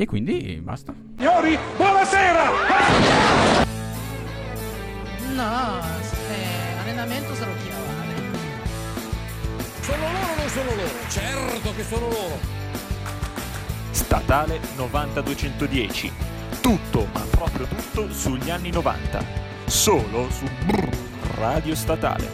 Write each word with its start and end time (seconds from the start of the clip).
E 0.00 0.06
quindi 0.06 0.58
basta. 0.62 0.94
Signori, 1.18 1.58
buonasera! 1.76 2.44
No, 5.34 5.78
eh, 6.30 6.78
allenamento 6.80 7.34
sarò 7.34 7.50
chiavare. 7.62 8.14
Sono 9.82 10.02
loro 10.10 10.32
o 10.32 10.36
non 10.36 10.48
sono 10.48 10.70
loro? 10.70 11.08
Certo 11.10 11.74
che 11.74 11.84
sono 11.84 12.08
loro. 12.08 12.38
Statale 13.90 14.60
9210. 14.76 16.10
Tutto, 16.62 17.06
ma 17.12 17.20
proprio 17.30 17.66
tutto 17.66 18.10
sugli 18.10 18.48
anni 18.48 18.70
90. 18.70 19.22
Solo 19.66 20.30
su 20.30 20.46
Brrr, 20.64 20.96
Radio 21.34 21.74
Statale. 21.74 22.26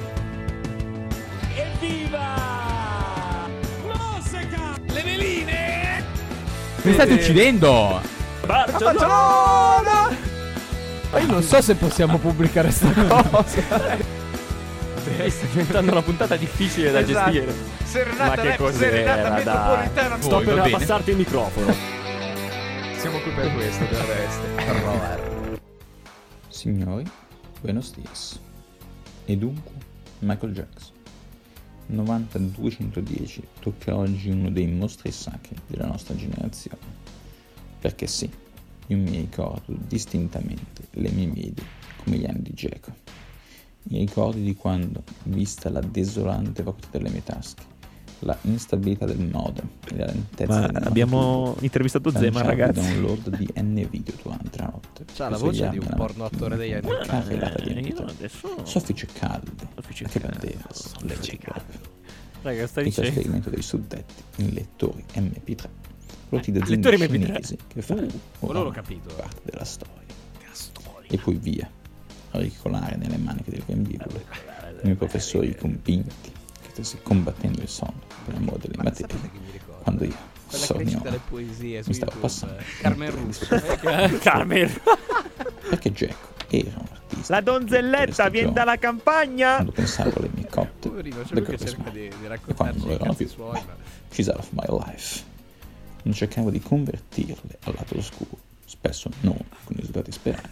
Evviva! 1.56 2.45
Mi 6.86 6.92
state 6.92 7.12
uccidendo! 7.14 8.00
Barcellona! 8.46 10.16
Ma 11.10 11.18
io 11.18 11.26
non 11.26 11.42
so 11.42 11.60
se 11.60 11.74
possiamo 11.74 12.18
pubblicare 12.18 12.70
sta 12.70 12.92
cosa. 12.94 13.62
Sta 15.28 15.46
diventando 15.52 15.90
una 15.92 16.02
puntata 16.02 16.36
difficile 16.36 16.92
da 16.92 17.00
Esatto. 17.00 17.30
gestire. 17.32 17.54
Serenata, 17.84 18.42
Ma 18.42 18.50
che 18.50 18.56
cos'era, 18.56 18.90
serenata 18.90 19.30
metropolitana. 19.34 20.16
Sto 20.20 20.30
Voi, 20.30 20.44
per 20.44 20.58
abbassarti 20.58 21.10
il 21.10 21.16
microfono. 21.16 21.74
Siamo 22.98 23.18
qui 23.20 23.30
per 23.32 23.52
questo, 23.52 23.84
del 23.84 24.00
resto. 24.02 24.42
Signori, 26.48 27.04
buenos 27.60 27.94
dias. 27.94 28.38
E 29.24 29.36
dunque, 29.36 29.72
Michael 30.20 30.52
Jackson. 30.52 30.94
9210 31.86 33.42
tocca 33.60 33.96
oggi 33.96 34.30
uno 34.30 34.50
dei 34.50 34.66
mostri 34.66 35.10
sacri 35.12 35.56
della 35.66 35.86
nostra 35.86 36.14
generazione. 36.14 37.04
Perché 37.78 38.06
sì, 38.06 38.28
io 38.88 38.96
mi 38.96 39.16
ricordo 39.16 39.76
distintamente 39.86 40.88
le 40.92 41.10
mie 41.10 41.26
medie 41.26 41.64
come 42.02 42.16
gli 42.16 42.26
anni 42.26 42.42
di 42.42 42.52
Geco. 42.54 42.92
Mi 43.84 44.00
ricordo 44.00 44.38
di 44.38 44.54
quando, 44.54 45.04
vista 45.24 45.70
la 45.70 45.80
desolante 45.80 46.62
vacuità 46.62 46.88
delle 46.98 47.10
mie 47.10 47.22
tasche, 47.22 47.62
la 48.20 48.36
instabilità 48.42 49.04
del 49.04 49.18
e 49.90 49.96
la 49.96 50.06
lentezza 50.06 50.60
Ma 50.60 50.66
del 50.68 50.82
abbiamo 50.84 51.20
notebook, 51.20 51.62
intervistato 51.62 52.10
Zema, 52.10 52.42
lanciavo 52.42 52.48
ragazzi. 52.48 52.80
download 52.92 53.36
di 53.36 53.48
N 53.60 53.86
video 53.90 54.14
durante 54.22 54.58
la 54.58 54.66
notte. 54.72 55.04
C'ha 55.14 55.28
la 55.28 55.36
voce 55.36 55.68
di 55.68 55.78
un 55.78 55.92
porno 55.96 56.22
mattina 56.22 56.24
attore 56.24 56.56
degli 56.56 56.72
anni 56.72 56.88
Eh, 56.88 57.06
MP3. 57.06 57.86
io 57.86 58.04
adesso- 58.04 58.64
Soffice 58.64 59.06
calde, 59.12 59.50
Soffice 59.74 60.04
che 60.06 60.20
calde, 60.20 60.56
soffice 60.72 61.36
calde. 61.38 61.94
Raga, 62.42 62.66
sta 62.66 62.80
Il 62.80 62.94
trasferimento 62.94 63.50
dei 63.50 63.62
suddetti 63.62 64.22
in 64.36 64.50
lettori 64.54 65.04
MP3, 65.14 65.68
prodotti 66.28 66.52
da 66.52 66.62
aziende 66.62 66.90
lettori 66.90 66.96
MP3. 67.18 67.24
cinesi 67.26 67.56
che 67.68 67.82
fanno 67.82 68.00
l'ho 68.02 68.48
oramai 68.48 68.72
capito. 68.72 69.14
parte 69.14 69.40
della 69.44 69.64
storia. 69.64 69.94
E 71.08 71.18
poi 71.18 71.36
via, 71.36 71.68
a 72.32 72.38
ricolare 72.38 72.96
nelle 72.96 73.16
maniche 73.16 73.50
del 73.50 73.62
grembiule, 73.64 74.24
i 74.80 74.84
miei 74.84 74.96
professori 74.96 75.54
convinti 75.54 76.32
che 76.76 76.84
stessi 76.84 76.98
combattendo 77.02 77.62
il 77.62 77.68
sonno 77.68 78.02
per 78.24 78.34
amore 78.34 78.58
delle 78.58 78.82
materie, 78.82 79.30
quando 79.82 80.04
io, 80.04 80.16
su 80.48 80.76
mi 80.76 81.94
stavo 81.94 82.18
passando 82.20 82.62
Carmen 82.80 83.14
un 83.14 83.24
Russo. 83.24 83.46
Carmen. 84.20 84.80
perché 85.70 85.92
Jack 85.92 86.16
era 86.48 86.74
un 86.76 86.86
artista. 86.90 87.34
La 87.34 87.40
donzelletta 87.40 88.28
viene 88.28 88.52
dalla 88.52 88.76
campagna! 88.76 89.54
Quando 89.54 89.72
pensavo 89.72 90.12
alle 90.16 90.30
mie 90.34 90.46
cotte, 90.48 90.88
Poverino, 90.88 91.22
c'è 91.22 91.34
le 91.34 91.40
lui 91.40 91.48
che 91.48 91.56
cose 91.56 91.68
cerca 91.68 91.90
di, 91.90 92.00
di 92.00 92.24
e 92.24 92.28
raccontarci 92.28 92.54
quando 92.54 92.78
non 92.78 92.88
i 92.88 92.94
erano 92.94 93.10
cazzi 93.10 93.24
più, 93.24 93.32
suoi, 93.32 93.62
ma... 93.66 93.76
she's 94.10 94.28
out 94.28 94.38
of 94.38 94.48
my 94.50 94.66
life. 94.68 95.24
Non 96.02 96.14
cercavo 96.14 96.50
di 96.50 96.60
convertirle 96.60 97.58
al 97.64 97.74
lato 97.74 97.96
oscuro, 97.96 98.38
spesso 98.64 99.10
non 99.20 99.38
con 99.64 99.76
i 99.76 99.80
risultati 99.80 100.12
sperati. 100.12 100.48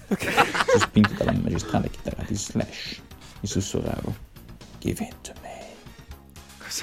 Sospinto 0.73 1.13
dalla 1.13 1.33
magistrale 1.33 1.91
chitarra 1.91 2.25
di 2.27 2.35
Slash, 2.35 3.01
mi 3.41 3.47
sussurravo, 3.47 4.15
give 4.81 5.05
it 5.05 5.15
to 5.23 5.33
me. 5.43 5.64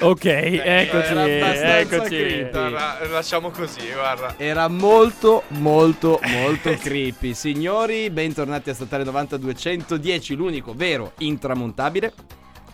Ok, 0.00 0.24
eccoci, 0.24 1.12
era 1.12 1.78
eccoci. 1.78 2.16
creepy. 2.16 2.70
Lasciamo 3.10 3.50
così, 3.50 3.90
guarda. 3.92 4.34
Era 4.36 4.68
molto, 4.68 5.42
molto, 5.48 6.18
molto 6.24 6.74
creepy. 6.80 7.34
Signori, 7.34 8.08
bentornati 8.10 8.70
a 8.70 8.74
Statale 8.74 9.04
90 9.04 9.36
210, 9.36 10.34
l'unico 10.34 10.72
vero 10.74 11.12
intramontabile. 11.18 12.12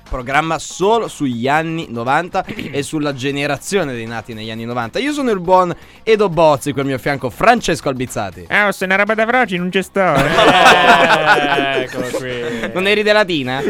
Programma 0.09 0.59
solo 0.59 1.07
sugli 1.09 1.49
anni 1.49 1.87
90 1.91 2.45
e 2.73 2.83
sulla 2.83 3.13
generazione 3.15 3.93
dei 3.93 4.07
nati 4.07 4.33
negli 4.35 4.51
anni 4.51 4.65
90. 4.65 4.99
Io 4.99 5.13
sono 5.13 5.31
il 5.31 5.41
buon 5.41 5.75
Edo 6.03 6.29
Bozzi, 6.29 6.73
qui 6.73 6.81
al 6.81 6.87
mio 6.87 6.99
fianco 6.99 7.31
Francesco 7.31 7.89
Albizzati. 7.89 8.47
Ah, 8.49 8.73
se 8.73 8.85
è 8.85 8.87
una 8.87 8.97
roba 8.97 9.15
da 9.15 9.27
froci 9.27 9.57
non 9.57 9.71
ci 9.71 9.83
sto. 9.83 9.97
Eh, 10.99 11.83
Eccolo 11.83 12.09
qui. 12.09 12.71
Non 12.73 12.87
eri 12.87 13.03
della 13.03 13.25
Dina? 13.25 13.63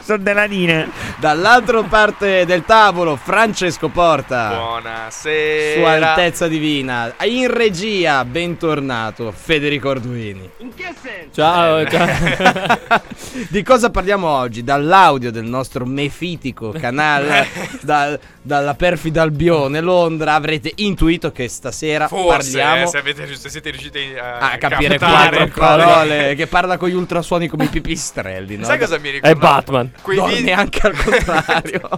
Sono 0.00 0.22
della 0.22 0.46
Dina. 0.46 0.88
Dall'altra 1.18 1.82
parte 1.82 2.44
del 2.44 2.64
tavolo 2.64 3.16
Francesco 3.16 3.88
Porta. 3.88 4.54
Buonasera. 4.56 5.80
Sua 5.80 6.08
Altezza 6.08 6.48
Divina. 6.48 7.14
In 7.24 7.52
regia, 7.52 8.24
bentornato 8.24 9.32
Federico 9.32 9.90
Arduini. 9.90 10.50
Ciao, 11.32 11.86
ciao. 11.88 12.78
Di 13.48 13.62
cosa 13.62 13.90
parliamo 13.90 14.28
oggi? 14.28 14.62
Dall'audio 14.62 15.30
del 15.30 15.44
nostro 15.44 15.84
mefitico 15.86 16.70
canale, 16.70 17.46
da- 17.80 18.18
dalla 18.42 18.74
perfida 18.74 19.22
Albione 19.22 19.80
Londra, 19.80 20.34
avrete 20.34 20.72
intuito 20.76 21.32
che 21.32 21.48
stasera 21.48 22.08
Forse, 22.08 22.58
parliamo 22.58 22.84
eh, 22.84 22.86
se, 22.86 22.98
avete, 22.98 23.34
se 23.36 23.48
siete 23.48 23.70
riusciti 23.70 24.14
a, 24.18 24.38
a 24.38 24.58
capire 24.58 24.98
quattro 24.98 25.48
parole 25.48 26.34
che 26.36 26.46
parla 26.46 26.76
con 26.76 26.88
gli 26.88 26.94
ultrasuoni 26.94 27.48
come 27.48 27.64
i 27.64 27.68
pipistrelli, 27.68 28.56
no? 28.56 28.64
Sai 28.64 28.78
cosa 28.78 28.98
mi 28.98 29.10
ricorda? 29.10 29.34
È 29.34 29.38
Batman. 29.38 29.92
Quei 30.00 30.16
Dorme 30.16 30.34
video- 30.34 30.54
anche 30.54 30.80
al 30.86 30.96
contrario 30.96 31.88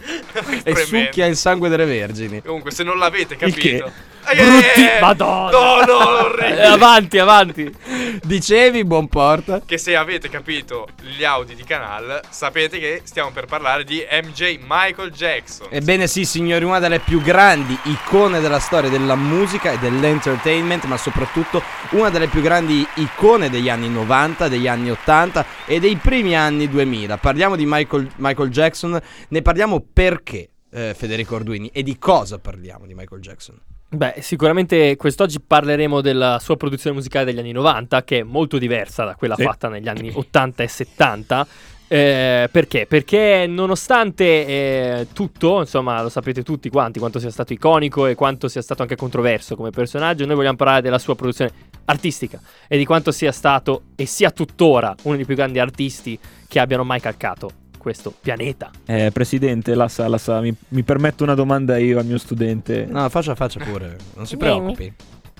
e 0.64 0.76
succhia 0.76 1.26
il 1.26 1.36
sangue 1.36 1.68
delle 1.68 1.84
vergini. 1.84 2.42
Comunque, 2.42 2.70
se 2.70 2.82
non 2.84 2.98
l'avete 2.98 3.34
Il 3.34 3.54
che? 3.54 3.78
capito. 3.78 3.92
Ai, 4.24 4.36
Brutti- 4.36 4.80
ai, 4.80 4.88
ai. 4.88 5.00
Madonna. 5.00 5.50
No, 5.50 5.84
no, 5.84 6.00
Eh, 6.00 6.22
orribile. 6.24 6.64
avanti, 6.66 7.18
avanti. 7.18 7.74
Dicevi, 8.22 8.84
buon 8.84 9.08
porta? 9.08 9.60
Che 9.64 9.78
se 9.78 9.96
avete 9.96 10.28
capito 10.28 10.88
gli 11.00 11.24
audi 11.24 11.54
di 11.54 11.64
canal, 11.64 12.20
sapete 12.28 12.78
che 12.78 13.00
stiamo 13.04 13.30
per 13.32 13.46
parlare 13.46 13.84
di 13.84 14.04
MJ 14.10 14.58
Michael 14.66 15.10
Jackson. 15.10 15.68
Ebbene 15.70 16.06
sì, 16.06 16.24
signori, 16.24 16.64
una 16.64 16.78
delle 16.78 16.98
più 17.00 17.20
grandi 17.22 17.76
icone 17.84 18.40
della 18.40 18.58
storia 18.60 18.90
della 18.90 19.16
musica 19.16 19.72
e 19.72 19.78
dell'entertainment, 19.78 20.84
ma 20.84 20.96
soprattutto 20.96 21.62
una 21.90 22.10
delle 22.10 22.28
più 22.28 22.40
grandi 22.42 22.86
icone 22.96 23.48
degli 23.50 23.68
anni 23.68 23.88
90, 23.88 24.48
degli 24.48 24.68
anni 24.68 24.90
80 24.90 25.44
e 25.66 25.80
dei 25.80 25.96
primi 25.96 26.36
anni 26.36 26.68
2000. 26.68 27.16
Parliamo 27.16 27.56
di 27.56 27.64
Michael, 27.66 28.08
Michael 28.16 28.50
Jackson, 28.50 29.00
ne 29.28 29.42
parliamo 29.42 29.84
perché, 29.92 30.50
eh, 30.72 30.94
Federico 30.96 31.36
Arduini, 31.36 31.70
e 31.72 31.82
di 31.82 31.98
cosa 31.98 32.38
parliamo 32.38 32.86
di 32.86 32.94
Michael 32.94 33.20
Jackson? 33.20 33.58
Beh, 33.92 34.16
sicuramente 34.20 34.94
quest'oggi 34.96 35.40
parleremo 35.44 36.00
della 36.00 36.38
sua 36.40 36.56
produzione 36.56 36.94
musicale 36.94 37.24
degli 37.24 37.40
anni 37.40 37.50
90, 37.50 38.04
che 38.04 38.20
è 38.20 38.22
molto 38.22 38.56
diversa 38.56 39.04
da 39.04 39.16
quella 39.16 39.34
Sì. 39.34 39.42
fatta 39.42 39.68
negli 39.68 39.88
anni 39.88 40.12
80 40.14 40.62
e 40.62 40.68
70. 40.68 41.46
Eh, 41.88 42.48
perché? 42.52 42.86
Perché 42.86 43.46
nonostante 43.48 44.24
eh, 44.46 45.06
tutto, 45.12 45.58
insomma, 45.58 46.00
lo 46.02 46.08
sapete 46.08 46.44
tutti 46.44 46.68
quanti, 46.70 47.00
quanto 47.00 47.18
sia 47.18 47.30
stato 47.32 47.52
iconico 47.52 48.06
e 48.06 48.14
quanto 48.14 48.46
sia 48.46 48.62
stato 48.62 48.82
anche 48.82 48.94
controverso 48.94 49.56
come 49.56 49.70
personaggio, 49.70 50.24
noi 50.24 50.36
vogliamo 50.36 50.56
parlare 50.56 50.82
della 50.82 51.00
sua 51.00 51.16
produzione 51.16 51.50
artistica 51.86 52.40
e 52.68 52.78
di 52.78 52.84
quanto 52.84 53.10
sia 53.10 53.32
stato 53.32 53.82
e 53.96 54.06
sia 54.06 54.30
tuttora 54.30 54.94
uno 55.02 55.16
dei 55.16 55.24
più 55.24 55.34
grandi 55.34 55.58
artisti 55.58 56.16
che 56.46 56.60
abbiano 56.60 56.84
mai 56.84 57.00
calcato 57.00 57.50
questo 57.80 58.12
pianeta. 58.20 58.70
Eh, 58.84 59.10
presidente, 59.12 59.74
la 59.74 59.88
sa, 59.88 60.06
la 60.06 60.18
sa, 60.18 60.40
mi, 60.40 60.54
mi 60.68 60.82
permetto 60.82 61.24
una 61.24 61.34
domanda 61.34 61.78
io 61.78 61.98
al 61.98 62.04
mio 62.04 62.18
studente. 62.18 62.86
No, 62.88 63.08
faccia, 63.08 63.34
faccia 63.34 63.58
pure, 63.64 63.96
non 64.14 64.26
si 64.26 64.36
preoccupi. 64.36 64.92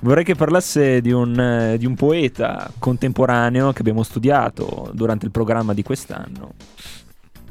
Vorrei 0.02 0.24
che 0.24 0.34
parlasse 0.34 1.02
di 1.02 1.12
un, 1.12 1.38
eh, 1.38 1.76
di 1.76 1.84
un 1.84 1.94
poeta 1.94 2.70
contemporaneo 2.78 3.72
che 3.72 3.80
abbiamo 3.80 4.02
studiato 4.02 4.90
durante 4.94 5.26
il 5.26 5.30
programma 5.30 5.74
di 5.74 5.82
quest'anno. 5.82 6.54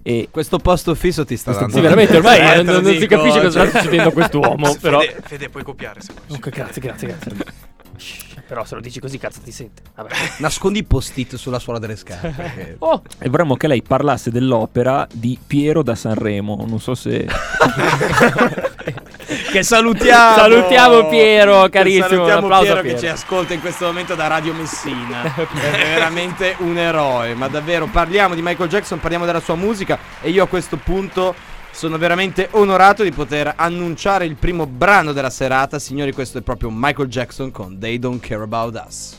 E 0.01 0.30
Questo 0.31 0.57
posto 0.57 0.95
fisso 0.95 1.24
ti 1.25 1.38
sta 1.38 1.51
dando. 1.51 1.75
Sì, 1.75 1.81
veramente 1.81 2.18
ormai 2.18 2.39
Eh, 2.39 2.56
non, 2.56 2.65
te 2.65 2.71
lo 2.71 2.81
non 2.81 2.95
si 2.97 3.06
capisce 3.06 3.42
cosa 3.42 3.59
cioè- 3.59 3.69
sta 3.69 3.80
succedendo 3.81 4.09
a 4.09 4.12
quest'uomo, 4.13 4.75
però... 4.81 5.00
Fede, 5.00 5.21
Fede, 5.24 5.50
puoi 5.50 5.63
copiare 5.63 6.01
se 6.01 6.13
vuoi. 6.13 6.39
Ok, 6.39 6.50
grazie, 6.50 6.81
grazie, 6.81 7.07
grazie. 7.07 8.38
Però 8.50 8.66
se 8.66 8.74
lo 8.74 8.81
dici 8.81 9.00
così 9.00 9.19
cazzo 9.19 9.42
ti 9.44 9.51
sente. 9.51 9.84
Vabbè. 9.96 10.10
Nascondi 10.40 10.80
i 10.80 10.84
post-it 10.84 11.36
sulla 11.36 11.60
suola 11.60 11.78
delle 11.78 11.96
scarpe. 11.96 12.78
Oh, 12.80 13.04
E 13.19 13.30
vorremmo 13.30 13.56
che 13.56 13.68
lei 13.68 13.84
parlasse 13.84 14.31
dell'opera 14.31 15.07
di 15.13 15.38
Piero 15.46 15.84
da 15.84 15.94
Sanremo. 15.94 16.66
Non 16.68 16.80
so 16.80 16.96
se. 16.96 17.28
che 19.51 19.62
salutiamo 19.62 20.36
Salutiamo 20.36 21.07
Piero, 21.10 21.63
Che 21.63 21.69
carissimo, 21.69 22.06
un 22.06 22.10
salutiamo 22.10 22.40
applauso 22.40 22.63
Piero, 22.66 22.81
Piero. 22.81 22.98
che 22.98 23.06
ci 23.06 23.12
ascolta 23.12 23.54
in 23.54 23.62
questo 23.62 23.86
momento 23.86 24.16
da 24.16 24.28
Radio 24.28 24.54
Messina 24.54 25.36
è 25.36 25.94
veramente 25.94 26.56
un 26.60 26.78
eroe 26.78 27.36
ma 27.36 27.48
davvero 27.48 27.86
parliamo 27.88 28.34
di 28.34 28.42
Michael 28.42 28.69
Jackson 28.69 29.00
parliamo 29.00 29.25
della 29.25 29.40
sua 29.40 29.56
musica 29.56 29.98
e 30.22 30.30
io 30.31 30.44
a 30.44 30.48
questo 30.48 30.78
punto 30.78 31.36
sono 31.80 31.98
veramente 31.98 32.50
onorato 32.52 33.04
di 33.04 33.12
poter 33.14 33.54
annunciare 33.56 34.26
il 34.26 34.36
primo 34.36 34.68
brano 34.68 35.14
della 35.14 35.30
serata. 35.30 35.80
Signori, 35.80 36.12
questo 36.12 36.40
è 36.40 36.42
proprio 36.42 36.70
Michael 36.70 37.08
Jackson 37.08 37.52
con 37.52 37.80
They 37.80 37.98
Don't 37.98 38.20
Care 38.20 38.44
About 38.44 38.84
Us. 38.86 39.18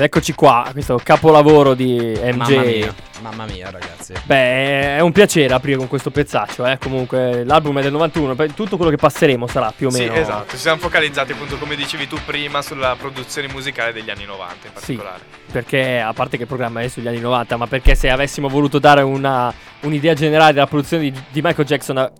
Ed 0.00 0.06
eccoci 0.06 0.32
qua, 0.32 0.66
questo 0.72 0.98
capolavoro 1.02 1.74
di 1.74 1.94
MJ. 1.94 2.34
Mamma 2.34 2.62
mia, 2.62 2.94
mamma 3.20 3.44
mia 3.44 3.70
ragazzi. 3.70 4.14
Beh, 4.24 4.96
è 4.96 5.00
un 5.00 5.12
piacere 5.12 5.52
aprire 5.52 5.76
con 5.76 5.88
questo 5.88 6.10
pezzaccio, 6.10 6.64
eh. 6.64 6.78
Comunque, 6.78 7.44
l'album 7.44 7.80
è 7.80 7.82
del 7.82 7.92
91, 7.92 8.34
tutto 8.54 8.76
quello 8.76 8.90
che 8.90 8.96
passeremo 8.96 9.46
sarà 9.46 9.70
più 9.76 9.88
o 9.88 9.90
meno. 9.90 10.14
Sì, 10.14 10.20
esatto. 10.20 10.52
Ci 10.52 10.56
siamo 10.56 10.80
focalizzati, 10.80 11.32
appunto, 11.32 11.58
come 11.58 11.76
dicevi 11.76 12.08
tu 12.08 12.16
prima, 12.24 12.62
sulla 12.62 12.96
produzione 12.98 13.48
musicale 13.48 13.92
degli 13.92 14.08
anni 14.08 14.24
90 14.24 14.66
in 14.68 14.72
particolare. 14.72 15.18
Sì, 15.18 15.52
perché, 15.52 16.00
a 16.00 16.14
parte 16.14 16.38
che 16.38 16.44
il 16.44 16.48
programma 16.48 16.80
è 16.80 16.88
sugli 16.88 17.06
anni 17.06 17.20
90, 17.20 17.58
ma 17.58 17.66
perché 17.66 17.94
se 17.94 18.08
avessimo 18.08 18.48
voluto 18.48 18.78
dare 18.78 19.02
una, 19.02 19.52
un'idea 19.80 20.14
generale 20.14 20.54
della 20.54 20.66
produzione 20.66 21.10
di, 21.10 21.22
di 21.28 21.42
Michael 21.42 21.66
Jackson 21.66 22.10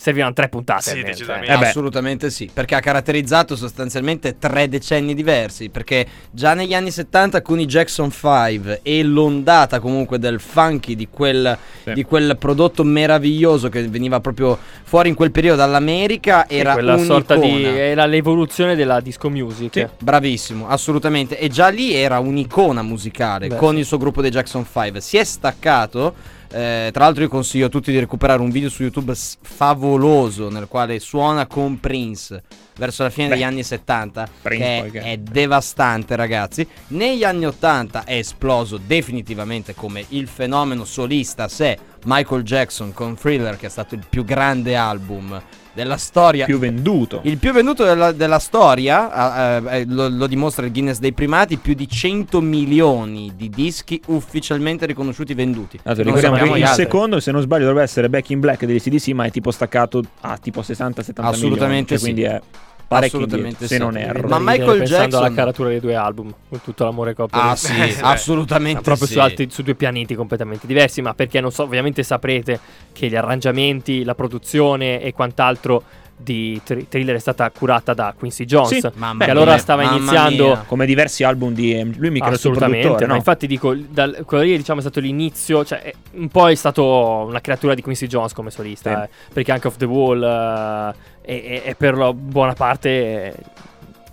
servivano 0.00 0.32
tre 0.32 0.48
puntate. 0.48 0.82
Sì, 0.82 0.90
almeno, 0.90 1.08
decisamente. 1.08 1.46
cioè. 1.46 1.56
Eh 1.56 1.58
beh. 1.58 1.66
Assolutamente 1.66 2.30
sì, 2.30 2.48
perché 2.52 2.76
ha 2.76 2.80
caratterizzato 2.80 3.56
sostanzialmente 3.56 4.38
tre 4.38 4.68
decenni 4.68 5.12
diversi, 5.12 5.70
perché 5.70 6.06
già 6.30 6.54
negli 6.54 6.72
anni 6.72 6.92
70 6.92 7.42
con 7.42 7.58
i 7.58 7.66
Jackson 7.66 8.10
5 8.10 8.80
e 8.82 9.02
l'ondata 9.02 9.80
comunque 9.80 10.18
del 10.20 10.38
funky 10.38 10.94
di 10.94 11.08
quel, 11.10 11.58
Sì. 11.84 11.92
di 11.94 12.04
quel 12.04 12.36
prodotto 12.38 12.84
meraviglioso 12.84 13.68
che 13.68 13.88
veniva 13.88 14.20
proprio 14.20 14.56
fuori 14.84 15.08
in 15.08 15.16
quel 15.16 15.32
periodo 15.32 15.56
dall'America 15.56 16.46
Sì, 16.48 16.56
era 16.58 16.74
quella 16.74 16.94
un'icona. 16.94 17.12
sorta 17.14 17.36
di 17.36 17.64
era 17.64 18.06
l'evoluzione 18.06 18.76
della 18.76 19.00
disco 19.00 19.28
music. 19.28 19.72
Sì, 19.74 19.86
bravissimo, 19.98 20.68
assolutamente. 20.68 21.38
E 21.38 21.48
già 21.48 21.68
lì 21.68 21.92
era 21.92 22.20
un'icona 22.20 22.82
musicale 22.82 23.48
Beh, 23.48 23.56
con 23.56 23.72
sì. 23.74 23.80
il 23.80 23.84
suo 23.84 23.98
gruppo 23.98 24.22
dei 24.22 24.30
Jackson 24.30 24.64
5. 24.64 25.00
Si 25.00 25.16
è 25.16 25.24
staccato. 25.24 26.36
Eh, 26.50 26.88
tra 26.92 27.04
l'altro, 27.04 27.22
io 27.22 27.28
consiglio 27.28 27.66
a 27.66 27.68
tutti 27.68 27.92
di 27.92 27.98
recuperare 27.98 28.40
un 28.40 28.50
video 28.50 28.70
su 28.70 28.82
YouTube 28.82 29.14
favoloso 29.14 30.48
nel 30.48 30.66
quale 30.66 30.98
suona 30.98 31.46
con 31.46 31.78
Prince 31.78 32.42
verso 32.76 33.02
la 33.02 33.10
fine 33.10 33.28
Beh, 33.28 33.34
degli 33.34 33.42
anni 33.42 33.62
70. 33.62 34.28
Prince 34.40 34.90
che 34.90 35.00
è, 35.00 35.12
è 35.12 35.16
devastante, 35.18 36.16
ragazzi. 36.16 36.66
Negli 36.88 37.24
anni 37.24 37.44
80 37.44 38.04
è 38.04 38.14
esploso 38.14 38.78
definitivamente 38.78 39.74
come 39.74 40.04
il 40.08 40.26
fenomeno 40.26 40.84
solista 40.84 41.44
a 41.44 41.48
sé. 41.48 41.78
Michael 42.04 42.42
Jackson 42.42 42.92
con 42.92 43.14
Thriller, 43.14 43.56
che 43.56 43.66
è 43.66 43.70
stato 43.70 43.94
il 43.94 44.06
più 44.08 44.24
grande 44.24 44.76
album 44.76 45.40
della 45.78 45.96
storia. 45.96 46.44
più 46.44 46.58
venduto. 46.58 47.20
Il 47.22 47.38
più 47.38 47.52
venduto 47.52 47.84
della, 47.84 48.10
della 48.10 48.40
storia, 48.40 49.10
ah, 49.10 49.62
eh, 49.72 49.80
eh, 49.80 49.84
lo, 49.86 50.08
lo 50.08 50.26
dimostra 50.26 50.66
il 50.66 50.72
Guinness 50.72 50.98
dei 50.98 51.12
primati, 51.12 51.56
più 51.56 51.74
di 51.74 51.88
100 51.88 52.40
milioni 52.40 53.32
di 53.36 53.48
dischi 53.48 54.00
ufficialmente 54.06 54.86
riconosciuti 54.86 55.34
venduti. 55.34 55.78
Allora, 55.84 56.02
Non 56.02 56.14
ricordiamo 56.16 56.52
che 56.52 56.58
il 56.58 56.64
altri. 56.64 56.82
secondo, 56.82 57.20
se 57.20 57.30
non 57.30 57.40
sbaglio, 57.42 57.66
dovrebbe 57.66 57.84
essere 57.84 58.08
Back 58.08 58.30
in 58.30 58.40
Black 58.40 58.64
degli 58.64 58.80
CDC, 58.80 59.08
ma 59.08 59.24
è 59.24 59.30
tipo 59.30 59.52
staccato 59.52 60.02
a 60.22 60.36
tipo 60.38 60.60
60-70 60.60 61.12
Assolutamente 61.16 61.46
milioni. 61.68 61.86
Cioè, 61.86 61.98
sì. 61.98 62.04
quindi 62.04 62.22
è 62.22 62.40
Assolutamente 62.88 63.64
indietro, 63.64 63.66
se 63.66 63.74
sì. 63.74 63.80
non 63.80 63.96
erro. 63.96 64.28
Ma 64.28 64.38
Michael 64.38 64.78
pensando 64.78 64.86
Jackson- 65.02 65.24
alla 65.24 65.34
caratura 65.34 65.68
dei 65.68 65.80
due 65.80 65.94
album, 65.94 66.32
con 66.48 66.60
tutto 66.62 66.84
l'amore 66.84 67.14
che 67.14 67.22
ho 67.22 67.26
per 67.26 67.40
Ah 67.40 67.54
sì, 67.56 67.72
Eh, 67.78 67.96
assolutamente 68.00 68.80
proprio 68.80 69.06
sì. 69.06 69.12
su, 69.14 69.18
altri, 69.20 69.48
su 69.50 69.62
due 69.62 69.74
pianeti 69.74 70.14
completamente 70.14 70.66
diversi, 70.66 71.02
ma 71.02 71.14
perché 71.14 71.40
non 71.40 71.52
so, 71.52 71.64
ovviamente 71.64 72.02
saprete 72.02 72.58
che 72.92 73.08
gli 73.08 73.16
arrangiamenti, 73.16 74.04
la 74.04 74.14
produzione 74.14 75.00
e 75.02 75.12
quant'altro 75.12 75.82
di 76.20 76.60
Thr- 76.64 76.88
Thriller 76.88 77.14
è 77.14 77.20
stata 77.20 77.48
curata 77.50 77.94
da 77.94 78.12
Quincy 78.18 78.44
Jones, 78.44 78.70
Sì, 78.76 78.88
Mamma 78.94 79.24
che 79.24 79.30
allora 79.30 79.52
mia, 79.52 79.58
stava 79.60 79.82
mamma 79.84 79.96
iniziando 79.98 80.46
mia. 80.46 80.64
Come 80.66 80.84
diversi 80.84 81.22
album 81.22 81.52
di 81.54 81.74
M- 81.84 81.92
lui 81.96 82.10
mica 82.10 82.26
Assolutamente, 82.26 83.06
no? 83.06 83.14
infatti 83.14 83.46
dico, 83.46 83.72
dal, 83.76 84.22
quello 84.26 84.42
lì 84.42 84.56
diciamo 84.56 84.80
è 84.80 84.82
stato 84.82 84.98
l'inizio, 84.98 85.64
cioè 85.64 85.92
un 86.14 86.26
po' 86.28 86.48
è 86.48 86.56
stato 86.56 86.84
una 87.28 87.40
creatura 87.40 87.74
di 87.74 87.82
Quincy 87.82 88.08
Jones 88.08 88.32
come 88.32 88.50
solista, 88.50 88.92
Sì. 88.94 89.02
eh, 89.04 89.08
perché 89.32 89.52
anche 89.52 89.68
Off 89.68 89.76
the 89.76 89.84
Wall 89.84 90.20
eh, 90.20 90.94
è- 91.36 91.62
è 91.62 91.74
per 91.74 91.96
la 91.96 92.12
buona 92.12 92.54
parte 92.54 92.88
eh, 92.88 93.34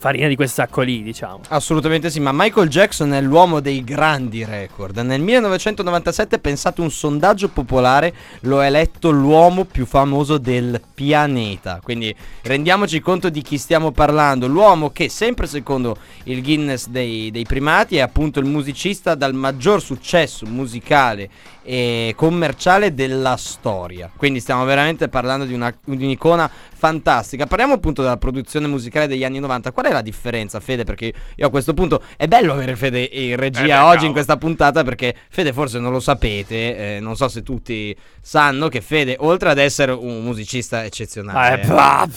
farina 0.06 0.28
di 0.28 0.36
quel 0.36 0.50
sacco 0.50 0.82
lì, 0.82 1.02
diciamo. 1.02 1.42
Assolutamente 1.48 2.12
sì, 2.12 2.20
ma 2.20 2.30
Michael 2.32 2.70
Jackson 2.70 3.12
è 3.14 3.22
l'uomo 3.22 3.60
dei 3.60 3.84
grandi 3.84 4.46
record. 4.46 4.98
Nel 5.00 5.20
1997, 5.20 6.38
pensate, 6.38 6.82
un 6.82 6.92
sondaggio 6.92 7.48
popolare 7.50 8.14
lo 8.42 8.60
ha 8.60 8.66
eletto 8.66 9.10
l'uomo 9.10 9.66
più 9.66 9.88
famoso 9.88 10.38
del 10.38 10.80
pianeta. 10.94 11.80
Quindi 11.82 12.16
rendiamoci 12.44 13.00
conto 13.00 13.30
di 13.30 13.42
chi 13.42 13.58
stiamo 13.58 13.92
parlando. 13.92 14.46
L'uomo 14.46 14.92
che, 14.92 15.10
sempre 15.10 15.48
secondo 15.48 15.98
il 16.26 16.44
Guinness 16.44 16.88
dei, 16.88 17.32
dei 17.32 17.46
primati, 17.46 17.98
è 17.98 18.02
appunto 18.02 18.40
il 18.40 18.46
musicista 18.46 19.16
dal 19.16 19.34
maggior 19.34 19.82
successo 19.82 20.46
musicale 20.46 21.30
e 21.66 22.14
commerciale 22.16 22.94
della 22.94 23.36
storia. 23.38 24.10
Quindi 24.16 24.40
stiamo 24.40 24.64
veramente 24.66 25.10
parlando 25.10 25.46
di, 25.46 25.54
una, 25.54 25.74
di 25.84 26.04
un'icona 26.04 26.50
fantastica. 26.76 27.48
Parliamo 27.48 27.74
appunto 27.74 28.04
della 28.04 28.18
produzione 28.18 28.68
musicale 28.68 29.08
degli 29.08 29.24
anni 29.24 29.40
90. 29.40 29.72
Qual 29.72 29.88
è 29.88 29.92
la 29.92 30.02
differenza, 30.02 30.60
Fede? 30.60 30.84
Perché 30.84 31.12
io 31.36 31.48
a 31.48 31.50
questo 31.50 31.74
punto 31.74 32.04
è 32.16 32.28
bello 32.28 32.54
avere 32.54 32.76
Fede 32.76 33.02
in 33.12 33.36
regia 33.36 33.62
Eh 33.62 33.68
beh, 33.68 33.74
oggi 33.74 33.84
cavolo. 33.88 34.06
in 34.06 34.12
questa 34.12 34.38
puntata 34.38 34.84
perché 34.84 35.16
Fede 35.30 35.52
forse 35.54 35.80
non 35.80 35.92
lo 35.92 36.00
sapete, 36.00 36.96
eh, 36.96 37.00
non 37.00 37.16
so 37.16 37.28
se 37.28 37.42
tutti 37.42 37.96
sanno 38.22 38.68
che 38.68 38.82
Fede 38.82 39.16
oltre 39.20 39.50
ad 39.50 39.58
essere 39.58 39.92
un 39.92 40.24
musicista 40.24 40.84
eccezionale, 40.84 41.62
Eh, 41.62 41.66
bah, 41.66 42.08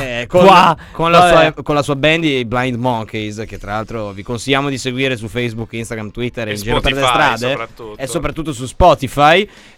eh, 0.00 0.26
con, 0.28 0.44
qua, 0.44 0.76
con 0.92 1.10
la 1.10 1.28
sua, 1.28 1.62
con 1.62 1.74
la 1.74 1.82
sua 1.82 1.96
band 1.96 2.24
i 2.24 2.44
Blind 2.44 2.76
Monkeys 2.76 3.42
che 3.46 3.58
tra 3.58 3.72
l'altro 3.72 4.12
vi 4.12 4.22
consigliamo 4.22 4.68
di 4.68 4.78
seguire 4.78 5.16
su 5.16 5.26
Facebook, 5.28 5.72
Instagram, 5.72 6.10
Twitter 6.12 6.46
e, 6.48 6.52
in 6.52 6.56
giro 6.60 6.80
per 6.80 6.92
le 6.92 7.00
Spotify, 7.00 7.36
strade 7.36 7.68
e 7.96 8.06
soprattutto 8.06 8.52
su 8.52 8.66
Spotify. 8.66 8.91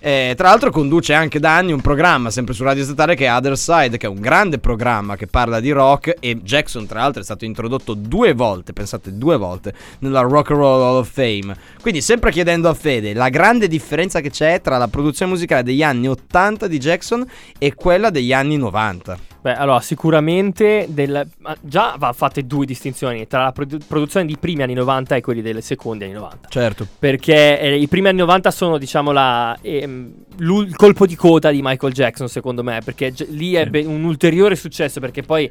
Eh, 0.00 0.35
tra 0.37 0.49
l'altro 0.49 0.71
conduce 0.71 1.14
anche 1.14 1.40
da 1.40 1.56
anni 1.56 1.73
un 1.73 1.80
programma 1.80 2.30
sempre 2.30 2.54
su 2.54 2.62
Radio 2.62 2.85
Statale 2.85 3.14
che 3.14 3.26
è 3.26 3.35
Other 3.35 3.56
Side, 3.56 3.97
che 3.97 4.06
è 4.06 4.09
un 4.09 4.21
grande 4.21 4.59
programma 4.59 5.16
che 5.16 5.26
parla 5.26 5.61
di 5.61 5.71
rock 5.71 6.16
e 6.21 6.37
Jackson 6.42 6.87
tra 6.87 7.00
l'altro 7.00 7.21
è 7.21 7.25
stato 7.25 7.44
introdotto 7.44 7.94
due 7.94 8.35
volte, 8.35 8.73
pensate 8.73 9.16
due 9.16 9.37
volte, 9.37 9.73
nella 10.00 10.21
Rock 10.21 10.50
and 10.50 10.61
Roll 10.61 10.83
Hall 10.83 10.97
of 10.99 11.11
Fame. 11.11 11.56
Quindi 11.80 12.00
sempre 12.00 12.30
chiedendo 12.30 12.68
a 12.68 12.75
Fede 12.75 13.14
la 13.14 13.28
grande 13.28 13.68
differenza 13.68 14.21
che 14.21 14.30
c'è 14.30 14.61
tra 14.61 14.78
la 14.78 14.88
produzione 14.88 15.33
musicale 15.33 15.62
degli 15.62 15.83
anni 15.83 16.09
80 16.09 16.66
di 16.66 16.78
Jackson 16.78 17.26
e 17.59 17.75
quella 17.75 18.11
degli 18.11 18.33
anni 18.33 18.56
90. 18.56 19.33
Beh, 19.44 19.56
allora, 19.56 19.78
sicuramente 19.80 20.86
del- 20.88 21.28
già 21.60 21.96
va 21.98 22.14
fatte 22.14 22.46
due 22.46 22.64
distinzioni 22.64 23.26
tra 23.26 23.42
la 23.42 23.52
produ- 23.52 23.84
produzione 23.86 24.24
di 24.24 24.38
primi 24.38 24.62
anni 24.62 24.72
90 24.72 25.16
e 25.16 25.20
quelli 25.20 25.42
dei 25.42 25.60
secondi 25.60 26.04
anni 26.04 26.14
90. 26.14 26.48
Certo. 26.48 26.86
Perché 26.98 27.60
eh, 27.60 27.76
i 27.76 27.86
primi 27.86 28.08
anni 28.08 28.20
90 28.20 28.50
sono, 28.50 28.78
diciamo, 28.78 29.12
la, 29.12 29.54
ehm, 29.60 30.12
il 30.38 30.74
colpo 30.76 31.04
di 31.04 31.14
coda 31.14 31.50
di 31.50 31.60
Michael 31.62 31.92
Jackson, 31.92 32.26
secondo 32.26 32.62
me. 32.62 32.80
Perché 32.82 33.12
gi- 33.12 33.26
lì 33.36 33.54
ebbe 33.54 33.84
un 33.84 34.02
ulteriore 34.04 34.56
successo. 34.56 34.98
Perché 34.98 35.20
poi. 35.22 35.50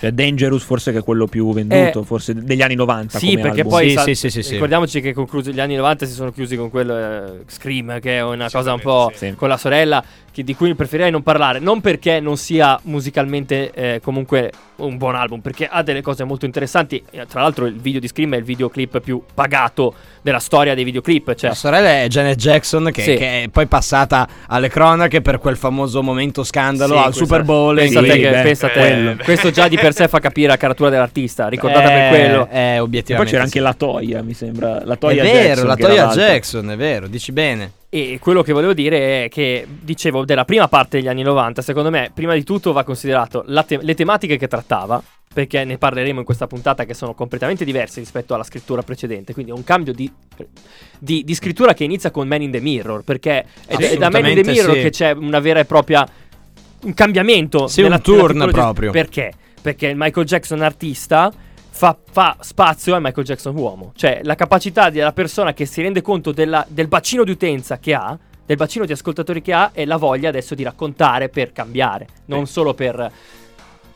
Cioè, 0.00 0.10
Dangerous 0.12 0.62
forse 0.62 0.92
che 0.92 0.98
è 0.98 1.02
quello 1.02 1.26
più 1.26 1.52
venduto, 1.52 2.00
Eh, 2.00 2.04
forse 2.04 2.34
degli 2.34 2.62
anni 2.62 2.74
90 2.76 3.18
Sì, 3.18 3.30
come 3.30 3.40
perché 3.42 3.60
album. 3.62 3.72
poi 3.72 3.88
Sì, 3.90 3.94
sa- 3.94 4.02
sì, 4.02 4.14
sì, 4.14 4.30
sì, 4.30 4.42
sì. 4.42 4.52
ricordiamoci 4.54 5.00
che 5.00 5.12
conclusi 5.12 5.52
gli 5.52 5.58
anni 5.60 5.74
90 5.74 6.06
si 6.06 6.12
sono 6.12 6.30
chiusi 6.32 6.54
con 6.56 6.68
quel 6.70 6.90
eh, 6.90 7.44
Scream, 7.50 7.98
che 8.00 8.18
è 8.18 8.22
una 8.22 8.48
cosa 8.50 8.72
un 8.72 8.80
po' 8.80 9.10
con 9.36 9.48
la 9.48 9.56
sorella, 9.56 10.04
di 10.42 10.54
cui 10.56 10.74
preferirei 10.74 11.10
non 11.10 11.22
parlare. 11.22 11.58
Non 11.60 11.80
perché 11.80 12.18
non 12.20 12.36
sia 12.36 12.78
musicalmente 12.84 13.70
eh, 13.72 14.00
comunque 14.02 14.50
un 14.76 14.96
buon 14.96 15.14
album, 15.14 15.38
perché 15.40 15.68
ha 15.70 15.82
delle 15.82 16.02
cose 16.02 16.24
molto 16.24 16.46
interessanti. 16.46 17.00
Eh, 17.10 17.26
Tra 17.26 17.42
l'altro, 17.42 17.66
il 17.66 17.78
video 17.78 18.00
di 18.00 18.08
Scream 18.08 18.34
è 18.34 18.38
il 18.38 18.44
videoclip 18.44 19.00
più 19.00 19.22
pagato 19.32 19.94
della 20.20 20.40
storia 20.40 20.74
dei 20.74 20.82
videoclip. 20.84 21.34
Cioè, 21.34 21.50
La 21.50 21.54
sorella 21.54 22.00
è 22.02 22.06
Janet 22.08 22.36
Jackson 22.36 22.90
che, 22.92 23.02
Sì. 23.02 23.14
che 23.14 23.42
è 23.44 23.48
poi 23.48 23.66
passata 23.66 24.26
alle 24.48 24.68
cronache 24.68 25.20
per 25.20 25.38
quel 25.38 25.56
famoso 25.56 26.02
momento 26.02 26.42
scandalo 26.42 26.92
Sì, 26.94 26.98
al 26.98 27.04
questa- 27.04 27.22
Super 27.24 27.42
Bowl. 27.44 27.76
Pensa 27.76 27.98
in 28.00 28.04
te 28.06 28.10
cui- 28.10 28.20
che- 28.20 28.30
beh, 28.30 28.42
pensa 28.42 28.68
te, 28.68 28.78
quello. 28.80 29.16
questo 29.22 29.50
già 29.52 29.68
di 29.68 29.76
per 29.76 29.92
sé 29.94 30.08
fa 30.08 30.18
capire 30.18 30.48
la 30.48 30.56
caratura 30.56 30.90
dell'artista. 30.90 31.46
Ricordata 31.54 31.84
Eh, 31.84 31.96
per 31.96 32.08
quello. 32.08 32.48
Eh, 32.50 32.58
E 32.74 32.78
obiettivamente. 32.80 33.14
poi 33.16 33.26
c'era 33.26 33.42
anche 33.42 33.60
la 33.60 33.74
Toia, 33.74 34.22
mi 34.22 34.34
sembra. 34.34 34.80
La 34.84 34.94
È 34.94 34.98
Toia 34.98 35.22
vero, 35.22 35.36
Jackson, 35.38 35.66
la 35.66 35.76
l'altra. 35.78 36.22
Jackson, 36.26 36.70
è 36.72 36.76
vero, 36.76 37.06
dici 37.06 37.30
bene. 37.32 37.70
E 37.94 38.18
quello 38.20 38.42
che 38.42 38.52
volevo 38.52 38.72
dire 38.72 39.26
è 39.26 39.28
che, 39.28 39.64
dicevo, 39.68 40.24
della 40.24 40.44
prima 40.44 40.66
parte 40.66 40.96
degli 40.96 41.06
anni 41.06 41.22
90, 41.22 41.62
secondo 41.62 41.90
me, 41.90 42.10
prima 42.12 42.34
di 42.34 42.42
tutto 42.42 42.72
va 42.72 42.82
considerato 42.82 43.44
te- 43.64 43.78
le 43.80 43.94
tematiche 43.94 44.36
che 44.36 44.48
trattava, 44.48 45.00
perché 45.32 45.62
ne 45.62 45.78
parleremo 45.78 46.18
in 46.18 46.24
questa 46.24 46.48
puntata 46.48 46.86
che 46.86 46.92
sono 46.92 47.14
completamente 47.14 47.64
diverse 47.64 48.00
rispetto 48.00 48.34
alla 48.34 48.42
scrittura 48.42 48.82
precedente, 48.82 49.32
quindi 49.32 49.52
è 49.52 49.54
un 49.54 49.62
cambio 49.62 49.92
di, 49.92 50.10
di- 50.98 51.22
di 51.22 51.34
scrittura 51.36 51.72
che 51.72 51.84
inizia 51.84 52.10
con 52.10 52.26
Man 52.26 52.42
in 52.42 52.50
the 52.50 52.58
Mirror, 52.58 53.04
perché 53.04 53.44
è, 53.64 53.76
è 53.76 53.96
da 53.96 54.10
Man 54.10 54.26
in 54.26 54.42
the 54.42 54.50
Mirror 54.50 54.74
sì. 54.74 54.82
che 54.82 54.90
c'è 54.90 55.12
una 55.12 55.38
vera 55.38 55.60
e 55.60 55.64
propria... 55.64 56.04
un 56.82 56.94
cambiamento. 56.94 57.68
Sì, 57.68 57.82
nella- 57.82 57.94
un 57.94 58.02
turn 58.02 58.48
proprio. 58.50 58.90
Perché? 58.90 59.32
Perché 59.62 59.92
Michael 59.94 60.26
Jackson 60.26 60.62
artista... 60.62 61.32
Fa, 61.76 61.96
fa 62.08 62.36
spazio 62.38 62.94
al 62.94 63.00
Michael 63.02 63.26
Jackson 63.26 63.56
uomo, 63.56 63.90
cioè 63.96 64.20
la 64.22 64.36
capacità 64.36 64.90
della 64.90 65.12
persona 65.12 65.52
che 65.52 65.66
si 65.66 65.82
rende 65.82 66.02
conto 66.02 66.30
della- 66.30 66.64
del 66.68 66.86
bacino 66.86 67.24
di 67.24 67.32
utenza 67.32 67.78
che 67.78 67.94
ha, 67.94 68.16
del 68.46 68.56
bacino 68.56 68.84
di 68.84 68.92
ascoltatori 68.92 69.42
che 69.42 69.52
ha 69.52 69.70
e 69.74 69.84
la 69.84 69.96
voglia 69.96 70.28
adesso 70.28 70.54
di 70.54 70.62
raccontare 70.62 71.28
per 71.30 71.50
cambiare, 71.52 72.06
non 72.26 72.46
solo 72.46 72.74
per... 72.74 73.10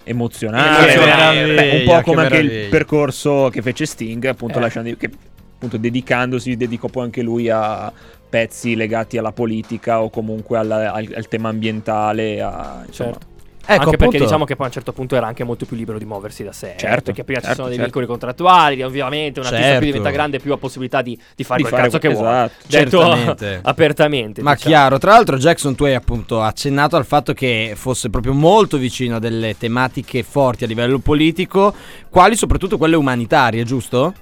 emozionale. 0.03 0.93
Emozionale. 0.93 1.55
Beh, 1.55 1.79
un 1.79 1.85
po' 1.85 2.01
come 2.03 2.27
che 2.27 2.35
anche 2.37 2.53
il 2.55 2.69
percorso 2.69 3.49
che 3.53 3.63
fece 3.63 3.87
Sting, 3.87 4.25
appunto, 4.25 4.59
Eh. 4.59 4.61
lasciando, 4.63 4.97
che, 4.97 5.09
appunto 5.55 5.77
dedicandosi, 5.77 6.57
dedicò 6.57 6.89
poi 6.89 7.05
anche 7.05 7.23
lui 7.23 7.49
a 7.49 7.93
pezzi 8.29 8.75
legati 8.75 9.19
alla 9.19 9.33
politica 9.33 10.03
o 10.03 10.11
comunque 10.11 10.59
alla- 10.59 10.93
al, 10.93 11.09
al 11.15 11.29
tema 11.29 11.49
ambientale. 11.51 12.41
A, 12.41 12.83
insomma, 12.85 13.13
Certo. 13.13 13.27
Ecco, 13.71 13.83
anche 13.83 13.97
perché 13.99 14.05
appunto- 14.07 14.25
diciamo 14.25 14.45
che 14.47 14.55
poi 14.57 14.65
a 14.65 14.69
un 14.69 14.73
certo 14.75 14.93
punto 14.93 15.15
era 15.15 15.27
anche 15.27 15.45
molto 15.45 15.67
più 15.67 15.77
libero 15.77 15.99
di 15.99 16.07
muoversi 16.07 16.43
da 16.43 16.53
sé. 16.53 16.75
Certo, 16.79 17.03
perché 17.05 17.23
prima 17.25 17.41
ci 17.41 17.47
certo, 17.47 17.57
sono 17.63 17.69
dei 17.69 17.77
certo. 17.77 17.91
vincoli 17.93 18.07
contrattuali, 18.07 18.83
ovviamente 18.83 19.41
un 19.41 19.45
artista 19.47 19.65
Certo. 19.67 19.79
più 19.81 19.87
diventa 19.89 20.11
grande 20.11 20.39
più 20.39 20.53
ha 20.55 20.57
possibilità 20.57 21.03
di, 21.03 21.19
di 21.37 21.45
fare 21.45 21.63
Di 21.63 21.69
quel 21.69 21.75
fare 21.75 21.83
cazzo 21.91 21.99
che 21.99 22.09
quel- 22.09 22.19
vuole. 22.19 22.37
esatto. 22.45 22.55
Detto 22.67 22.99
Certamente. 23.03 23.61
apertamente. 23.69 24.43
Ma 24.43 24.55
diciamo. 24.55 24.75
chiaro, 24.75 24.99
tra 24.99 25.13
l'altro 25.13 25.37
Jackson 25.37 25.75
tu 25.75 25.85
hai 25.85 25.95
appunto 25.95 26.41
accennato 26.43 26.97
al 26.97 27.05
fatto 27.05 27.35
che 27.35 27.73
fosse 27.77 28.09
proprio 28.09 28.33
molto 28.33 28.79
vicino 28.79 29.17
a 29.17 29.19
delle 29.19 29.57
tematiche 29.59 30.23
forti 30.23 30.65
a 30.65 30.67
livello 30.67 30.99
politico, 30.99 31.75
quali 32.09 32.37
soprattutto 32.37 32.79
quelle 32.79 32.97
umanitarie, 32.97 33.65
giusto? 33.65 34.15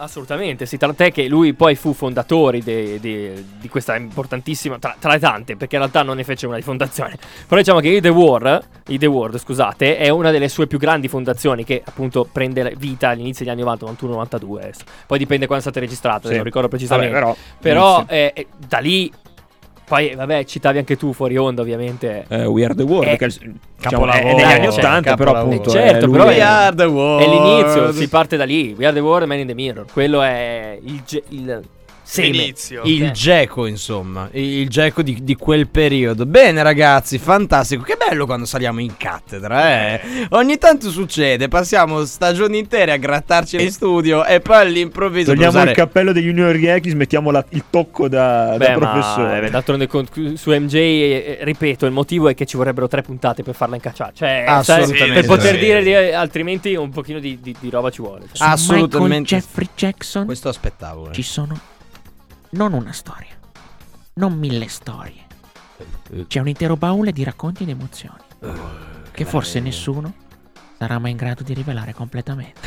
Assolutamente, 0.00 0.64
sì, 0.64 0.76
tant'è 0.76 1.10
che 1.10 1.26
lui 1.26 1.54
poi 1.54 1.74
fu 1.74 1.92
fondatore 1.92 2.60
de- 2.62 3.00
de- 3.00 3.44
di 3.58 3.68
questa 3.68 3.96
importantissima, 3.96 4.78
tra, 4.78 4.94
tra 4.98 5.12
le 5.12 5.18
tante, 5.18 5.56
perché 5.56 5.74
in 5.74 5.80
realtà 5.82 6.02
non 6.02 6.16
ne 6.16 6.24
fece 6.24 6.46
una 6.46 6.56
di 6.56 6.62
fondazione, 6.62 7.18
però 7.46 7.60
diciamo 7.60 7.80
che 7.80 7.88
i 7.88 8.00
The 8.00 8.08
War, 8.08 8.62
i 8.88 8.98
The 8.98 9.06
World, 9.06 9.38
scusate, 9.38 9.96
è 9.96 10.08
una 10.08 10.30
delle 10.30 10.48
sue 10.48 10.66
più 10.68 10.78
grandi 10.78 11.08
fondazioni 11.08 11.64
che 11.64 11.82
appunto 11.84 12.28
prende 12.30 12.74
vita 12.78 13.08
all'inizio 13.08 13.44
degli 13.44 13.52
anni 13.54 13.62
90, 13.62 13.84
91, 13.86 14.12
92 14.12 14.62
adesso. 14.62 14.84
Poi 15.06 15.18
dipende 15.18 15.46
quando 15.46 15.64
è 15.66 15.68
stata 15.70 15.84
registrata, 15.84 16.28
Sì. 16.28 16.34
non 16.36 16.44
ricordo 16.44 16.68
precisamente. 16.68 17.12
Vabbè, 17.18 17.34
però- 17.60 17.98
Però, 17.98 18.04
eh, 18.08 18.32
eh, 18.34 18.46
da 18.56 18.78
lì, 18.78 19.12
poi 19.88 20.14
vabbè, 20.14 20.44
citavi 20.44 20.78
anche 20.78 20.96
tu 20.96 21.12
fuori 21.12 21.36
onda 21.36 21.62
ovviamente. 21.62 22.24
Eh, 22.28 22.44
We 22.44 22.64
Are 22.64 22.74
the 22.74 22.82
World, 22.82 23.12
Eh, 23.12 23.16
che 23.16 23.24
è, 23.24 23.28
diciamo, 23.28 23.56
capolavoro, 23.80 24.18
è 24.18 24.32
negli 24.34 24.42
anni 24.42 24.64
cioè, 24.70 24.78
80, 24.84 25.14
però 25.16 25.32
capolavoro. 25.32 25.50
appunto. 25.54 25.68
Eh, 25.70 25.72
certo, 25.72 26.06
è 26.06 26.08
però 26.10 26.24
è- 26.24 26.26
We 26.36 26.42
are 26.42 26.76
the 26.76 26.84
world. 26.84 27.22
È 27.22 27.28
l'inizio, 27.28 27.92
si 27.92 28.08
parte 28.08 28.36
da 28.36 28.44
lì. 28.44 28.74
We 28.76 28.84
are 28.84 28.94
the 28.94 29.00
world, 29.00 29.26
man 29.26 29.38
in 29.38 29.46
the 29.46 29.54
mirror. 29.54 29.84
Quello 29.92 30.22
è 30.22 30.78
il, 30.82 31.02
il 31.30 31.62
seme. 32.08 32.28
L'inizio. 32.30 32.82
Il 32.84 33.04
Eh. 33.04 33.10
Geco, 33.12 33.66
insomma, 33.66 34.28
il 34.32 34.68
Geco 34.68 35.02
di, 35.02 35.18
di 35.22 35.34
quel 35.36 35.68
periodo. 35.68 36.24
Bene, 36.24 36.62
ragazzi, 36.62 37.18
fantastico. 37.18 37.82
Che 37.82 37.96
bello 37.96 38.24
quando 38.24 38.46
saliamo 38.46 38.80
in 38.80 38.96
cattedra, 38.96 39.92
eh. 39.92 40.00
Ogni 40.30 40.56
tanto 40.56 40.90
succede, 40.90 41.48
passiamo 41.48 42.04
stagioni 42.06 42.58
intere 42.58 42.92
a 42.92 42.96
grattarci 42.96 43.60
in 43.60 43.70
studio 43.70 44.24
e 44.24 44.40
poi 44.40 44.56
all'improvviso. 44.56 45.32
Togliamo 45.32 45.48
usare- 45.50 45.70
il 45.70 45.76
cappello 45.76 46.12
degli 46.12 46.24
Junior 46.24 46.56
Yankees, 46.56 46.94
mettiamo 46.94 47.30
la- 47.30 47.44
il 47.50 47.64
tocco 47.68 48.08
da, 48.08 48.54
Beh, 48.56 48.66
da 48.72 48.78
ma 48.78 48.90
professore. 48.90 49.46
eh, 49.46 49.50
d'altronde 49.50 49.86
con- 49.86 50.06
su 50.34 50.50
MJ, 50.50 50.74
eh, 50.74 51.38
ripeto, 51.42 51.84
il 51.86 51.92
motivo 51.92 52.28
è 52.28 52.34
che 52.34 52.46
ci 52.46 52.56
vorrebbero 52.56 52.88
tre 52.88 53.02
puntate 53.02 53.42
per 53.42 53.54
farla 53.54 53.74
incacciare. 53.74 54.12
Cioè, 54.14 54.44
Assolutamente 54.46 55.12
per 55.12 55.26
poter 55.26 55.54
sì. 55.54 55.58
dire, 55.60 55.82
di- 55.82 55.94
altrimenti 55.94 56.74
un 56.74 56.90
pochino 56.90 57.18
di, 57.18 57.38
di- 57.40 57.54
di 57.58 57.68
roba 57.70 57.90
ci 57.90 58.00
vuole. 58.00 58.26
Cioè. 58.32 58.48
Assolutamente. 58.48 59.34
Jeffrey 59.36 59.68
Jackson 59.76 60.24
Questo 60.24 60.48
aspettavo. 60.48 61.10
eh. 61.10 61.12
ci 61.12 61.22
sono 61.22 61.58
non 62.50 62.72
una 62.72 62.92
storia, 62.92 63.36
non 64.14 64.34
mille 64.34 64.68
storie. 64.68 65.26
C'è 66.26 66.40
un 66.40 66.48
intero 66.48 66.76
baule 66.76 67.12
di 67.12 67.22
racconti 67.22 67.62
ed 67.62 67.68
emozioni 67.68 68.26
che 69.18 69.24
forse 69.24 69.58
nessuno 69.58 70.14
sarà 70.78 70.98
mai 70.98 71.10
in 71.10 71.16
grado 71.16 71.42
di 71.42 71.52
rivelare 71.54 71.92
completamente. 71.92 72.60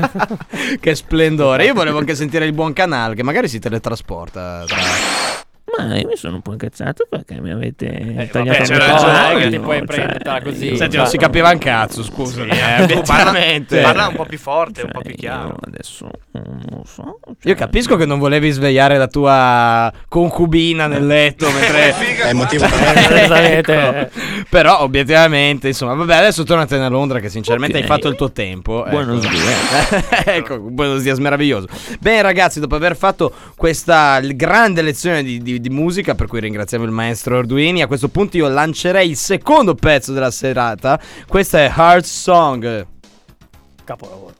che 0.78 0.94
splendore. 0.94 1.64
Io 1.64 1.74
volevo 1.74 1.98
anche 2.00 2.14
sentire 2.14 2.46
il 2.46 2.52
buon 2.52 2.72
canale, 2.72 3.16
che 3.16 3.24
magari 3.24 3.48
si 3.48 3.58
teletrasporta. 3.58 4.64
tra- 4.66 5.48
Ma 5.86 5.98
io 5.98 6.06
mi 6.08 6.16
sono 6.16 6.36
un 6.36 6.42
po' 6.42 6.52
incazzato 6.52 7.06
perché 7.08 7.40
mi 7.40 7.50
avete 7.50 7.86
Eh, 7.88 8.28
tagliato 8.30 8.58
vabbè, 8.62 8.78
no, 8.78 8.78
ragione, 8.86 9.42
che 9.42 9.48
ti 9.50 9.58
puoi 9.58 9.76
cioè, 9.78 9.86
prendertela 9.86 10.42
così. 10.42 10.66
io- 10.70 10.76
Senti, 10.76 10.96
non 10.96 11.06
si 11.06 11.16
capiva 11.16 11.50
un 11.50 11.58
cazzo, 11.58 12.02
scusami. 12.02 12.50
eh, 12.50 12.86
Tu 12.86 13.00
parla, 13.02 13.30
obiettivamente. 13.30 13.80
parla 13.80 14.06
un 14.08 14.14
po' 14.14 14.24
più 14.24 14.38
forte, 14.38 14.82
un 14.82 14.90
po' 14.92 15.00
più 15.00 15.14
chiaro. 15.14 15.48
io 15.48 15.56
adesso 15.66 16.10
non 16.32 16.82
so. 16.84 17.18
Io 17.26 17.34
cioè, 17.42 17.54
capisco 17.54 17.96
che 17.96 18.06
non 18.06 18.18
volevi 18.18 18.50
svegliare 18.50 18.96
la 18.98 19.06
tua 19.08 19.92
concubina 20.08 20.86
nel 20.86 21.06
letto 21.06 21.50
mentre. 21.50 21.94
È 22.30 22.32
motivo 22.32 22.64
Esattamente. 22.64 23.72
Ecco. 23.72 24.18
Però, 24.48 24.80
obiettivamente, 24.82 25.68
insomma, 25.68 25.94
vabbè, 25.94 26.14
adesso 26.16 26.42
tornatene 26.44 26.84
a 26.84 26.88
Londra, 26.88 27.18
che 27.20 27.28
sinceramente 27.28 27.76
Ok. 27.76 27.82
hai 27.82 27.88
fatto 27.88 28.08
il 28.08 28.16
tuo 28.16 28.30
tempo. 28.32 28.84
Buenos 28.88 29.20
dias. 29.28 30.04
ecco, 30.26 30.58
buenos 30.58 31.02
dias 31.02 31.18
meraviglioso. 31.18 31.66
Bene, 31.98 32.22
ragazzi, 32.22 32.60
dopo 32.60 32.74
aver 32.74 32.96
fatto 32.96 33.32
questa 33.56 34.20
grande 34.20 34.82
lezione 34.82 35.22
di, 35.22 35.40
di- 35.42 35.60
di 35.60 35.69
musica, 35.70 36.14
per 36.14 36.26
cui 36.26 36.40
ringraziamo 36.40 36.84
il 36.84 36.90
maestro 36.90 37.38
Arduini, 37.38 37.82
a 37.82 37.86
questo 37.86 38.08
punto 38.08 38.36
io 38.36 38.48
lancerei 38.48 39.08
il 39.08 39.16
secondo 39.16 39.74
pezzo 39.74 40.12
della 40.12 40.30
serata. 40.30 41.00
Questa 41.26 41.58
è 41.58 41.72
Heart 41.74 42.04
Song. 42.04 42.86
Capolavoro. 43.84 44.39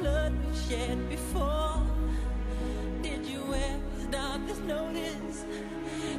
blood 0.00 0.32
we've 0.44 0.56
shed 0.68 1.08
before? 1.08 1.82
Did 3.02 3.26
you 3.26 3.42
ever 3.54 3.80
stop 4.08 4.46
to 4.46 4.60
notice 4.66 5.44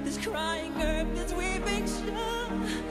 this 0.04 0.18
crying 0.26 0.74
earth, 0.82 1.08
this 1.16 1.34
weeping 1.34 1.86
shore? 1.88 2.89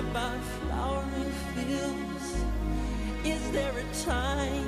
About 0.00 0.40
flowering 0.40 1.32
fields? 1.54 2.44
Is 3.22 3.50
there 3.50 3.70
a 3.70 3.84
time? 4.02 4.64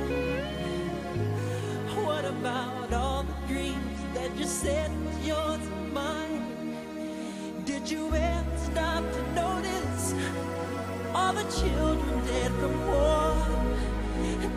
What 2.04 2.26
about 2.26 2.92
all 2.92 3.22
the 3.22 3.34
dreams 3.48 3.98
that 4.12 4.36
you 4.36 4.44
said 4.44 4.90
was 5.06 5.26
yours 5.26 5.66
and 5.66 5.92
mine? 5.94 6.76
Did 7.64 7.90
you 7.90 8.14
ever 8.14 8.58
stop 8.58 9.02
to 9.16 9.22
notice 9.32 10.14
all 11.14 11.32
the 11.32 11.44
children 11.60 12.26
dead 12.26 12.52
from 12.60 12.86
war? 12.86 13.34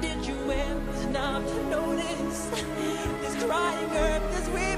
Did 0.01 0.25
you 0.25 0.51
ever 0.51 0.93
stop 1.09 1.41
to 1.53 1.63
notice 1.69 2.49
this 3.21 3.43
crying 3.45 3.91
earth, 3.91 4.25
this 4.35 4.47
weeping 4.49 4.74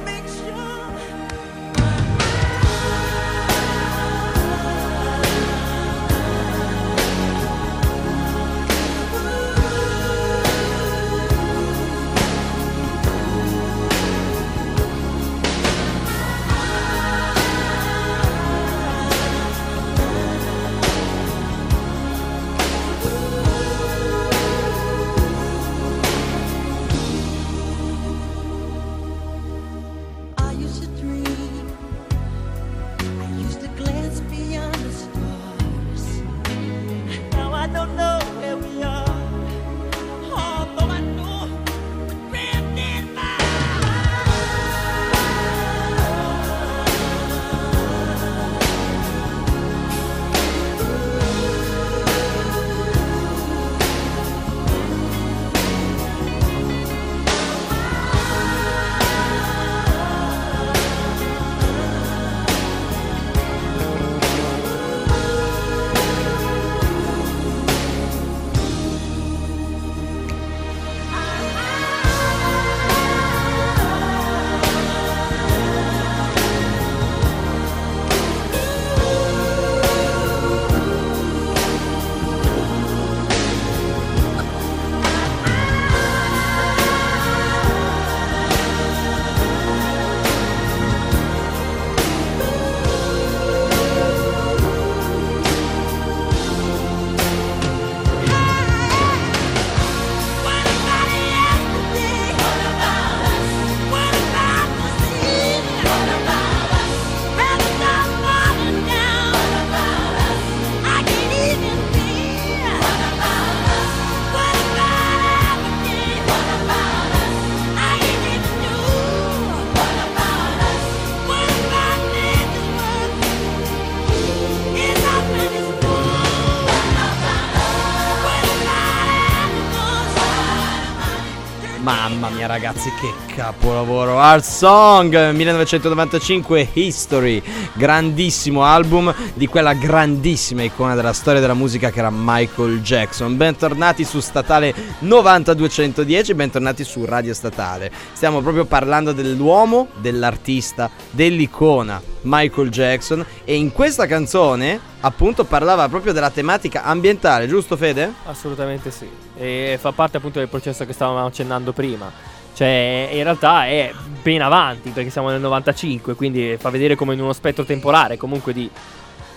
ragazzi 132.48 132.90
che 133.00 133.36
capolavoro 133.36 134.20
Art 134.20 134.44
Song 134.44 135.32
1995 135.32 136.70
History 136.74 137.44
Grandissimo 137.74 138.64
album 138.64 139.14
di 139.34 139.48
quella 139.48 139.74
grandissima 139.74 140.64
icona 140.64 140.96
della 140.96 141.12
storia 141.12 141.42
della 141.42 141.54
musica 141.54 141.92
che 141.92 142.00
era 142.00 142.10
Michael 142.10 142.82
Jackson 142.82 143.36
Bentornati 143.36 144.06
su 144.06 144.22
Statale 144.22 144.74
9210 145.00 146.34
Bentornati 146.34 146.86
su 146.86 147.04
Radio 147.04 147.34
Statale 147.34 147.92
Stiamo 148.14 148.42
proprio 148.42 148.64
parlando 148.64 149.12
dell'uomo, 149.12 149.90
dell'artista, 149.98 150.90
dell'icona 151.12 152.02
Michael 152.22 152.70
Jackson 152.70 153.26
E 153.44 153.56
in 153.56 153.74
questa 153.74 154.08
canzone 154.08 154.80
appunto 155.02 155.44
parlava 155.44 155.90
proprio 155.90 156.14
della 156.14 156.32
tematica 156.32 156.84
ambientale 156.84 157.48
Giusto 157.48 157.76
Fede? 157.76 158.12
Assolutamente 158.26 158.90
sì. 158.90 159.08
E 159.36 159.78
fa 159.80 159.92
parte 159.92 160.18
appunto 160.18 160.40
del 160.40 160.48
processo 160.48 160.86
che 160.86 160.94
stavamo 160.94 161.26
accennando 161.26 161.72
prima. 161.72 162.36
Cioè, 162.58 163.10
in 163.12 163.22
realtà 163.22 163.68
è 163.68 163.94
ben 164.24 164.42
avanti 164.42 164.90
perché 164.90 165.12
siamo 165.12 165.30
nel 165.30 165.40
95, 165.40 166.16
quindi 166.16 166.58
fa 166.60 166.72
vedere 166.72 166.96
come 166.96 167.14
in 167.14 167.22
uno 167.22 167.32
spettro 167.34 167.64
temporale, 167.66 168.18
comunque 168.18 168.52
di 168.52 168.68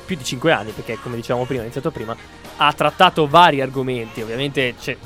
più 0.06 0.16
di 0.16 0.24
5 0.24 0.50
anni, 0.50 0.70
perché 0.70 0.98
come 1.02 1.16
dicevamo 1.16 1.44
prima, 1.44 1.60
iniziato 1.60 1.90
prima, 1.90 2.16
ha 2.56 2.72
trattato 2.72 3.26
vari 3.28 3.60
argomenti, 3.60 4.22
ovviamente 4.22 4.74
c'è... 4.80 4.96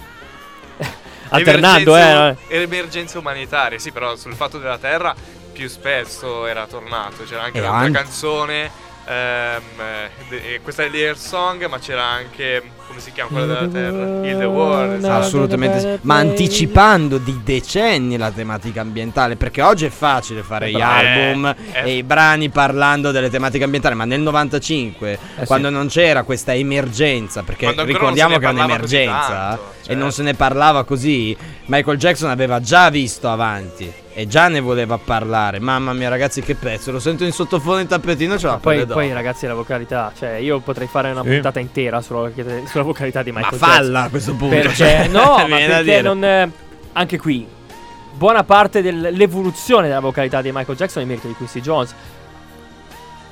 alternando, 1.31 1.96
eh. 1.96 2.00
Emergenze- 2.00 2.62
Emergenze 2.62 3.18
umanitarie, 3.18 3.79
sì, 3.81 3.90
però 3.90 4.14
sul 4.14 4.35
fatto 4.35 4.59
della 4.59 4.79
terra 4.79 5.12
più 5.53 5.68
spesso 5.68 6.46
era 6.46 6.66
tornato. 6.66 7.24
C'era 7.24 7.42
anche 7.42 7.59
E 7.59 7.61
un'altra 7.62 7.81
anche- 7.87 7.98
canzone. 7.98 8.70
Ehm, 9.06 9.62
eh, 10.30 10.54
eh, 10.54 10.60
questa 10.62 10.82
è 10.84 10.88
l'Air 10.88 11.16
Song, 11.16 11.66
ma 11.66 11.78
c'era 11.78 12.04
anche. 12.04 12.62
Come 12.86 13.00
si 13.00 13.12
chiama 13.12 13.30
quella 13.30 13.46
della 13.46 13.68
terra? 13.68 14.26
Il 14.26 14.38
The 14.38 14.44
World. 14.44 14.98
esatto. 14.98 15.24
Assolutamente 15.24 15.80
sì. 15.80 15.98
Ma 16.02 16.16
anticipando 16.16 17.18
di 17.18 17.40
decenni 17.42 18.16
la 18.16 18.30
tematica 18.30 18.82
ambientale. 18.82 19.36
Perché 19.36 19.62
oggi 19.62 19.86
è 19.86 19.90
facile 19.90 20.42
fare 20.42 20.70
gli 20.70 20.76
Eh, 20.76 20.82
album 20.82 21.46
eh. 21.72 21.82
e 21.82 21.96
i 21.96 22.02
brani 22.02 22.50
parlando 22.50 23.10
delle 23.10 23.30
tematiche 23.30 23.64
ambientali. 23.64 23.94
Ma 23.94 24.04
nel 24.04 24.20
95, 24.20 25.18
sì. 25.38 25.44
quando 25.46 25.70
non 25.70 25.88
c'era 25.88 26.22
questa 26.22 26.54
emergenza, 26.54 27.42
perché 27.42 27.74
ricordiamo 27.84 28.38
che 28.38 28.46
è 28.46 28.50
un'emergenza 28.50 29.26
tanto, 29.28 29.72
e 29.80 29.84
cioè. 29.86 29.94
non 29.96 30.12
se 30.12 30.22
ne 30.22 30.34
parlava 30.34 30.84
così, 30.84 31.36
Michael 31.66 31.98
Jackson 31.98 32.30
aveva 32.30 32.60
già 32.60 32.90
visto 32.90 33.28
avanti. 33.28 33.92
E 34.16 34.29
già 34.29 34.46
ne 34.46 34.61
voleva 34.61 34.96
parlare. 34.96 35.59
Mamma 35.59 35.92
mia, 35.92 36.09
ragazzi, 36.09 36.40
che 36.40 36.55
pezzo! 36.55 36.92
Lo 36.92 37.00
sento 37.00 37.24
in 37.24 37.33
sottofondo 37.33 37.81
in 37.81 37.88
tappetino. 37.88 38.38
Ce 38.38 38.46
la 38.46 38.59
Poi, 38.59 38.87
poi, 38.87 39.12
ragazzi, 39.12 39.44
la 39.46 39.55
vocalità, 39.55 40.12
cioè 40.16 40.35
io 40.35 40.61
potrei 40.61 40.87
fare 40.87 41.11
una 41.11 41.22
Sì. 41.22 41.31
puntata 41.31 41.59
intera 41.59 42.00
sulla, 42.00 42.31
sulla 42.66 42.85
vocalità 42.85 43.24
di 43.24 43.33
Ma 43.33 43.40
Michael 43.40 43.59
falla 43.59 43.74
Jackson. 43.81 43.96
a 43.96 44.09
questo 44.11 44.35
punto. 44.35 44.55
Perché, 44.55 44.74
cioè, 44.74 45.09
no, 45.09 45.44
ma 45.48 45.57
perché 45.57 46.00
non. 46.00 46.24
eh, 46.24 46.50
anche 46.92 47.18
qui, 47.18 47.44
buona 48.12 48.44
parte 48.44 48.83
dell'evoluzione 48.83 49.88
della 49.88 49.98
vocalità 49.98 50.40
di 50.40 50.53
Michael 50.53 50.77
Jackson 50.77 51.03
è 51.03 51.07
merito 51.07 51.27
di 51.27 51.35
Quincy 51.35 51.61
Jones. 51.61 51.94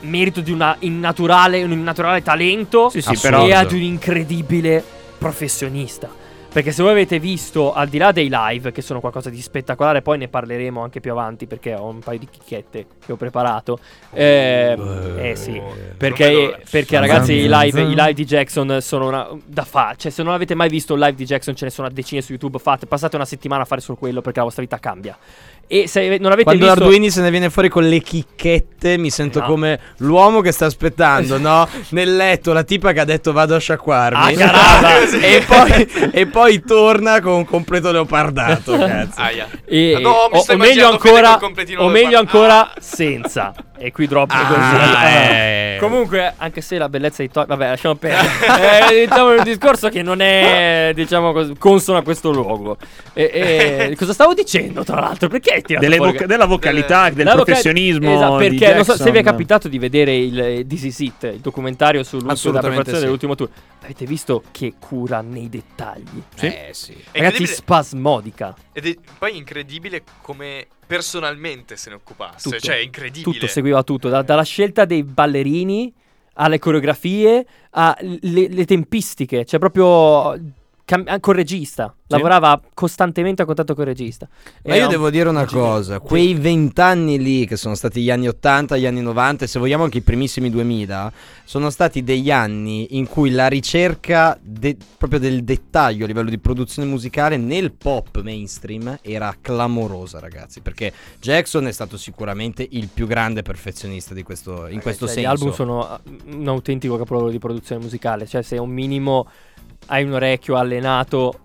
Merito 0.01 0.41
di 0.41 0.51
una 0.51 0.75
innaturale, 0.81 1.63
un 1.63 1.71
innaturale 1.71 2.23
talento 2.23 2.89
Sì, 2.91 3.01
sì, 3.01 3.15
e 3.25 3.53
ad 3.55 3.71
un 3.71 3.83
incredibile 3.83 4.83
professionista. 5.17 6.09
Perché 6.53 6.71
se 6.71 6.83
voi 6.83 6.93
avete 6.93 7.19
visto, 7.19 7.73
al 7.73 7.89
di 7.89 7.97
là 7.97 8.13
dei 8.13 8.29
live, 8.31 8.73
che 8.73 8.83
sono 8.83 9.01
qualcosa 9.01 9.31
di 9.31 9.41
spettacolare, 9.41 10.03
poi 10.03 10.19
ne 10.19 10.29
parleremo 10.29 10.83
anche 10.83 11.01
più 11.01 11.11
avanti 11.11 11.47
perché 11.47 11.73
ho 11.75 11.87
un 11.87 12.01
paio 12.01 12.19
di 12.19 12.29
chicchette 12.29 12.87
che 13.07 13.13
ho 13.13 13.17
preparato. 13.17 13.79
Eh, 14.13 14.77
eh 15.17 15.35
sì, 15.35 15.59
perché, 15.97 16.61
perché 16.71 16.99
ragazzi 16.99 17.33
i 17.33 17.49
live, 17.49 17.81
i 17.81 17.95
live 17.95 18.13
di 18.13 18.27
Jackson 18.27 18.83
sono 18.83 19.09
una, 19.09 19.29
da 19.47 19.65
fare. 19.65 19.97
Cioè 19.97 20.13
se 20.13 20.23
non 20.23 20.35
avete 20.35 20.55
mai 20.55 20.69
visto 20.69 20.93
un 20.93 21.01
live 21.01 21.15
di 21.15 21.25
Jackson 21.25 21.57
ce 21.57 21.65
ne 21.65 21.71
sono 21.71 21.89
a 21.89 21.91
decine 21.91 22.21
su 22.21 22.33
YouTube, 22.33 22.59
fate, 22.59 22.85
passate 22.85 23.17
una 23.17 23.25
settimana 23.25 23.63
a 23.63 23.65
fare 23.65 23.81
solo 23.81 23.97
quello 23.97 24.21
perché 24.21 24.41
la 24.41 24.45
vostra 24.45 24.63
vita 24.63 24.79
cambia. 24.79 25.17
E 25.67 25.89
se 25.89 26.19
non 26.19 26.27
avete 26.33 26.43
Quando 26.45 26.67
visto... 26.67 26.81
Arduini 26.83 27.11
se 27.11 27.23
ne 27.23 27.31
viene 27.31 27.49
fuori 27.49 27.71
con 27.71 27.89
le 27.89 28.01
chicchette, 28.01 28.99
mi 28.99 29.09
sento 29.11 29.41
No. 29.41 29.47
come 29.47 29.81
l'uomo 29.99 30.41
che 30.43 30.53
sta 30.53 30.67
aspettando, 30.67 31.39
no? 31.39 31.67
Nel 31.91 32.15
letto, 32.15 32.53
la 32.53 32.63
tipa 32.63 32.93
che 32.93 33.01
ha 33.01 33.05
detto 33.05 33.33
vado 33.33 33.55
a 33.55 33.59
sciacquarmi. 33.59 34.43
Ah, 34.43 34.99
e, 35.21 35.43
poi, 35.47 35.91
e 36.13 36.27
poi 36.27 36.63
torna 36.63 37.21
con 37.21 37.33
un 37.33 37.45
completo 37.47 37.91
leopardato, 37.91 38.77
cazzo. 38.77 39.21
Aia. 39.21 39.49
E- 39.65 39.95
Ah, 39.97 40.01
no, 40.01 40.29
mi 40.31 40.39
o, 40.39 40.45
o 40.47 40.57
meglio 40.57 40.89
ancora, 40.89 41.39
o 41.79 41.89
meglio 41.89 42.19
ancora 42.19 42.73
senza. 42.79 43.55
E 43.79 43.91
qui 43.91 44.07
drop 44.07 44.31
Ah, 44.33 44.47
così. 44.47 45.07
eh. 45.17 45.77
Comunque, 45.81 46.35
anche 46.37 46.61
se 46.61 46.79
la 46.79 46.89
bellezza 46.89 47.23
di 47.23 47.31
Toy. 47.31 47.47
Vabbè, 47.47 47.69
lasciamo 47.71 47.97
perdere. 47.97 48.91
eh, 48.95 49.07
diciamo 49.07 49.31
un 49.35 49.43
discorso 49.43 49.89
che 49.89 50.03
non 50.03 50.21
è, 50.21 50.93
diciamo 50.95 51.33
consono 51.59 51.99
a 51.99 52.03
questo 52.03 52.31
luogo. 52.31 52.77
E, 53.13 53.89
e- 53.91 53.97
cosa 53.97 54.13
stavo 54.13 54.35
dicendo, 54.35 54.85
tra 54.85 55.01
l'altro? 55.01 55.29
Perché 55.29 55.52
Delle 55.61 55.97
voca- 55.99 56.27
della 56.27 56.47
vocalità, 56.47 57.11
del 57.11 57.25
La 57.25 57.33
voca- 57.33 57.45
professionismo. 57.45 58.15
Esatto, 58.15 58.39
di 58.39 58.49
perché 58.49 58.75
non 58.75 58.85
so 58.85 58.97
se 58.97 59.11
vi 59.11 59.19
è 59.19 59.23
capitato 59.23 59.69
di 59.69 59.79
vedere 59.79 60.17
il 60.17 60.41
eh, 60.41 60.67
This 60.67 60.85
Is 60.85 60.99
It, 61.01 61.23
il 61.25 61.41
documentario 61.41 62.03
sulla 62.03 62.33
Assolutamente 62.33 62.61
preparazione 62.83 62.99
sì. 62.99 63.05
dell'ultimo 63.05 63.35
tour. 63.35 63.49
Avete 63.83 64.07
visto 64.07 64.43
che 64.51 64.75
cura 64.79 65.21
nei 65.21 65.49
dettagli? 65.49 66.23
Eh 66.41 66.69
sì. 66.73 66.93
È 66.93 66.95
Ragazzi, 66.95 67.17
incredibile- 67.19 67.47
spasmodica. 67.47 68.55
Ed 68.73 68.87
è 68.87 68.97
poi 69.19 69.37
incredibile 69.37 70.03
come 70.23 70.67
personalmente 70.87 71.77
se 71.77 71.91
ne 71.91 71.97
occupasse. 71.97 72.49
Tutto. 72.49 72.61
Cioè, 72.61 72.77
è 72.77 72.81
incredibile. 72.81 73.33
Tutto, 73.33 73.47
seguiva 73.47 73.83
tutto, 73.83 74.09
da- 74.09 74.23
dalla 74.23 74.45
scelta 74.45 74.85
dei 74.85 75.03
ballerini 75.03 75.93
alle 76.35 76.59
coreografie, 76.59 77.45
alle 77.71 78.19
le 78.23 78.65
tempistiche, 78.65 79.45
cioè 79.45 79.59
proprio 79.61 80.39
cam- 80.85 81.05
ah, 81.07 81.21
col 81.21 81.35
regista, 81.35 81.95
lavorava 82.07 82.61
costantemente 82.75 83.43
a 83.43 83.45
contatto 83.45 83.75
col 83.75 83.87
regista. 83.87 84.29
Ma 84.65 84.75
E 84.75 84.79
io 84.79 84.89
devo 84.89 85.11
dire 85.11 85.29
una 85.29 85.47
cosa, 85.47 86.01
quei 86.01 86.35
vent'anni 86.35 87.19
lì 87.19 87.47
che 87.47 87.57
sono 87.57 87.75
stati 87.75 88.03
gli 88.03 88.11
anni 88.11 88.29
80, 88.29 88.77
gli 88.77 88.87
anni 88.87 89.01
90 89.01 89.45
e 89.45 89.49
se 89.49 89.59
vogliamo 89.59 89.85
anche 89.85 89.99
i 89.99 90.03
primissimi 90.03 90.51
2000, 90.51 91.13
sono 91.45 91.71
stati 91.71 92.03
degli 92.03 92.31
anni 92.31 92.97
in 92.97 93.07
cui 93.07 93.31
la 93.31 93.49
ricerca 93.49 94.39
de- 94.41 94.77
proprio 94.97 95.21
del 95.21 95.45
dettaglio 95.45 96.05
a 96.05 96.07
livello 96.07 96.31
di 96.31 96.39
produzione 96.39 96.89
musicale 96.89 97.37
nel 97.37 97.73
pop 97.73 98.21
mainstream 98.23 98.99
era 99.03 99.35
clamorosa 99.41 100.19
ragazzi, 100.19 100.61
perché 100.61 100.93
Jackson 101.21 101.67
è 101.67 101.73
stato 101.73 101.97
sicuramente 101.97 102.67
il 102.71 102.89
più 102.93 103.07
grande 103.07 103.43
perfezionista 103.43 104.15
di 104.15 104.23
questo, 104.23 104.67
in 104.69 104.81
questo 104.81 105.07
cioè, 105.07 105.15
senso. 105.15 105.29
Gli 105.29 105.33
album 105.33 105.53
sono 105.53 105.89
ah, 105.89 106.01
un 106.27 106.49
autentico 106.49 106.97
capolavoro 106.97 107.31
di 107.31 107.39
produzione 107.39 107.83
musicale, 107.83 108.27
cioè 108.27 108.43
se 108.43 108.59
un 108.59 108.71
minimo 108.71 109.29
hai 109.87 110.05
un 110.05 110.13
orecchio 110.13 110.57
allenato 110.57 111.39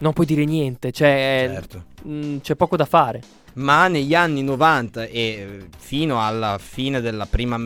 non 0.00 0.12
puoi 0.12 0.26
dire 0.26 0.44
niente, 0.44 0.90
cioè 0.90 1.48
Certo. 1.52 1.84
mh, 2.02 2.38
c'è 2.38 2.56
poco 2.56 2.76
da 2.76 2.84
fare. 2.84 3.20
Ma 3.54 3.86
negli 3.86 4.14
anni 4.14 4.42
90 4.42 5.04
e 5.04 5.10
eh, 5.20 5.66
fino 5.78 6.24
alla 6.26 6.58
fine 6.58 7.00
della 7.00 7.26
prima 7.26 7.58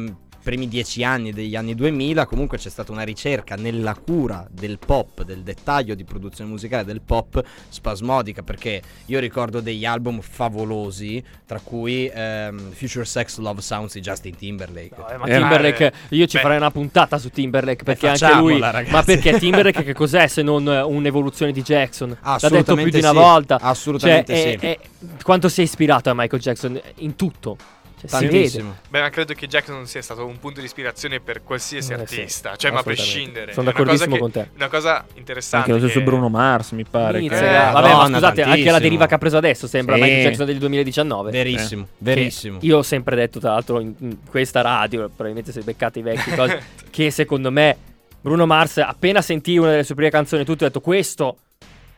primi 0.47 0.69
dieci 0.69 1.03
anni 1.03 1.33
degli 1.33 1.57
anni 1.57 1.75
2000 1.75 2.25
comunque 2.25 2.57
c'è 2.57 2.69
stata 2.71 2.93
una 2.93 3.03
ricerca 3.03 3.57
nella 3.57 3.97
cura 3.97 4.47
del 4.49 4.79
pop, 4.79 5.25
del 5.25 5.43
dettaglio 5.43 5.97
di 5.97 6.05
produzione 6.05 6.49
musicale 6.49 6.85
del 6.85 7.01
pop 7.01 7.43
spasmodica 7.69 8.45
perché 8.45 8.81
io 9.07 9.19
ricordo 9.19 9.59
degli 9.61 9.85
album 9.85 10.21
favolosi 10.21 11.21
tra 11.45 11.59
cui 11.59 12.09
ehm, 12.15 12.71
Future 12.73 13.05
Sex 13.05 13.39
Love 13.39 13.61
Sounds 13.61 13.95
di 13.95 14.01
Justin 14.01 14.37
Timberlake. 14.37 14.95
Eh, 15.11 15.17
ma 15.17 15.27
Eh, 15.27 15.37
Timberlake, 15.37 15.93
io 16.11 16.27
ci 16.27 16.37
beh. 16.37 16.43
farei 16.43 16.57
una 16.59 16.71
puntata 16.71 17.19
su 17.19 17.29
Timberlake 17.31 17.83
perché 17.83 18.07
anche 18.09 18.35
lui. 18.37 18.61
ragazzi. 18.61 18.91
Ma 18.93 19.03
perché 19.03 19.39
Timberlake 19.41 19.83
che 19.83 19.95
cos'è 19.95 20.29
se 20.29 20.43
non 20.43 20.69
eh, 20.69 20.81
un'evoluzione 20.81 21.51
di 21.51 21.63
Jackson? 21.63 22.17
L'ha 22.23 22.39
detto 22.49 22.77
più 22.77 22.89
di 22.89 22.99
una 22.99 23.09
sì, 23.11 23.15
volta. 23.17 23.59
assolutamente 23.61 24.33
Cioè, 24.35 24.57
sì. 24.61 24.67
è- 24.67 24.79
è- 24.79 25.23
quanto 25.25 25.49
si 25.49 25.61
è 25.61 25.65
ispirato 25.65 26.09
a 26.09 26.15
Michael 26.15 26.41
Jackson 26.41 26.81
in 26.99 27.17
tutto. 27.17 27.57
Cioè. 27.99 28.11
Tantissimo. 28.11 28.77
Beh, 28.91 29.01
ma 29.01 29.09
credo 29.11 29.33
che 29.33 29.47
Jackson 29.47 29.87
sia 29.87 30.03
stato 30.03 30.27
un 30.27 30.39
punto 30.39 30.61
di 30.61 30.67
ispirazione 30.67 31.19
per 31.21 31.43
qualsiasi 31.43 31.93
Eh, 31.93 31.97
sì, 31.97 32.01
artista. 32.21 32.55
cioè, 32.57 32.71
ma 32.71 32.81
a 32.81 32.83
prescindere. 32.83 33.53
Sono 33.55 33.71
È 33.71 33.73
una 33.73 33.85
cosa 33.85 34.07
d'accordissimo 34.07 34.15
che- 34.15 34.21
con 34.21 34.31
te. 34.31 34.51
Una 34.55 34.69
cosa 34.69 35.05
interessante. 35.15 35.71
Anche 35.71 35.73
lo 35.73 35.89
stesso 35.89 36.05
che- 36.05 36.11
Bruno 36.11 36.29
Mars, 36.29 36.71
mi 36.73 36.85
pare. 36.85 37.19
Inizia, 37.19 37.39
che- 37.39 37.47
Eh, 37.47 37.53
Vabbè, 37.73 37.73
ma 37.73 37.81
Madonna, 37.81 38.05
scusate, 38.19 38.27
anche 38.27 38.41
la 38.43 38.45
tantissimo. 38.51 38.79
deriva 38.81 39.07
che 39.07 39.15
ha 39.15 39.19
preso 39.19 39.37
adesso 39.39 39.67
sembra 39.67 39.95
Sì. 39.97 40.01
Michael 40.03 40.23
Jackson 40.25 40.47
del 40.47 40.59
2019. 40.59 41.31
Verissimo, 41.31 41.85
Che 41.85 41.91
verissimo. 41.99 42.59
Io 42.63 42.77
ho 42.79 42.83
sempre 42.83 43.17
detto, 43.17 43.41
tra 43.41 43.53
l'altro, 43.53 43.81
in, 43.81 43.95
in 43.99 44.17
questa 44.29 44.61
radio, 44.61 45.07
probabilmente 45.09 45.53
se 45.53 45.63
beccate 45.63 45.99
i 45.99 46.03
vecchi 46.03 46.31
cose, 46.35 46.63
che 46.91 47.11
secondo 47.11 47.51
me 47.51 47.77
Bruno 48.21 48.45
Mars, 48.45 48.79
appena 48.79 49.23
sentì 49.23 49.57
una 49.57 49.71
delle 49.71 49.85
sue 49.85 49.95
prime 49.95 50.11
canzoni, 50.11 50.45
tutti 50.45 50.65
ha 50.65 50.67
detto 50.67 50.81
questo 50.81 51.39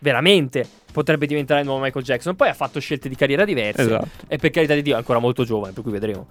veramente 0.01 0.67
potrebbe 0.93 1.27
diventare 1.27 1.61
il 1.61 1.67
nuovo 1.67 1.83
Michael 1.83 2.05
Jackson. 2.05 2.35
Poi 2.37 2.49
ha 2.49 2.55
fatto 2.55 2.81
scelte 2.81 3.09
di 3.09 3.15
carriera 3.15 3.45
diverse. 3.45 3.83
Esatto. 3.83 4.09
E 4.27 4.37
per 4.39 4.51
carità 4.51 4.75
di 4.75 4.83
Dio 4.83 4.95
è 4.95 4.99
ancora 4.99 5.19
molto 5.19 5.45
giovane, 5.45 5.73
per 5.73 5.83
cui 5.83 5.93
vedremo. 5.93 6.27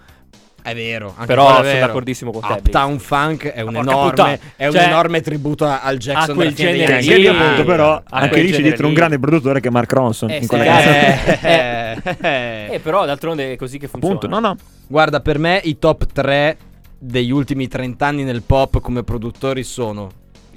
È 0.60 0.75
vero, 0.75 1.13
anche 1.15 1.27
Però 1.27 1.47
sono 1.47 1.62
vero. 1.62 1.86
d'accordissimo 1.86 2.32
con 2.32 2.41
te, 2.41 2.51
Uptown 2.51 2.99
Funk 2.99 3.47
è 3.47 3.62
un, 3.62 3.71
porca 3.71 3.89
enorme, 3.89 4.39
è 4.58 4.65
un 4.65 4.73
cioè, 4.73 4.84
enorme 4.84 5.21
tributo 5.21 5.63
al 5.65 5.97
Jackson 5.97 6.32
a 6.32 6.34
quel 6.34 6.53
genere 6.53 6.97
lì, 6.97 7.03
Sì, 7.03 7.25
appunto, 7.27 7.63
però, 7.63 7.93
a 7.93 8.03
anche 8.10 8.30
quel 8.30 8.41
lì 8.41 8.47
c'è 8.47 8.56
genere 8.56 8.67
dietro 8.69 8.86
un 8.88 8.91
lì. 8.91 8.97
grande 8.97 9.17
produttore 9.19 9.62
che 9.62 9.69
è 9.69 9.71
Mark 9.71 9.93
Ronson. 9.93 10.30
Eh, 10.30 10.36
in 10.36 10.41
sì, 10.41 10.47
quella 10.49 10.63
eh. 10.65 11.21
canzone. 11.21 12.17
Eh, 12.19 12.67
Eh, 12.73 12.80
però 12.80 13.06
d'altronde 13.06 13.53
è 13.53 13.56
così 13.56 13.77
che 13.77 13.88
funziona. 13.88 14.15
Appunto, 14.15 14.36
no, 14.36 14.45
no. 14.45 14.58
Guarda, 14.88 15.21
per 15.21 15.39
me 15.39 15.62
i 15.63 15.80
top 15.80 16.06
3 16.12 16.58
degli 16.99 17.32
ultimi 17.32 17.69
30 17.69 18.06
anni 18.06 18.23
nel 18.23 18.41
pop 18.41 18.82
come 18.82 19.03
produttori 19.03 19.63
sono 19.63 20.10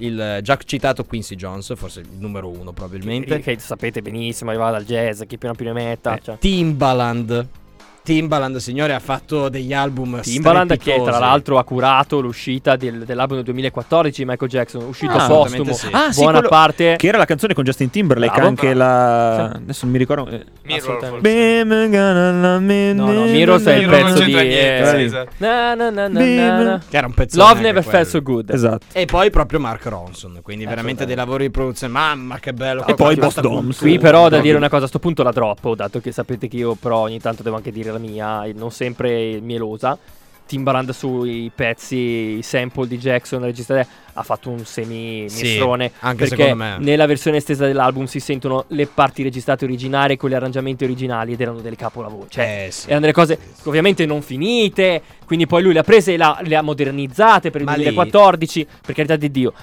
il 0.03 0.39
già 0.41 0.57
citato 0.57 1.03
Quincy 1.03 1.35
Jones, 1.35 1.73
forse 1.75 2.01
il 2.01 2.07
numero 2.17 2.49
uno 2.49 2.71
probabilmente. 2.71 3.39
Che 3.39 3.59
sapete 3.59 4.01
benissimo, 4.01 4.49
arrivava 4.49 4.71
dal 4.71 4.85
jazz, 4.85 5.23
chi 5.27 5.37
più 5.37 5.47
ne 5.47 5.55
più 5.55 5.65
ne 5.65 5.73
metta. 5.73 6.15
Eh, 6.15 6.21
cioè. 6.21 6.37
Timbaland. 6.37 7.47
Timbaland, 8.03 8.57
signore, 8.57 8.93
ha 8.93 8.99
fatto 8.99 9.47
degli 9.49 9.73
album 9.73 10.21
Timbaland 10.21 10.75
che 10.77 10.99
tra 11.03 11.19
l'altro 11.19 11.57
ha 11.59 11.63
curato 11.63 12.19
l'uscita 12.19 12.75
del- 12.75 13.03
dell'album 13.05 13.35
del 13.37 13.45
2014 13.45 14.23
di 14.23 14.29
Michael 14.29 14.49
Jackson, 14.49 14.83
uscito 14.85 15.11
Ah, 15.13 15.27
postumo, 15.27 15.71
sì. 15.73 15.87
Ah, 15.91 16.11
sì, 16.11 16.19
buona 16.21 16.39
quello- 16.39 16.49
parte. 16.49 16.95
Che 16.97 17.07
era 17.07 17.17
la 17.17 17.25
canzone 17.25 17.53
con 17.53 17.63
Justin 17.63 17.89
Timberlake, 17.91 18.33
Bravo. 18.33 18.47
anche 18.47 18.73
la... 18.73 19.49
Sì. 19.53 19.57
Adesso 19.57 19.79
non 19.83 19.91
mi 19.93 19.97
ricordo... 19.99 20.29
eh. 20.29 20.45
Mirror. 20.63 21.21
No, 22.01 23.11
no, 23.11 23.25
Mirrors 23.25 23.65
è 23.65 23.73
il 23.75 23.87
pezzo 23.89 24.13
c'entra 24.19 24.41
di 24.41 24.47
niente, 24.47 25.03
eh, 25.03 25.09
sì, 25.09 25.15
na, 25.37 25.75
na. 25.75 26.81
Che 26.89 26.97
era 26.97 27.07
un 27.07 27.13
pezzo 27.13 27.37
Love 27.37 27.61
Never 27.61 27.83
Felt 27.83 28.07
So 28.07 28.21
Good. 28.21 28.49
Esatto. 28.51 28.85
E 28.91 29.05
poi 29.05 29.29
proprio 29.29 29.59
Mark 29.59 29.85
Ronson, 29.85 30.39
quindi 30.41 30.65
veramente 30.65 31.05
dei 31.05 31.15
lavori 31.15 31.45
di 31.45 31.51
produzione. 31.51 31.93
Mamma 31.93 32.39
che 32.39 32.53
bello. 32.53 32.85
E 32.85 32.93
poi 32.93 33.15
Boss 33.15 33.39
Doms. 33.39 33.77
Qui 33.79 33.99
però 33.99 34.29
da 34.29 34.39
dire 34.39 34.57
una 34.57 34.69
cosa, 34.69 34.85
a 34.85 34.87
sto 34.87 34.99
punto 34.99 35.23
la 35.23 35.31
droppo, 35.31 35.75
dato 35.75 35.99
che 35.99 36.11
sapete 36.11 36.47
che 36.47 36.57
io 36.57 36.75
però 36.75 36.97
ogni 36.99 37.19
tanto 37.19 37.43
devo 37.43 37.55
anche 37.57 37.71
dire 37.71 37.91
la 37.91 37.97
mia, 38.01 38.45
non 38.53 38.71
sempre 38.71 39.39
mielosa. 39.39 39.97
Timbaland 40.43 40.89
sui 40.89 41.49
pezzi, 41.55 41.95
i 41.95 42.41
sample 42.43 42.85
di 42.85 42.97
Jackson 42.97 43.41
registrati 43.41 43.87
ha 44.13 44.21
fatto 44.21 44.49
un 44.49 44.65
semi 44.65 45.29
Sì, 45.29 45.57
anche 45.61 45.87
perché 45.99 46.25
secondo 46.27 46.55
me. 46.55 46.77
nella 46.79 47.05
versione 47.05 47.37
estesa 47.37 47.65
dell'album 47.65 48.03
si 48.03 48.19
sentono 48.19 48.65
le 48.67 48.85
parti 48.85 49.23
registrate 49.23 49.63
originali 49.63 50.17
con 50.17 50.29
gli 50.29 50.33
arrangiamenti 50.33 50.83
originali 50.83 51.31
ed 51.33 51.39
erano 51.39 51.61
delle 51.61 51.77
capolavori, 51.77 52.27
cioè 52.29 52.65
Eh, 52.67 52.71
sì. 52.71 52.87
erano 52.87 52.99
delle 52.99 53.13
cose 53.13 53.39
ovviamente 53.63 54.05
non 54.05 54.21
finite, 54.21 55.01
quindi 55.25 55.47
poi 55.47 55.63
lui 55.63 55.71
le 55.71 55.79
ha 55.79 55.83
prese 55.83 56.15
e 56.15 56.17
la- 56.17 56.37
le 56.43 56.55
ha 56.57 56.61
modernizzate 56.61 57.49
per 57.49 57.61
il 57.61 57.67
Ma 57.67 57.75
lì- 57.75 57.83
2014, 57.83 58.67
per 58.85 58.93
carità 58.93 59.15
di 59.15 59.31
Dio. 59.31 59.53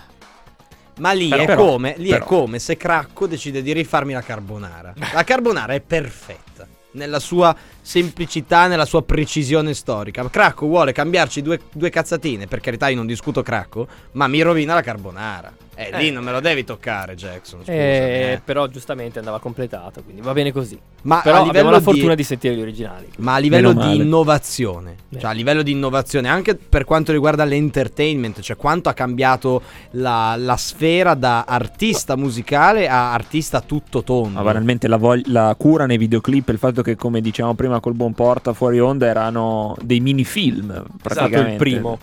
Ma 1.01 1.13
lì, 1.13 1.29
Però- 1.29 1.43
è, 1.43 1.47
però- 1.47 1.65
come, 1.67 1.95
lì 1.99 2.09
è 2.09 2.19
come 2.21 2.59
se 2.59 2.79
Cracco 2.79 3.27
decide 3.27 3.61
di 3.61 3.73
rifarmi 3.75 4.15
la 4.15 4.23
carbonara. 4.23 4.95
La 5.13 5.23
carbonara 5.23 5.75
è 5.75 5.81
perfetta. 5.83 6.67
Nella 6.93 7.21
sua 7.21 7.55
semplicità, 7.89 8.67
nella 8.67 8.85
sua 8.85 9.03
precisione 9.03 9.73
storica. 9.73 10.29
Cracco 10.29 10.67
vuole 10.67 10.93
cambiarci 10.93 11.41
due, 11.41 11.59
due 11.73 11.89
cazzatine. 11.89 12.47
Per 12.47 12.61
carità, 12.61 12.89
io 12.89 12.97
non 12.97 13.07
discuto 13.07 13.43
Cracco, 13.43 13.87
ma 14.13 14.27
mi 14.29 14.43
rovina 14.43 14.75
la 14.75 14.83
carbonara. 14.83 15.51
Eh, 15.75 15.97
lì 15.97 16.11
non 16.11 16.25
me 16.25 16.33
lo 16.33 16.41
devi 16.41 16.65
toccare, 16.65 17.15
Jackson. 17.15 17.61
Scusami, 17.61 17.79
Eh, 17.79 18.33
eh. 18.33 18.41
Però 18.45 18.67
giustamente 18.67 19.21
andava 19.21 19.39
completato, 19.39 20.03
quindi 20.03 20.21
va 20.21 20.33
bene 20.33 20.51
così. 20.51 20.77
Ma 21.03 21.21
però 21.23 21.45
a 21.45 21.47
abbiamo 21.47 21.71
la 21.71 21.79
di- 21.79 21.85
fortuna 21.85 22.17
di 22.17 22.25
sentire 22.25 22.57
gli 22.57 22.61
originali. 22.61 23.07
Ma 23.19 23.35
a 23.35 23.39
livello 23.39 23.69
Meno 23.69 23.81
di 23.83 23.87
male. 23.87 24.03
innovazione, 24.03 24.97
Eh. 25.11 25.21
cioè 25.21 25.31
a 25.31 25.33
livello 25.33 25.63
di 25.63 25.71
innovazione, 25.71 26.29
anche 26.29 26.57
per 26.57 26.83
quanto 26.85 27.13
riguarda 27.13 27.45
l'entertainment, 27.45 28.41
cioè 28.41 28.57
quanto 28.57 28.89
ha 28.89 28.93
cambiato 28.93 29.63
la, 29.93 30.35
la 30.37 30.57
sfera 30.57 31.15
da 31.15 31.45
artista 31.47 32.17
musicale 32.17 32.89
a 32.89 33.13
artista 33.13 33.61
tutto 33.61 34.03
tondo. 34.03 34.31
Ma 34.39 34.43
banalmente 34.43 34.89
la, 34.89 34.97
vog- 34.97 35.27
la 35.29 35.55
cura 35.57 35.87
nei 35.87 35.97
videoclip, 35.97 36.49
il 36.49 36.59
fatto 36.59 36.83
che 36.83 36.97
come 36.97 37.21
dicevamo 37.21 37.55
prima 37.55 37.78
col 37.81 37.95
buon 37.95 38.13
Porta 38.15 38.53
fuori 38.53 38.81
onda 38.81 39.07
erano 39.07 39.77
dei 39.81 40.01
mini 40.01 40.25
film 40.25 40.71
Esatto, 40.71 40.93
praticamente. 41.03 41.51
il 41.53 41.57
primo 41.57 41.99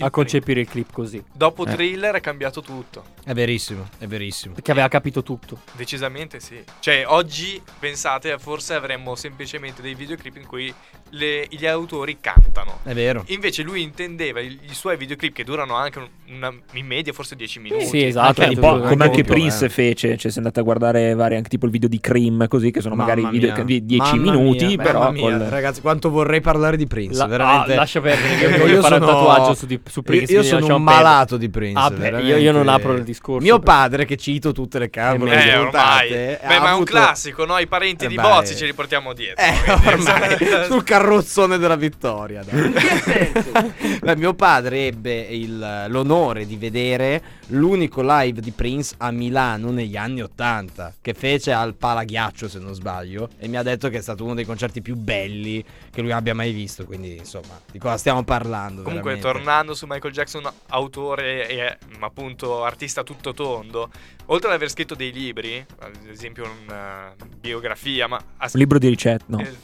a 0.00 0.10
concepire 0.10 0.60
il 0.60 0.68
clip 0.68 0.92
così. 0.92 1.22
Dopo 1.32 1.64
Eh. 1.66 1.72
Thriller 1.74 2.14
è 2.14 2.20
cambiato 2.20 2.60
tutto. 2.62 3.04
È 3.24 3.32
verissimo, 3.32 3.88
è 3.98 4.06
verissimo. 4.06 4.54
Perché 4.54 4.70
aveva 4.72 4.88
capito 4.88 5.22
tutto. 5.22 5.60
Decisamente 5.76 6.40
sì. 6.40 6.62
Cioè, 6.80 7.04
oggi 7.06 7.60
pensate, 7.78 8.36
forse 8.38 8.74
avremmo 8.74 9.14
semplicemente 9.14 9.82
dei 9.82 9.94
videoclip 9.94 10.36
in 10.36 10.46
cui 10.46 10.72
le- 11.10 11.46
gli 11.50 11.66
autori 11.66 12.18
cantano. 12.20 12.78
È 12.82 12.92
vero. 12.94 13.24
Invece 13.28 13.62
lui 13.62 13.82
intendeva 13.82 14.40
i, 14.40 14.58
i 14.68 14.74
suoi 14.74 14.96
videoclip 14.96 15.32
che 15.34 15.44
durano 15.44 15.74
anche 15.74 15.98
un- 15.98 16.08
una, 16.36 16.52
in 16.74 16.86
media 16.86 17.12
forse 17.12 17.34
10 17.36 17.58
minuti. 17.60 17.86
Sì, 17.86 18.04
esatto. 18.04 18.40
Anche 18.42 18.54
un 18.54 18.60
po' 18.60 18.80
come 18.80 19.04
anche 19.04 19.24
Prince 19.24 19.64
eh. 19.64 19.68
fece, 19.68 20.16
cioè 20.16 20.30
se 20.30 20.38
andate 20.38 20.60
a 20.60 20.62
guardare 20.62 21.14
vari 21.14 21.36
anche 21.36 21.48
tipo 21.48 21.66
il 21.66 21.72
video 21.72 21.88
di 21.88 21.98
Cream 22.00 22.46
così 22.48 22.70
che 22.70 22.80
sono 22.80 22.94
magari 22.94 23.22
Mamma 23.22 23.32
video 23.32 23.54
mia. 23.54 23.64
di 23.64 23.84
10 23.84 24.16
Mamma 24.16 24.30
minuti, 24.32 24.66
mia, 24.66 24.76
però 24.76 25.12
col- 25.12 25.32
ragazzi, 25.48 25.80
quanto 25.80 26.10
vorrei 26.10 26.40
parlare 26.40 26.76
di 26.76 26.86
Prince, 26.86 27.18
La- 27.18 27.26
veramente. 27.26 27.72
ah, 27.72 27.76
lascia 27.76 28.00
perdere, 28.00 28.36
che 28.36 28.44
Io 28.54 28.58
voglio 28.58 28.80
fare 28.80 28.94
un 28.96 29.00
sono- 29.00 29.12
tatuaggio 29.12 29.54
su, 29.54 29.66
di- 29.66 29.80
su 29.90 29.98
Io, 29.98 30.04
Prince. 30.04 30.32
io 30.32 30.38
quindi 30.40 30.60
sono 30.62 30.76
un 30.76 30.82
malato 30.82 31.36
di 31.36 31.48
Prince. 31.50 31.78
Ah, 31.78 31.90
beh, 31.90 32.22
io, 32.22 32.36
io 32.36 32.52
non 32.52 32.68
apro 32.68 32.94
il 32.94 33.04
discorso. 33.04 33.42
Mio 33.44 33.58
padre, 33.58 34.04
che 34.06 34.16
cito 34.16 34.52
tutte 34.52 34.78
le 34.78 34.88
cavole 34.90 35.44
Eh, 35.44 35.56
ormai. 35.58 36.08
Beh, 36.08 36.40
ha 36.40 36.48
ma 36.48 36.54
è 36.54 36.58
un 36.58 36.66
avuto- 36.66 36.92
classico, 36.92 37.44
no? 37.44 37.58
I 37.58 37.66
parenti 37.66 38.04
Eh, 38.06 38.08
di 38.08 38.14
beh. 38.14 38.22
Bozzi 38.22 38.56
ce 38.56 38.64
li 38.66 38.72
portiamo 38.74 39.12
dietro. 39.12 39.44
Eh, 39.44 39.52
ormai 39.86 40.36
sul 40.70 40.82
carrozzone 40.84 41.58
della 41.58 41.76
vittoria. 41.76 42.42
dai. 42.42 42.72
Beh, 44.00 44.16
mio 44.16 44.34
padre 44.34 44.86
ebbe 44.86 45.12
il- 45.20 45.86
l'onore 45.88 46.46
di 46.46 46.56
vedere 46.56 47.22
l'unico 47.48 48.00
live 48.04 48.40
di 48.40 48.50
Prince 48.52 48.94
a 48.98 49.10
Milano 49.10 49.70
negli 49.70 49.96
anni 49.96 50.22
80, 50.22 50.94
che 51.00 51.14
fece 51.14 51.52
al 51.52 51.74
Palaghiaccio, 51.74 52.48
se 52.48 52.58
non 52.58 52.74
sbaglio, 52.74 53.28
e 53.38 53.48
mi 53.48 53.56
ha 53.56 53.62
detto 53.62 53.88
che 53.88 53.98
è 53.98 54.02
stato 54.02 54.24
uno 54.24 54.34
dei 54.34 54.44
concerti 54.44 54.80
più 54.80 54.94
belli 54.96 55.64
che 55.90 56.00
lui 56.00 56.12
abbia 56.12 56.34
mai 56.34 56.52
visto. 56.52 56.84
Quindi, 56.84 57.16
insomma, 57.16 57.60
di 57.70 57.78
cosa 57.78 57.96
stiamo 57.96 58.22
parlando? 58.22 58.82
Comunque, 58.82 59.14
veramente? 59.14 59.38
tornando 59.40 59.74
su 59.80 59.86
Michael 59.88 60.12
Jackson, 60.12 60.46
autore 60.68 61.48
e 61.48 61.78
mm, 61.96 62.02
appunto 62.02 62.64
artista 62.64 63.02
tutto 63.02 63.32
tondo, 63.32 63.90
oltre 64.26 64.48
ad 64.48 64.54
aver 64.54 64.68
scritto 64.70 64.94
dei 64.94 65.10
libri, 65.10 65.64
ad 65.80 65.92
esempio 66.10 66.44
una 66.66 67.14
biografia, 67.38 68.06
ma 68.06 68.16
un 68.38 68.48
libro 68.52 68.78
di 68.78 68.88
ricette, 68.88 69.24
no. 69.28 69.40
Eh, 69.40 69.54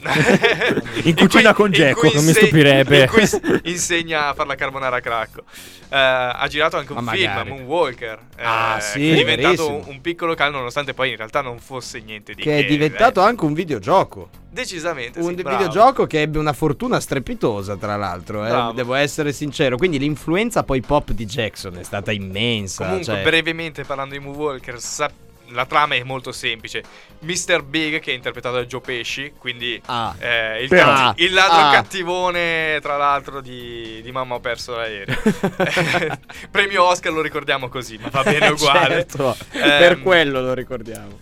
In 1.03 1.13
cucina 1.15 1.53
con 1.53 1.71
cui 1.71 2.11
non 2.13 2.25
mi 2.25 2.33
stupirebbe. 2.33 3.01
In 3.03 3.07
cui 3.09 3.27
s- 3.27 3.39
insegna 3.65 4.29
a 4.29 4.33
fare 4.33 4.47
la 4.49 4.55
carbonara 4.55 4.95
a 4.97 5.01
cracco. 5.01 5.43
Eh, 5.89 5.95
ha 5.95 6.47
girato 6.49 6.77
anche 6.77 6.93
un 6.93 7.03
Ma 7.03 7.11
film, 7.11 7.27
magari. 7.29 7.49
Moonwalker. 7.51 8.19
eh, 8.37 8.43
Ah, 8.43 8.79
sì, 8.79 8.99
che 8.99 9.11
è 9.11 9.15
diventato 9.15 9.55
verissimo. 9.67 9.75
un, 9.77 9.83
un 9.87 10.01
piccolo 10.01 10.33
canale, 10.33 10.57
nonostante 10.57 10.93
poi 10.95 11.11
in 11.11 11.17
realtà 11.17 11.41
non 11.41 11.59
fosse 11.59 11.99
niente 11.99 12.33
di 12.33 12.41
Che 12.41 12.57
è 12.57 12.65
diventato 12.65 13.21
anche 13.21 13.45
un 13.45 13.53
videogioco. 13.53 14.29
Decisamente. 14.57 15.19
Un 15.19 15.27
sì, 15.29 15.35
videogioco 15.35 16.07
che 16.07 16.21
ebbe 16.21 16.39
una 16.39 16.53
fortuna 16.53 16.99
strepitosa, 16.99 17.77
tra 17.77 17.95
l'altro. 17.95 18.43
eh. 18.45 18.73
Devo 18.73 18.95
essere 18.95 19.31
sincero. 19.31 19.77
Quindi 19.77 19.99
l'influenza 19.99 20.63
poi 20.63 20.81
pop 20.81 21.11
di 21.11 21.25
Jackson 21.25 21.77
è 21.77 21.83
stata 21.83 22.11
immensa. 22.11 22.85
Comunque, 22.85 23.05
cioè- 23.05 23.21
brevemente 23.23 23.83
parlando 23.83 24.15
di 24.15 24.19
Moonwalker, 24.19 24.79
sa- 24.79 25.11
la 25.51 25.65
trama 25.65 25.95
è 25.95 26.03
molto 26.03 26.31
semplice. 26.31 26.83
Mr. 27.19 27.61
Big, 27.63 27.99
che 27.99 28.11
è 28.11 28.15
interpretato 28.15 28.55
da 28.55 28.65
Joe 28.65 28.81
Pesci, 28.81 29.31
quindi 29.37 29.79
Ah. 29.85 30.13
eh, 30.19 30.63
il, 30.63 30.69
catti- 30.69 31.23
il 31.23 31.33
ladro 31.33 31.55
Ah. 31.67 31.71
cattivone, 31.71 32.79
tra 32.81 32.97
l'altro, 32.97 33.39
di, 33.39 34.01
di 34.03 34.11
Mamma 34.11 34.35
ho 34.35 34.39
perso 34.39 34.75
l'aereo. 34.75 35.15
Premio 36.51 36.83
Oscar 36.83 37.13
lo 37.13 37.21
ricordiamo 37.21 37.69
così, 37.69 37.97
ma 38.01 38.09
va 38.09 38.23
bene 38.23 38.47
uguale. 38.49 39.05
Certo, 39.07 39.35
Ehm, 39.53 39.61
per 39.61 40.01
quello 40.01 40.41
lo 40.41 40.53
ricordiamo. 40.53 41.19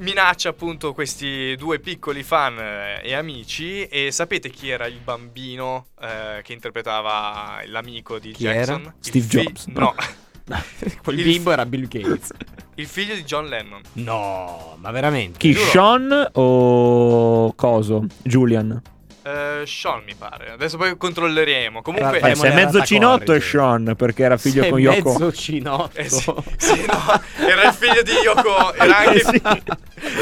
Minaccia 0.00 0.48
appunto 0.50 0.92
questi 0.92 1.54
due 1.56 1.78
piccoli 1.78 2.22
fan 2.22 2.58
eh, 2.58 3.00
e 3.02 3.14
amici 3.14 3.84
e 3.84 4.10
sapete 4.10 4.50
chi 4.50 4.68
era 4.68 4.86
il 4.86 4.98
bambino 5.02 5.86
eh, 6.00 6.40
che 6.42 6.52
interpretava 6.52 7.60
l'amico 7.66 8.18
di 8.18 8.32
Chi 8.32 8.44
Jackson? 8.44 8.80
era? 8.80 8.94
Steve 9.00 9.26
fi- 9.26 9.42
Jobs, 9.42 9.66
No, 9.66 9.80
no. 9.80 9.94
Quel 11.04 11.18
Il- 11.18 11.24
bimbo 11.24 11.52
era 11.52 11.64
Bill 11.64 11.86
Gates. 11.86 12.30
il 12.76 12.86
figlio 12.86 13.14
di 13.14 13.22
John 13.24 13.46
Lennon. 13.46 13.80
No, 13.94 14.76
ma 14.80 14.90
veramente. 14.90 15.38
Chi. 15.38 15.54
Sean 15.54 16.28
o 16.32 17.52
Coso? 17.54 18.06
Julian. 18.22 18.82
Eh, 19.22 19.66
Sean 19.66 20.02
mi 20.06 20.14
pare. 20.14 20.50
Adesso 20.52 20.76
poi 20.78 20.96
controlleremo. 20.96 21.82
Comunque 21.82 22.20
Eh, 22.20 22.34
se 22.34 22.50
è 22.50 22.54
mezzo 22.54 22.82
cinotto 22.82 23.22
è 23.22 23.26
corrige. 23.26 23.46
Sean 23.46 23.94
perché 23.96 24.22
era 24.22 24.36
figlio 24.38 24.66
con 24.68 24.78
Yoko. 24.80 25.10
mezzo 25.12 25.32
cinotto. 25.32 25.96
Eh 25.98 26.08
sì, 26.08 26.32
sì, 26.56 26.86
no, 26.86 27.20
era 27.46 27.64
il 27.68 27.74
figlio 27.74 28.02
di 28.02 28.12
Yoko, 28.12 28.72
era 28.80 28.96
anche 28.98 29.20
Eh 29.20 29.24
sì. 29.24 29.42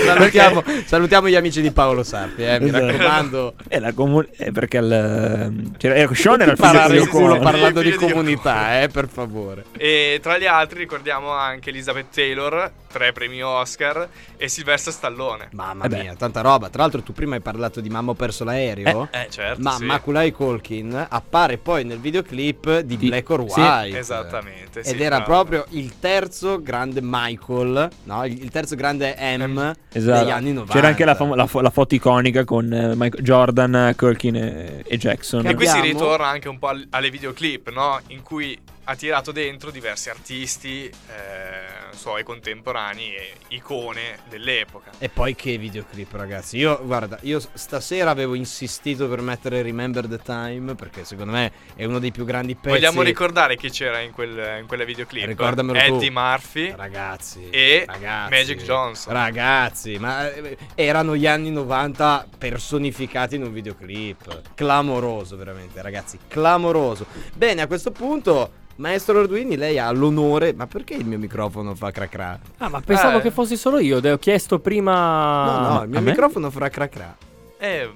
salutiamo, 0.05 0.65
salutiamo 0.85 1.29
gli 1.29 1.37
amici 1.37 1.61
di 1.61 1.71
Paolo 1.71 2.03
Sarpi, 2.03 2.45
eh, 2.45 2.59
mi 2.61 2.69
Esatto. 2.69 2.87
raccomando. 2.87 3.55
È 3.69 3.79
la 3.79 3.93
comu- 3.93 4.29
è 4.37 4.51
perché 4.51 4.79
il 4.79 5.73
c'era- 5.79 5.95
era- 5.95 6.15
Sean 6.15 6.41
era 6.41 6.53
il 6.53 6.59
figlio 6.59 6.89
di 6.89 6.95
Yoko. 6.97 7.19
culo 7.19 7.39
parlando 7.39 7.81
di 7.83 7.87
di 7.91 7.97
comunità, 7.97 8.83
eh, 8.83 8.89
per 8.89 9.09
favore. 9.09 9.65
E 9.77 10.19
tra 10.23 10.37
gli 10.39 10.47
altri 10.47 10.81
ricordiamo 10.81 11.31
anche 11.31 11.71
Elizabeth 11.71 12.07
Taylor, 12.13 12.71
tre 12.93 13.13
premi 13.13 13.43
Oscar, 13.43 14.09
e 14.37 14.49
Sylvester 14.49 14.93
Stallone. 14.93 15.49
Mamma 15.53 15.85
Eh 15.85 15.89
mia, 15.89 16.15
tanta 16.17 16.41
roba. 16.41 16.69
Tra 16.69 16.83
l'altro 16.83 17.03
tu 17.03 17.13
prima 17.13 17.37
hai 17.37 17.41
parlato 17.41 17.81
di 17.81 17.89
Mamma 17.89 18.11
ho 18.11 18.15
perso 18.15 18.45
l'aereo. 18.45 18.98
Eh, 19.11 19.27
certo. 19.31 19.61
Ma 19.63 19.73
sì. 19.73 19.85
Maculay 19.85 20.31
Colkin 20.31 21.07
appare 21.09 21.59
poi 21.59 21.85
nel 21.85 21.99
videoclip 21.99 22.81
di 22.81 22.97
Di- 22.97 23.09
Black 23.09 23.29
or 23.31 23.45
sì, 23.49 23.61
White. 23.61 23.99
Esattamente. 23.99 24.83
sì, 24.85 24.91
Ed 24.91 25.01
era 25.01 25.21
bravo. 25.21 25.45
proprio 25.45 25.67
il 25.79 25.99
terzo 25.99 26.61
grande 26.63 27.01
Michael, 27.03 27.89
no? 28.05 28.25
Il 28.25 28.51
terzo 28.51 28.75
grande 28.77 29.15
M 29.37 29.73
Esatto. 29.93 30.19
degli 30.21 30.31
anni 30.31 30.53
90. 30.53 30.73
C'era 30.73 30.89
anche 30.89 31.05
la, 31.05 31.15
famo- 31.15 31.35
la 31.35 31.47
fo- 31.47 31.61
la 31.61 31.71
foto 31.71 31.95
iconica 31.95 32.45
con 32.45 32.73
eh, 32.73 32.95
Michael- 32.97 33.23
Jordan, 33.23 33.95
Kirkin 33.97 34.37
e, 34.37 34.85
e 34.87 34.97
Jackson. 34.97 35.47
E 35.47 35.55
qui 35.55 35.67
si 35.67 35.81
ritorna 35.81 36.27
anche 36.27 36.49
un 36.49 36.59
po' 36.59 36.69
al- 36.69 36.87
alle 36.91 37.11
videoclip, 37.11 37.71
no? 37.71 37.99
In 38.09 38.23
cui 38.23 38.59
ha 38.91 38.97
tirato 38.97 39.33
dentro 39.33 39.71
diversi 39.71 40.09
artisti 40.09 40.87
eh, 40.87 41.95
suoi 41.95 42.23
contemporanei 42.23 43.15
e 43.15 43.33
icone 43.49 44.21
dell'epoca. 44.31 44.93
E 44.99 45.11
poi 45.11 45.35
che 45.35 45.59
videoclip, 45.59 46.11
ragazzi. 46.15 46.57
Io, 46.57 46.81
guarda, 46.83 47.19
io 47.23 47.39
stasera 47.53 48.11
avevo 48.11 48.33
insistito 48.33 49.07
per 49.07 49.21
mettere 49.21 49.61
Remember 49.61 50.07
the 50.09 50.19
Time 50.19 50.75
perché 50.75 51.05
secondo 51.05 51.33
me 51.33 51.53
è 51.75 51.85
uno 51.85 51.99
dei 51.99 52.13
più 52.13 52.25
grandi 52.25 52.55
pezzi. 52.55 52.77
Vogliamo 52.77 53.03
ricordare 53.03 53.57
chi 53.57 53.69
c'era 53.69 54.01
in, 54.01 54.13
quel, 54.13 54.61
in 54.61 54.67
quella 54.67 54.85
videoclip? 54.85 55.27
Ricordamelo 55.27 55.79
Eddie 55.79 56.09
tu. 56.09 56.13
Murphy. 56.13 56.75
Ragazzi. 56.75 57.51
E 57.51 57.85
ragazzi, 57.87 58.31
Magic 58.31 58.63
Johnson. 58.63 59.13
Ragazzi, 59.13 59.99
ma 59.99 60.33
eh, 60.33 60.57
erano 60.75 61.15
gli 61.15 61.27
anni 61.27 61.51
90 61.51 62.27
personificati 62.39 63.37
in 63.37 63.43
un 63.43 63.53
videoclip. 63.53 64.55
Clamoroso, 64.55 65.37
veramente, 65.37 65.83
ragazzi. 65.83 66.19
Clamoroso. 66.27 67.05
Bene, 67.35 67.61
a 67.61 67.67
questo 67.67 67.91
punto 67.91 68.65
Maestro 68.79 69.19
Arduini, 69.21 69.57
lei 69.57 69.79
ha 69.79 69.91
l'onore. 69.91 70.53
Ma 70.55 70.67
perché 70.67 70.95
il 70.95 71.05
mio 71.05 71.19
microfono 71.19 71.75
fa 71.75 71.91
cracra? 71.91 72.39
Ah, 72.59 72.69
ma 72.69 72.81
pensavo 72.81 73.19
eh. 73.19 73.21
che 73.21 73.31
fossi 73.31 73.57
solo 73.57 73.79
io. 73.79 74.01
Te 74.01 74.13
ho 74.13 74.19
chiesto 74.19 74.61
prima. 74.61 75.61
No, 75.61 75.75
no, 75.75 75.83
il 75.83 75.89
mio 75.89 76.01
microfono 76.01 76.51
fa 76.51 76.69
cracra. 76.69 77.17
Eh. 77.59 77.91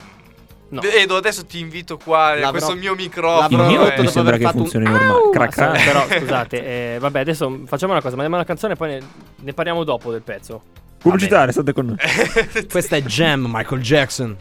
No. 0.70 0.80
Edo, 0.80 1.16
adesso 1.16 1.44
ti 1.44 1.60
invito 1.60 1.98
qua. 1.98 2.34
Eh, 2.34 2.40
l'avrò, 2.40 2.50
questo 2.50 2.74
mio 2.74 2.94
microfono. 2.94 3.62
Il 3.62 3.68
mio 3.68 3.92
eh. 3.92 4.00
mi 4.00 4.08
sembra 4.08 4.36
che 4.36 4.48
funzioni 4.48 4.86
un... 4.86 4.92
normale. 4.92 5.30
Cracra. 5.30 5.70
Ah, 5.70 5.78
però, 5.84 6.06
scusate, 6.18 6.64
eh, 6.64 6.98
vabbè, 6.98 7.20
adesso 7.20 7.60
facciamo 7.66 7.92
una 7.92 8.00
cosa. 8.00 8.16
Mandiamo 8.16 8.36
una 8.36 8.46
canzone 8.46 8.72
e 8.72 8.76
poi 8.76 8.88
ne, 8.88 9.00
ne 9.36 9.52
parliamo 9.52 9.84
dopo 9.84 10.10
del 10.10 10.22
pezzo. 10.22 10.62
Pubblicità, 10.98 11.44
restate 11.44 11.72
con 11.72 11.86
noi. 11.86 11.96
Questa 12.68 12.96
è 12.96 13.02
Jam, 13.02 13.46
Michael 13.48 13.82
Jackson. 13.82 14.36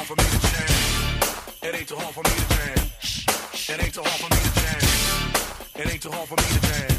hard 0.00 0.08
for 0.08 0.16
me 0.16 0.30
to 0.30 0.40
jam. 0.48 1.68
It 1.68 1.74
ain't 1.74 1.88
too 1.88 1.96
hard 1.96 2.14
for 2.14 2.22
me 2.22 2.30
to 2.30 2.46
jam. 2.54 2.78
It 3.68 3.82
ain't 3.84 3.94
too 3.94 4.02
hard 4.02 4.20
for 4.20 4.30
me 4.32 4.40
to 4.40 4.52
jam. 4.60 4.80
It 5.76 5.92
ain't 5.92 6.02
too 6.02 6.10
hard 6.10 6.28
for 6.28 6.36
me 6.36 6.46
to 6.48 6.60
jam. 6.66 6.90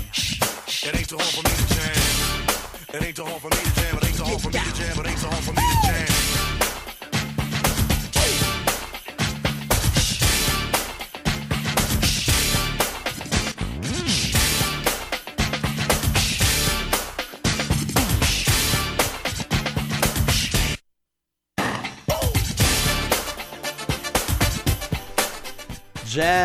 It 0.84 0.96
ain't 0.96 1.10
too 1.10 1.18
hard 1.18 1.34
for 1.34 1.42
me 1.42 1.54
to 1.60 1.66
jam. 1.74 1.98
It 2.94 3.04
ain't 3.04 3.16
too 3.16 3.26
hard 3.26 3.42
for 3.42 3.50
me 3.50 3.58
to 3.58 3.74
jam. 3.76 3.98
It 3.98 4.06
ain't 4.06 4.18
too 4.18 4.24
hard 4.24 4.42
for 4.42 4.50
me 4.50 4.60
to 4.60 4.74
jam. 4.78 5.00
It 5.00 5.08
ain't 5.08 5.20
too 5.20 5.28
hard 5.28 5.44
for 5.44 5.52
me 5.52 5.56
to 5.56 5.62
jam. 5.62 5.71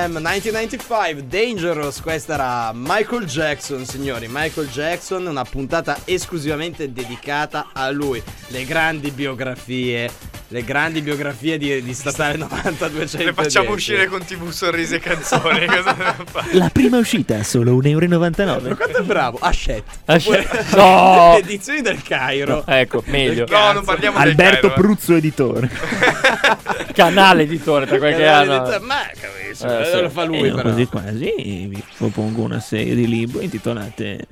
Jam 0.06 0.22
1995 0.22 1.22
Dangerous, 1.26 2.00
questa 2.00 2.34
era 2.34 2.70
Michael 2.72 3.24
Jackson, 3.24 3.84
signori. 3.84 4.28
Michael 4.30 4.68
Jackson, 4.68 5.26
una 5.26 5.42
puntata 5.42 5.98
esclusivamente 6.04 6.92
dedicata 6.92 7.70
a 7.72 7.90
lui. 7.90 8.22
Le 8.48 8.64
grandi 8.64 9.10
biografie, 9.10 10.08
le 10.48 10.62
grandi 10.64 11.02
biografie 11.02 11.58
di, 11.58 11.82
di 11.82 11.92
Statale 11.94 12.36
9200. 12.36 13.24
Le 13.24 13.32
facciamo 13.32 13.70
uscire 13.72 14.06
con 14.06 14.24
TV 14.24 14.48
sorrisi 14.50 14.94
e 14.94 15.00
canzoni. 15.00 15.66
La 16.52 16.68
prima 16.72 16.98
uscita, 16.98 17.42
solo 17.42 17.72
1,99 17.76 18.44
Ma 18.44 18.56
euro. 18.58 18.76
quanto 18.76 18.98
è 18.98 19.02
bravo? 19.02 19.38
Hachette. 19.40 19.90
Hachette. 20.04 20.58
Oppure- 20.58 20.64
No. 20.76 21.32
Le 21.32 21.38
edizioni 21.44 21.80
del 21.82 22.02
Cairo. 22.02 22.64
Ecco, 22.66 23.02
meglio. 23.06 23.44
No, 23.48 23.72
non 23.72 23.84
parliamo 23.84 24.18
del 24.18 24.28
Alberto 24.28 24.68
Cairo. 24.68 24.82
Pruzzo 24.82 25.14
editore. 25.16 25.70
Canale 26.94 27.42
editore 27.42 27.86
tra 27.86 27.98
qualche 27.98 28.20
Canale 28.22 28.54
anno. 28.54 28.78
di- 28.78 28.84
Ma 28.84 29.00
capisci, 29.20 29.64
Eh, 29.64 29.90
sì. 29.92 30.00
lo 30.00 30.10
fa 30.10 30.24
lui 30.24 30.38
E 30.38 30.46
io 30.46 30.54
però. 30.54 30.62
quasi 30.70 30.86
quasi 30.86 31.32
vi 31.66 31.82
propongo 31.96 32.42
una 32.42 32.60
serie 32.60 32.94
di 32.94 33.06
libri 33.08 33.44
intitolate 33.44 34.26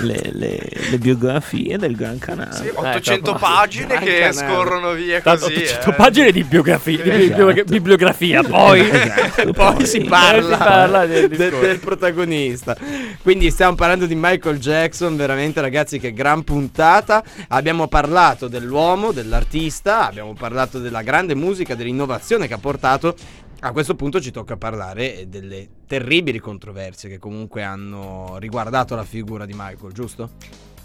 le, 0.00 0.30
le- 0.32 0.68
le 0.90 0.98
biografie 0.98 1.76
del 1.78 1.94
Gran 1.96 2.18
Canale. 2.18 2.52
Sì, 2.54 2.70
800 2.74 3.22
troppo- 3.22 3.38
pagine 3.38 3.86
Gran 3.86 4.02
che 4.04 4.18
canale. 4.18 4.32
scorrono 4.32 4.92
via 4.92 5.20
Tanto 5.20 5.44
così. 5.46 5.56
800 5.56 5.90
eh. 5.90 5.94
pagine 5.94 6.32
di 6.32 6.44
biografia, 6.44 7.02
di 7.02 7.10
Esatto. 7.10 7.44
biblio- 7.46 7.64
bibliografia, 7.64 8.42
poi 8.42 8.80
Esatto, 8.90 9.52
Poi 9.52 9.86
si 9.86 9.98
Eh, 9.98 10.04
parla, 10.08 10.56
si 10.56 10.62
parla 10.62 11.06
del 11.06 11.28
del, 11.28 11.54
del 11.58 11.78
protagonista. 11.78 12.76
Quindi 13.22 13.50
stiamo 13.50 13.74
parlando 13.74 14.06
di 14.06 14.14
Michael 14.16 14.58
Jackson, 14.58 15.16
veramente 15.16 15.60
ragazzi 15.60 15.98
che 15.98 16.12
gran 16.12 16.42
puntata. 16.44 17.22
Abbiamo 17.48 17.86
parlato 17.88 18.48
dell'uomo, 18.48 19.12
dell'artista, 19.12 20.06
abbiamo 20.08 20.34
parlato 20.34 20.78
della 20.78 21.02
grande 21.02 21.34
musica, 21.34 21.74
dell'innovazione 21.74 22.46
che 22.46 22.54
ha 22.54 22.58
portato. 22.58 23.14
A 23.62 23.72
questo 23.72 23.94
punto 23.94 24.22
ci 24.22 24.30
tocca 24.30 24.56
parlare 24.56 25.28
delle 25.28 25.68
terribili 25.86 26.38
controversie 26.38 27.10
che 27.10 27.18
comunque 27.18 27.62
hanno 27.62 28.38
riguardato 28.38 28.94
la 28.94 29.04
figura 29.04 29.44
di 29.44 29.52
Michael, 29.54 29.92
giusto? 29.92 30.30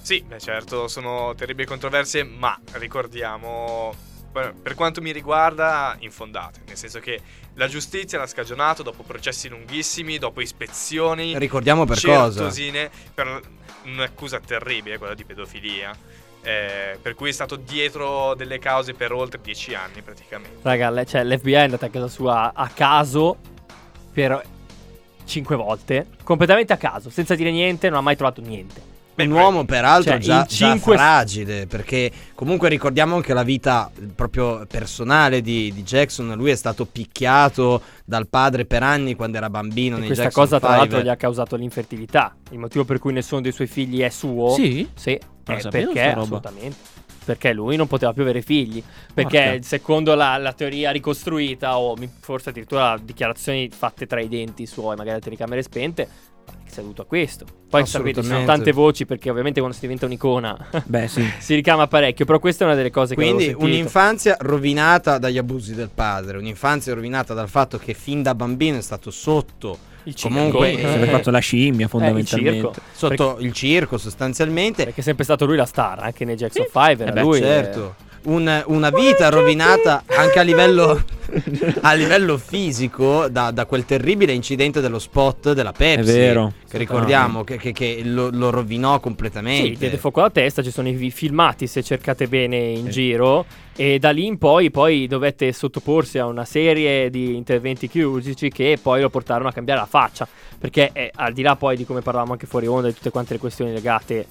Sì, 0.01 0.21
beh, 0.28 0.39
certo, 0.39 0.89
sono 0.89 1.34
terribili 1.36 1.65
controversie, 1.65 2.26
ma 2.26 2.59
ricordiamo, 2.73 3.95
per 4.32 4.76
quanto 4.76 5.01
mi 5.01 5.13
riguarda, 5.13 5.95
infondate. 5.99 6.63
Nel 6.67 6.76
senso 6.76 6.99
che 6.99 7.21
la 7.53 7.69
giustizia 7.69 8.19
l'ha 8.19 8.28
scagionato 8.28 8.84
dopo 8.84 9.03
processi 9.03 9.47
lunghissimi, 9.47 10.17
dopo 10.17 10.41
ispezioni. 10.41 11.39
Ricordiamo 11.39 11.86
per 11.86 12.01
cosa. 12.01 12.51
per 13.13 13.41
un'accusa 13.86 14.41
terribile, 14.41 14.97
quella 14.97 15.13
di 15.15 15.23
pedofilia. 15.23 15.97
Eh, 16.46 16.98
per 17.02 17.16
cui 17.16 17.30
è 17.30 17.32
stato 17.32 17.56
dietro 17.56 18.36
delle 18.36 18.60
cause 18.60 18.93
per 18.93 19.12
oltre 19.12 19.39
dieci 19.43 19.74
anni 19.74 20.02
praticamente. 20.04 20.60
Raga, 20.62 20.89
le- 20.91 21.06
cioè, 21.06 21.24
l'FBI 21.24 21.52
è 21.54 21.60
andata 21.62 21.88
a 21.88 21.89
casa 21.89 22.08
sua 22.08 22.54
a 22.54 22.68
caso 22.70 23.36
per 24.14 24.41
5 25.26 25.56
volte, 25.56 26.06
completamente 26.24 26.72
a 26.72 26.78
caso, 26.78 27.10
senza 27.10 27.34
dire 27.36 27.52
niente, 27.52 27.89
non 27.89 27.98
ha 27.98 28.02
mai 28.02 28.16
trovato 28.16 28.41
niente. 28.41 28.93
Un 29.18 29.32
uomo 29.32 29.64
peraltro 29.64 30.12
Cioè, 30.12 30.20
già, 30.20 30.39
in 30.41 30.46
già 30.46 30.68
cinque- 30.74 30.98
fragile 30.98 31.68
perché 31.68 32.12
comunque 32.36 32.68
ricordiamo 32.68 33.16
anche 33.16 33.34
la 33.34 33.43
vita 33.43 33.89
eh, 33.98 34.08
proprio 34.14 34.66
personale 34.68 35.39
di, 35.41 35.72
di 35.74 35.84
Jackson, 35.84 36.34
lui 36.36 36.52
è 36.52 36.56
stato 36.56 36.86
picchiato 36.86 37.82
dal 38.04 38.28
padre 38.28 38.66
per 38.66 38.84
anni 38.84 39.16
quando 39.16 39.38
era 39.38 39.50
bambino 39.50 39.96
E 39.96 40.00
nei 40.00 40.08
questa 40.08 40.26
Jackson 40.26 40.43
cosa, 40.43 40.60
tra 40.60 40.68
5. 40.72 40.86
l'altro, 40.89 41.02
gli 41.10 41.12
ha 41.14 41.16
causato 41.16 41.56
l'infertilità. 41.56 42.36
Il 42.52 42.60
motivo 42.60 42.84
per 42.84 43.00
cui 43.00 43.14
nessuno 43.14 43.39
dei 43.39 43.54
suoi 43.54 43.68
figli 43.68 44.02
è 44.02 44.10
suo. 44.10 44.50
Sì? 44.54 44.86
Sì, 44.93 45.18
eh, 45.46 45.68
perché 45.70 46.12
assolutamente. 46.12 47.04
Perché 47.26 47.54
lui 47.54 47.76
non 47.76 47.88
poteva 47.88 48.14
più 48.14 48.22
avere 48.22 48.43
figli. 48.43 48.84
Perché 49.14 49.43
Porca. 49.54 49.62
secondo 49.64 50.14
la, 50.14 50.38
la 50.38 50.54
teoria 50.54 50.91
ricostruita, 50.91 51.80
o 51.80 51.96
forse 52.20 52.50
addirittura 52.50 53.00
dichiarazioni 53.02 53.68
fatte 53.70 54.06
tra 54.06 54.22
i 54.22 54.28
denti 54.28 54.68
suoi, 54.68 54.96
magari 54.96 55.18
a 55.18 55.22
telecamere 55.22 55.64
spente, 55.64 56.08
è 56.64 56.70
seduto 56.70 57.02
a 57.02 57.06
questo. 57.06 57.46
Poi 57.68 57.84
sapete, 57.88 58.22
ci 58.22 58.28
sono 58.28 58.46
tante 58.46 58.72
voci 58.72 59.08
perché 59.08 59.32
ovviamente 59.32 59.60
quando 59.60 59.76
si 59.76 59.82
diventa 59.82 60.06
un'icona 60.06 60.70
Beh, 60.86 61.08
sì. 61.08 61.28
si 61.39 61.56
ricama 61.56 61.88
parecchio. 61.88 62.26
Però 62.26 62.38
questa 62.38 62.64
è 62.64 62.68
una 62.68 62.76
delle 62.76 62.91
cose 62.91 63.16
che 63.16 63.22
Quindi 63.22 63.46
avevo 63.46 63.60
sentito. 63.60 63.80
un'infanzia 63.80 64.38
rovinata 64.41 65.18
dagli 65.18 65.39
abusi 65.39 65.74
del 65.74 65.89
padre, 65.93 66.38
un'infanzia 66.38 66.93
rovinata 66.93 67.34
dal 67.34 67.50
fatto 67.50 67.80
che 67.80 67.96
fin 67.96 68.22
da 68.22 68.36
bambino 68.36 68.78
è 68.78 68.82
stato 68.82 69.10
sotto 69.10 69.93
Il 70.06 70.16
circo. 70.16 70.34
comunque 70.36 70.72
Eh, 70.72 70.78
Si 70.78 70.84
è 70.84 71.08
fatto 71.08 71.32
la 71.32 71.39
scimmia 71.39 71.86
il 71.86 71.89
fondamentalmente. 71.91 72.60
circo. 72.62 72.74
sotto 72.93 73.38
il 73.39 73.51
circo 73.53 73.97
sostanzialmente. 73.97 74.84
Perché 74.86 75.01
è 75.01 75.03
sempre 75.03 75.24
stato 75.24 75.45
lui 75.45 75.56
la 75.58 75.66
star, 75.66 75.99
anche 75.99 76.26
nei 76.26 76.36
Jackson 76.36 76.64
5 76.72 77.03
era 77.06 77.12
Eh 77.12 77.14
beh, 77.14 77.22
lui. 77.22 77.39
certo. 77.39 77.95
Un- 78.26 78.63
una 78.67 78.89
vita 78.89 79.30
rovinata 79.30 80.03
anche 80.07 80.39
a 80.39 80.41
livello, 80.41 81.03
a 81.82 81.93
livello 81.93 82.39
fisico 82.39 83.28
da, 83.28 83.51
da 83.51 83.65
quel 83.67 83.86
terribile 83.86 84.32
incidente 84.34 84.82
dello 84.82 84.97
spot 84.97 85.53
della 85.53 85.71
Pepsi. 85.71 86.09
È 86.09 86.13
vero. 86.13 86.53
Che 86.67 86.78
ricordiamo 86.80 87.43
che, 87.43 87.57
che- 87.57 87.71
che 87.71 88.01
lo, 88.03 88.30
lo 88.32 88.49
rovinò 88.49 88.95
Sì, 88.95 89.01
completamente. 89.01 89.69
gli 89.69 89.78
diede 89.78 89.97
fuoco 89.97 90.21
alla 90.21 90.32
testa, 90.32 90.63
ci 90.63 90.71
sono 90.71 90.89
i 90.89 91.11
filmati 91.11 91.67
se 91.67 91.84
cercate 91.84 92.28
bene 92.28 92.57
in 92.57 92.89
giro 92.89 93.45
e 93.76 93.99
da 93.99 94.09
lì 94.09 94.26
in 94.26 94.39
poi, 94.39 94.71
poi 94.71 95.05
dovette 95.05 95.53
sottoporsi 95.53 96.17
a 96.17 96.26
una 96.26 96.45
serie 96.45 97.11
di 97.11 97.36
interventi 97.36 97.88
chirurgici 97.88 98.49
che 98.49 98.80
poi 98.82 99.01
lo 99.01 99.09
portarono 99.11 99.49
a 99.49 99.51
cambiare 99.51 99.82
la 99.82 99.86
faccia, 99.86 100.28
perché 100.57 100.89
eh, 100.93 101.11
al 101.13 101.32
di 101.34 101.43
là 101.43 101.55
poi 101.55 101.78
di 101.78 101.86
come 101.86 102.01
parlavamo 102.01 102.32
anche 102.32 102.47
fuori 102.47 102.65
onda 102.65 102.88
di 102.88 102.95
tutte 102.95 103.11
quante 103.11 103.34
le 103.34 103.39
questioni 103.39 103.71
legate 103.71 104.26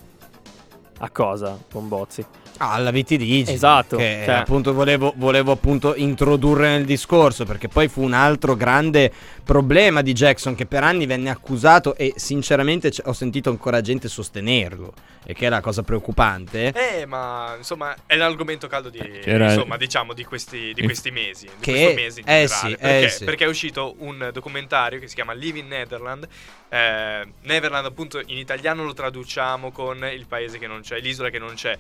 a 0.99 1.11
cosa, 1.11 1.57
con 1.71 1.87
Bozzi. 1.87 2.25
Ah, 2.59 2.73
alla 2.75 2.91
vitiligo. 2.91 3.51
Esatto, 3.51 3.97
Che 3.97 4.23
cioè- 4.25 4.35
appunto 4.37 4.73
volevo, 4.73 5.13
volevo 5.17 5.53
appunto 5.53 5.95
introdurre 5.97 6.69
nel 6.69 6.85
discorso. 6.85 7.45
Perché 7.45 7.69
poi 7.69 7.89
fu 7.89 8.03
un 8.03 8.13
altro 8.13 8.55
grande 8.55 9.11
problema 9.43 10.03
di 10.03 10.13
Jackson. 10.13 10.55
Che 10.55 10.67
per 10.67 10.85
anni 10.85 11.07
venne 11.07 11.31
accusato. 11.31 11.97
E 11.97 12.13
sinceramente 12.17 12.91
c- 12.91 13.03
ho 13.05 13.13
sentito 13.13 13.51
ancora 13.51 13.81
gente 13.81 14.09
sostenerlo. 14.09 14.93
E 15.27 15.33
che 15.33 15.47
è 15.47 15.49
la 15.49 15.61
cosa 15.63 15.83
preoccupante. 15.83 16.73
Eh, 16.75 17.07
ma 17.07 17.55
insomma, 17.57 17.95
è 18.07 18.15
l'argomento 18.15 18.67
caldo 18.69 18.89
di, 18.91 18.99
C'era- 19.23 19.53
insomma, 19.53 19.77
diciamo, 19.77 20.13
di 20.13 20.23
questi, 20.25 20.73
di 20.75 20.83
questi 20.83 21.11
mesi. 21.11 21.47
Di 21.47 21.53
Che- 21.61 21.73
questo 21.73 21.95
mese 21.95 22.21
in 22.21 22.27
eh 22.29 22.47
generale. 22.47 22.49
sì, 22.49 22.73
eh 22.73 22.77
perché? 22.77 23.09
sì. 23.09 23.25
Perché 23.25 23.45
è 23.45 23.49
uscito 23.49 23.95
un 23.99 24.31
documentario 24.33 25.01
che 25.01 25.09
si 25.09 25.15
chiama 25.15 25.33
Live 25.33 25.59
in 25.59 25.67
Netherland. 25.69 26.29
Eh, 26.69 27.27
Neverland, 27.43 27.87
appunto, 27.87 28.21
in 28.27 28.37
italiano 28.37 28.85
lo 28.85 28.93
traduciamo 28.93 29.71
con 29.73 30.05
il 30.13 30.27
paese 30.27 30.59
che 30.59 30.67
non 30.67 30.83
c'è, 30.83 31.01
l'isola 31.01 31.31
che 31.31 31.39
non 31.39 31.55
c'è. 31.55 31.77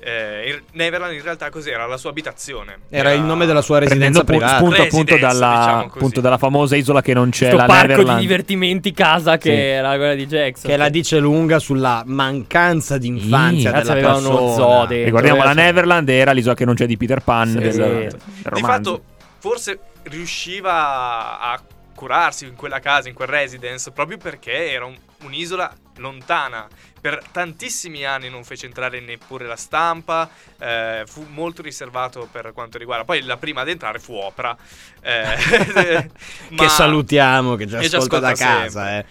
Eh, 0.00 0.50
in- 0.50 0.62
Neverland 0.72 1.14
in 1.14 1.22
realtà 1.22 1.48
cos'era? 1.50 1.86
La 1.86 1.96
sua 1.96 2.10
abitazione. 2.10 2.80
Era 2.90 3.12
il 3.12 3.22
nome 3.22 3.46
della 3.46 3.62
sua 3.62 3.78
residenza 3.78 4.22
privata. 4.24 4.56
spunto 4.56 4.82
appunto 4.82 5.16
dalla, 5.16 5.56
diciamo 5.58 5.80
appunto 5.94 6.20
dalla 6.20 6.36
famosa 6.38 6.76
isola 6.76 7.00
che 7.00 7.14
non 7.14 7.30
c'è, 7.30 7.48
Questo 7.48 7.56
la 7.56 7.64
parco 7.66 7.86
Neverland. 7.88 8.18
di 8.18 8.26
divertimenti 8.26 8.92
casa 8.92 9.38
che 9.38 9.50
Sì. 9.50 9.56
era 9.60 9.88
quella 9.96 10.14
di 10.14 10.26
Jackson. 10.26 10.70
Che 10.70 10.76
la 10.76 10.88
dice 10.90 11.18
lunga 11.18 11.58
sulla 11.58 12.02
mancanza 12.04 12.98
di 12.98 13.06
infanzia 13.08 13.70
Ragazzi, 13.70 13.92
della 13.92 14.08
aveva 14.08 14.28
uno 14.28 14.38
persona. 14.38 14.54
zoo 14.54 14.86
dentro. 14.86 15.04
Ricordiamo 15.04 15.42
la 15.44 15.52
Neverland 15.54 16.08
era 16.08 16.32
l'isola 16.32 16.54
che 16.54 16.64
non 16.66 16.74
c'è 16.74 16.86
di 16.86 16.96
Peter 16.98 17.20
Pan 17.20 17.48
Sì. 17.48 17.58
del, 17.58 17.72
Sì. 17.72 17.78
del 17.78 18.18
Di 18.52 18.60
fatto, 18.60 19.02
forse 19.38 19.78
riusciva 20.02 21.40
a 21.40 21.60
curarsi 21.94 22.44
in 22.44 22.54
quella 22.56 22.80
casa, 22.80 23.08
in 23.08 23.14
quel 23.14 23.28
residence, 23.28 23.90
proprio 23.90 24.18
perché 24.18 24.70
era 24.72 24.84
un- 24.84 24.96
un'isola 25.24 25.72
lontana. 25.96 26.66
Per 27.00 27.22
tantissimi 27.30 28.04
anni 28.04 28.30
non 28.30 28.44
fece 28.44 28.66
entrare 28.66 29.00
neppure 29.00 29.46
la 29.46 29.56
stampa, 29.56 30.28
eh, 30.58 31.04
fu 31.06 31.26
molto 31.28 31.60
riservato 31.62 32.28
per 32.30 32.52
quanto 32.52 32.78
riguarda. 32.78 33.04
Poi 33.04 33.22
la 33.22 33.36
prima 33.36 33.60
ad 33.60 33.68
entrare 33.68 33.98
fu 33.98 34.14
Oprah. 34.14 34.56
eh, 35.02 35.36
Che 36.48 36.54
ma- 36.54 36.68
salutiamo, 36.68 37.56
che 37.56 37.64
e 37.64 37.68
ci 37.68 37.74
ascolta 37.96 38.18
da 38.20 38.28
ascolta 38.30 38.44
casa. 38.44 38.98
Eh. 38.98 39.04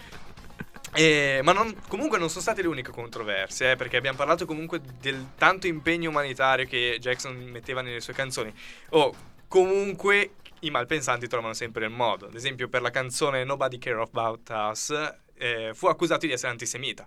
Eh, 0.96 1.40
ma 1.42 1.52
non- 1.52 1.74
comunque 1.88 2.18
non 2.18 2.28
sono 2.28 2.40
state 2.40 2.62
le 2.62 2.68
uniche 2.68 2.90
controversie, 2.92 3.72
eh, 3.72 3.76
perché 3.76 3.96
abbiamo 3.96 4.16
parlato 4.16 4.46
comunque 4.46 4.80
del 5.00 5.30
tanto 5.36 5.66
impegno 5.66 6.08
umanitario 6.10 6.66
che 6.66 6.98
Jackson 7.00 7.34
metteva 7.36 7.80
nelle 7.82 8.00
sue 8.00 8.12
canzoni. 8.12 8.52
O 8.90 9.12
comunque 9.48 10.34
i 10.60 10.70
malpensanti 10.70 11.26
trovano 11.26 11.52
sempre 11.52 11.84
il 11.84 11.90
modo. 11.90 12.26
Ad 12.26 12.34
esempio, 12.34 12.68
per 12.68 12.80
la 12.80 12.90
canzone 12.90 13.44
Nobody 13.44 13.78
Care 13.78 14.00
About 14.00 14.48
Us, 14.50 15.14
eh, 15.38 15.70
fu 15.74 15.86
accusato 15.86 16.26
di 16.26 16.32
essere 16.32 16.52
antisemita. 16.52 17.06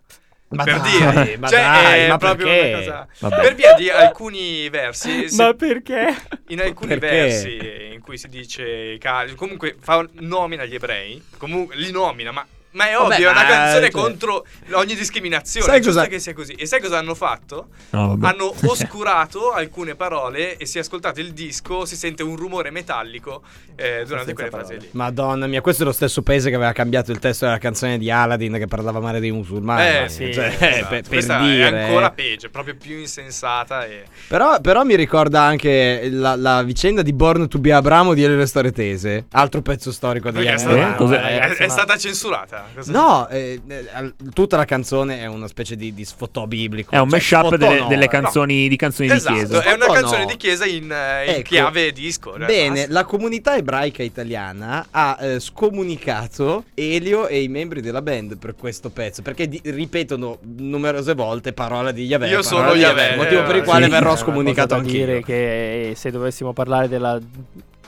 Ma 0.50 0.64
per 0.64 0.80
dai, 0.80 0.92
dire, 0.92 1.38
ma 1.38 1.48
cioè, 1.50 1.60
dai, 1.60 2.00
è 2.02 2.08
ma 2.08 2.18
proprio 2.18 2.78
cosa. 2.78 3.08
Per 3.20 3.54
via 3.56 3.74
di 3.74 3.90
alcuni 3.90 4.70
versi. 4.70 5.28
Ma 5.36 5.54
perché? 5.54 6.16
in 6.50 6.62
alcuni 6.62 6.98
Perché? 6.98 7.16
versi 7.16 7.94
in 7.94 8.02
cui 8.02 8.18
si 8.18 8.28
dice 8.30 8.98
comunque 9.36 9.76
fa 9.80 10.08
nomina 10.14 10.66
gli 10.66 10.76
ebrei 10.76 11.22
comunque 11.38 11.76
li 11.76 11.92
nomina 11.92 12.32
ma 12.32 12.46
Ma 12.78 12.90
è 12.90 12.94
Vabbè, 12.94 13.14
ovvio, 13.16 13.28
è 13.28 13.32
una 13.32 13.46
canzone 13.46 13.90
cioè- 13.90 13.92
contro 13.92 14.46
ogni 14.74 14.96
discriminazione. 14.96 15.66
Sai 15.66 15.78
è 15.78 15.82
giusto 15.82 16.00
cosa- 16.00 16.10
che 16.12 16.20
sia 16.20 16.34
così. 16.34 16.54
E 16.54 16.66
sai 16.68 16.80
cosa 16.80 16.98
hanno 17.00 17.16
fatto? 17.16 17.68
No, 17.90 18.16
vabbè. 18.16 18.28
Hanno 18.28 18.54
oscurato 18.68 19.52
alcune 19.52 19.96
parole 19.96 20.58
e 20.58 20.66
se 20.66 20.80
ascoltate 20.80 21.20
il 21.22 21.34
disco 21.34 21.86
si 21.86 21.96
sente 21.96 22.22
un 22.24 22.36
rumore 22.36 22.70
metallico 22.70 23.42
eh, 23.76 24.04
durante 24.06 24.34
quelle 24.34 24.50
frasi 24.50 24.80
lì. 24.80 24.90
Madonna 24.92 25.48
mia, 25.48 25.62
questo 25.62 25.82
è 25.84 25.86
lo 25.86 25.92
stesso 25.92 26.22
paese 26.22 26.50
che 26.50 26.56
aveva 26.56 26.72
cambiato 26.72 27.12
il 27.12 27.20
testo 27.20 27.46
della 27.46 27.58
canzone 27.58 27.98
di 27.98 28.12
Aladdin 28.12 28.54
che 28.54 28.68
parlava 28.68 29.00
male 29.00 29.20
dei 29.20 29.32
musulmani. 29.32 30.04
Eh 30.06 30.10
sì, 30.10 30.32
Cioè, 30.34 30.46
esatto. 30.48 30.58
per, 30.60 30.88
per 30.88 31.08
Questa 31.08 31.40
dire. 31.40 31.70
è 31.70 31.84
ancora 31.84 32.12
peggio, 32.12 32.46
è 32.46 32.50
proprio 32.50 32.76
più 32.76 32.98
insensata 32.98 33.86
e... 33.86 34.04
Però, 34.28 34.60
però 34.62 34.84
mi 34.84 34.96
ricorda 34.96 35.42
anche 35.42 36.08
la, 36.12 36.36
la 36.36 36.62
vicenda 36.64 37.02
di 37.02 37.14
Born 37.14 37.48
to 37.48 37.58
be 37.60 37.74
Abramo 37.74 38.14
di 38.14 38.24
Elio 38.24 38.46
Storie 38.46 38.72
Tese, 38.72 39.26
altro 39.32 39.62
pezzo 39.62 39.92
storico 39.92 40.30
degli 40.32 40.46
Perché 40.46 40.50
è 40.50 40.66
anni 40.66 40.76
stata, 40.76 40.76
90. 40.76 40.98
cos'è? 40.98 41.16
è- 41.22 41.40
ragazzi, 41.40 41.62
è 41.64 41.68
ma- 41.68 41.72
stata 41.74 41.98
censurata. 41.98 42.66
Cosa- 42.74 42.92
No, 42.92 43.28
eh, 43.30 43.60
eh, 43.68 44.14
tutta 44.34 44.58
la 44.58 44.66
canzone 44.66 45.20
è 45.20 45.26
una 45.26 45.48
specie 45.48 45.76
di, 45.76 45.94
di 45.94 46.06
sfotò 46.06 46.46
biblico. 46.48 46.92
È 46.94 47.00
un 47.00 47.10
Cioè, 47.10 47.20
mashup 47.20 47.56
delle, 47.56 47.80
no, 47.80 47.88
delle 47.88 48.06
no. 48.06 48.12
canzoni, 48.12 48.68
di 48.68 48.76
canzoni 48.76 49.10
Esatto, 49.10 49.34
di 49.34 49.40
chiesa. 49.40 49.62
è 49.64 49.74
una 49.74 49.86
canzone 49.88 50.20
no. 50.22 50.26
di 50.26 50.38
chiesa 50.38 50.66
in, 50.66 50.92
eh, 50.92 51.26
in 51.26 51.30
Ecco. 51.36 51.42
chiave 51.50 51.92
disco. 51.92 52.36
realtà. 52.36 52.54
Bene, 52.54 52.88
la 52.88 53.06
comunità 53.06 53.56
ebraica 53.56 54.04
italiana 54.04 54.88
ha 54.92 55.18
eh, 55.20 55.40
scomunicato 55.40 56.66
Elio 56.74 57.28
e 57.28 57.42
i 57.42 57.48
membri 57.48 57.82
della 57.82 58.02
band 58.02 58.38
per 58.38 58.56
questo 58.56 58.90
pezzo 58.90 59.22
perché 59.22 59.48
di- 59.48 59.62
ripetono 59.64 60.40
numerose 60.58 61.14
volte 61.14 61.54
parola 61.54 61.92
di 61.92 62.06
Yahweh. 62.06 62.30
Io 62.30 62.42
sono 62.42 62.74
Yahweh, 62.74 63.16
motivo 63.16 63.44
per 63.44 63.56
il 63.56 63.62
eh, 63.62 63.66
quale 63.66 63.86
Sì, 63.86 63.92
verrò 63.92 64.16
scomunicato 64.16 64.76
anche 64.76 64.92
dire 64.92 65.24
che 65.24 65.90
eh, 65.90 65.96
se 65.96 66.12
dovessimo 66.12 66.54
parlare 66.54 66.88
della 66.88 67.20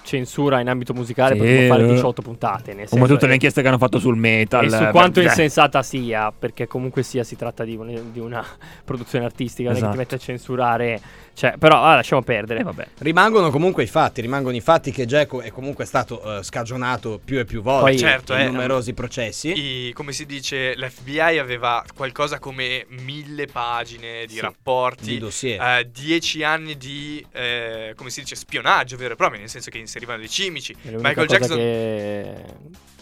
censura 0.09 0.59
in 0.59 0.67
ambito 0.67 0.93
musicale 0.93 1.33
Sì, 1.33 1.39
potremmo 1.39 1.67
fare 1.73 1.83
eh. 1.83 1.93
18 1.93 2.21
puntate. 2.21 2.73
Nel 2.73 2.89
Come 2.89 3.07
tutte 3.07 3.27
le 3.27 3.33
inchieste 3.33 3.61
che 3.61 3.67
hanno 3.67 3.77
fatto 3.77 3.99
sul 3.99 4.15
metal. 4.17 4.65
E 4.65 4.69
su 4.69 4.83
eh, 4.83 4.89
quanto 4.91 5.19
beh, 5.21 5.27
insensata 5.27 5.83
sia, 5.83 6.31
perché 6.37 6.67
comunque 6.67 7.03
sia 7.03 7.23
si 7.23 7.35
tratta 7.35 7.63
di, 7.63 7.75
un- 7.75 8.11
di 8.11 8.19
una 8.19 8.43
produzione 8.83 9.25
artistica, 9.25 9.69
è 9.69 9.71
che 9.73 9.77
Esatto. 9.77 9.91
ti 9.93 9.97
mette 9.97 10.15
a 10.15 10.17
censurare. 10.17 11.01
Cioè, 11.39 11.55
però 11.57 11.81
ah, 11.81 11.95
lasciamo 11.95 12.21
perdere. 12.21 12.59
eh, 12.59 12.63
vabbè. 12.63 12.87
Rimangono 12.97 13.49
comunque 13.49 13.83
i 13.83 13.87
fatti, 13.87 14.19
rimangono 14.19 14.57
i 14.57 14.59
fatti 14.59 14.91
che 14.91 15.05
Geco 15.05 15.39
è 15.39 15.51
comunque 15.51 15.85
stato 15.85 16.39
eh, 16.39 16.43
scagionato 16.43 17.17
più 17.23 17.39
e 17.39 17.45
più 17.45 17.61
volte 17.61 17.91
Poi- 17.91 17.97
Certo, 17.97 18.33
in 18.33 18.39
eh, 18.41 18.49
numerosi 18.49 18.93
processi. 18.93 19.53
I- 19.87 19.93
come 19.93 20.11
si 20.11 20.25
dice, 20.25 20.75
l'FBI 20.75 21.37
aveva 21.37 21.81
qualcosa 21.95 22.39
come 22.39 22.85
mille 22.89 23.45
pagine 23.45 24.25
di 24.25 24.33
Sì, 24.33 24.41
rapporti, 24.41 25.05
di 25.11 25.17
dossier. 25.17 25.61
eh, 25.61 25.89
dieci 25.89 26.43
anni 26.43 26.75
di, 26.75 27.25
eh, 27.31 27.93
come 27.95 28.09
si 28.09 28.19
dice, 28.19 28.35
spionaggio 28.35 28.97
vero 28.97 29.13
e 29.13 29.15
proprio, 29.15 29.39
nel 29.39 29.47
senso 29.49 29.69
che 29.69 29.77
inserivano 29.77 30.19
dei 30.19 30.27
cimici. 30.29 30.75
Michael 30.81 31.25
Jackson... 31.25 31.55
che, 31.55 32.35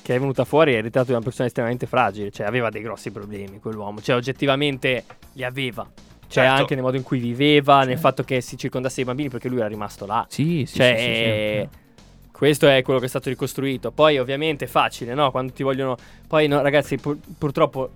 che 0.03 0.13
è 0.15 0.19
venuta 0.19 0.45
fuori 0.45 0.73
è 0.75 0.77
il 0.77 0.83
ritratto 0.83 1.07
di 1.07 1.13
una 1.13 1.23
persona 1.23 1.47
estremamente 1.47 1.87
fragile. 1.87 2.29
Cioè, 2.29 2.45
aveva 2.45 2.69
dei 2.69 2.83
grossi 2.83 3.09
problemi 3.09 3.59
quell'uomo. 3.59 3.99
Cioè, 3.99 4.15
oggettivamente 4.15 5.05
li 5.33 5.43
aveva. 5.43 5.89
Cioè, 6.29 6.43
Certo. 6.43 6.59
anche 6.61 6.73
nel 6.75 6.83
modo 6.83 6.97
in 6.97 7.03
cui 7.03 7.19
viveva, 7.19 7.83
nel 7.83 7.97
fatto 7.97 8.23
che 8.23 8.41
si 8.41 8.57
circondasse 8.57 8.95
dei 8.97 9.05
bambini, 9.05 9.29
perché 9.29 9.47
lui 9.47 9.59
era 9.59 9.67
rimasto 9.67 10.05
là. 10.05 10.25
Sì, 10.29 10.65
sì, 10.67 10.75
Cioè, 10.75 10.95
sì, 10.97 11.03
sì, 11.03 11.09
sì. 11.13 11.21
eh, 11.21 11.69
questo 12.31 12.67
è 12.67 12.81
quello 12.83 12.99
che 12.99 13.05
è 13.05 13.09
stato 13.09 13.29
ricostruito. 13.29 13.91
Poi, 13.91 14.17
ovviamente, 14.19 14.65
è 14.65 14.67
facile, 14.67 15.13
no? 15.13 15.31
Quando 15.31 15.53
ti 15.53 15.63
vogliono. 15.63 15.95
Poi, 16.27 16.47
no, 16.47 16.61
ragazzi, 16.61 16.97
pur- 16.97 17.17
purtroppo. 17.37 17.91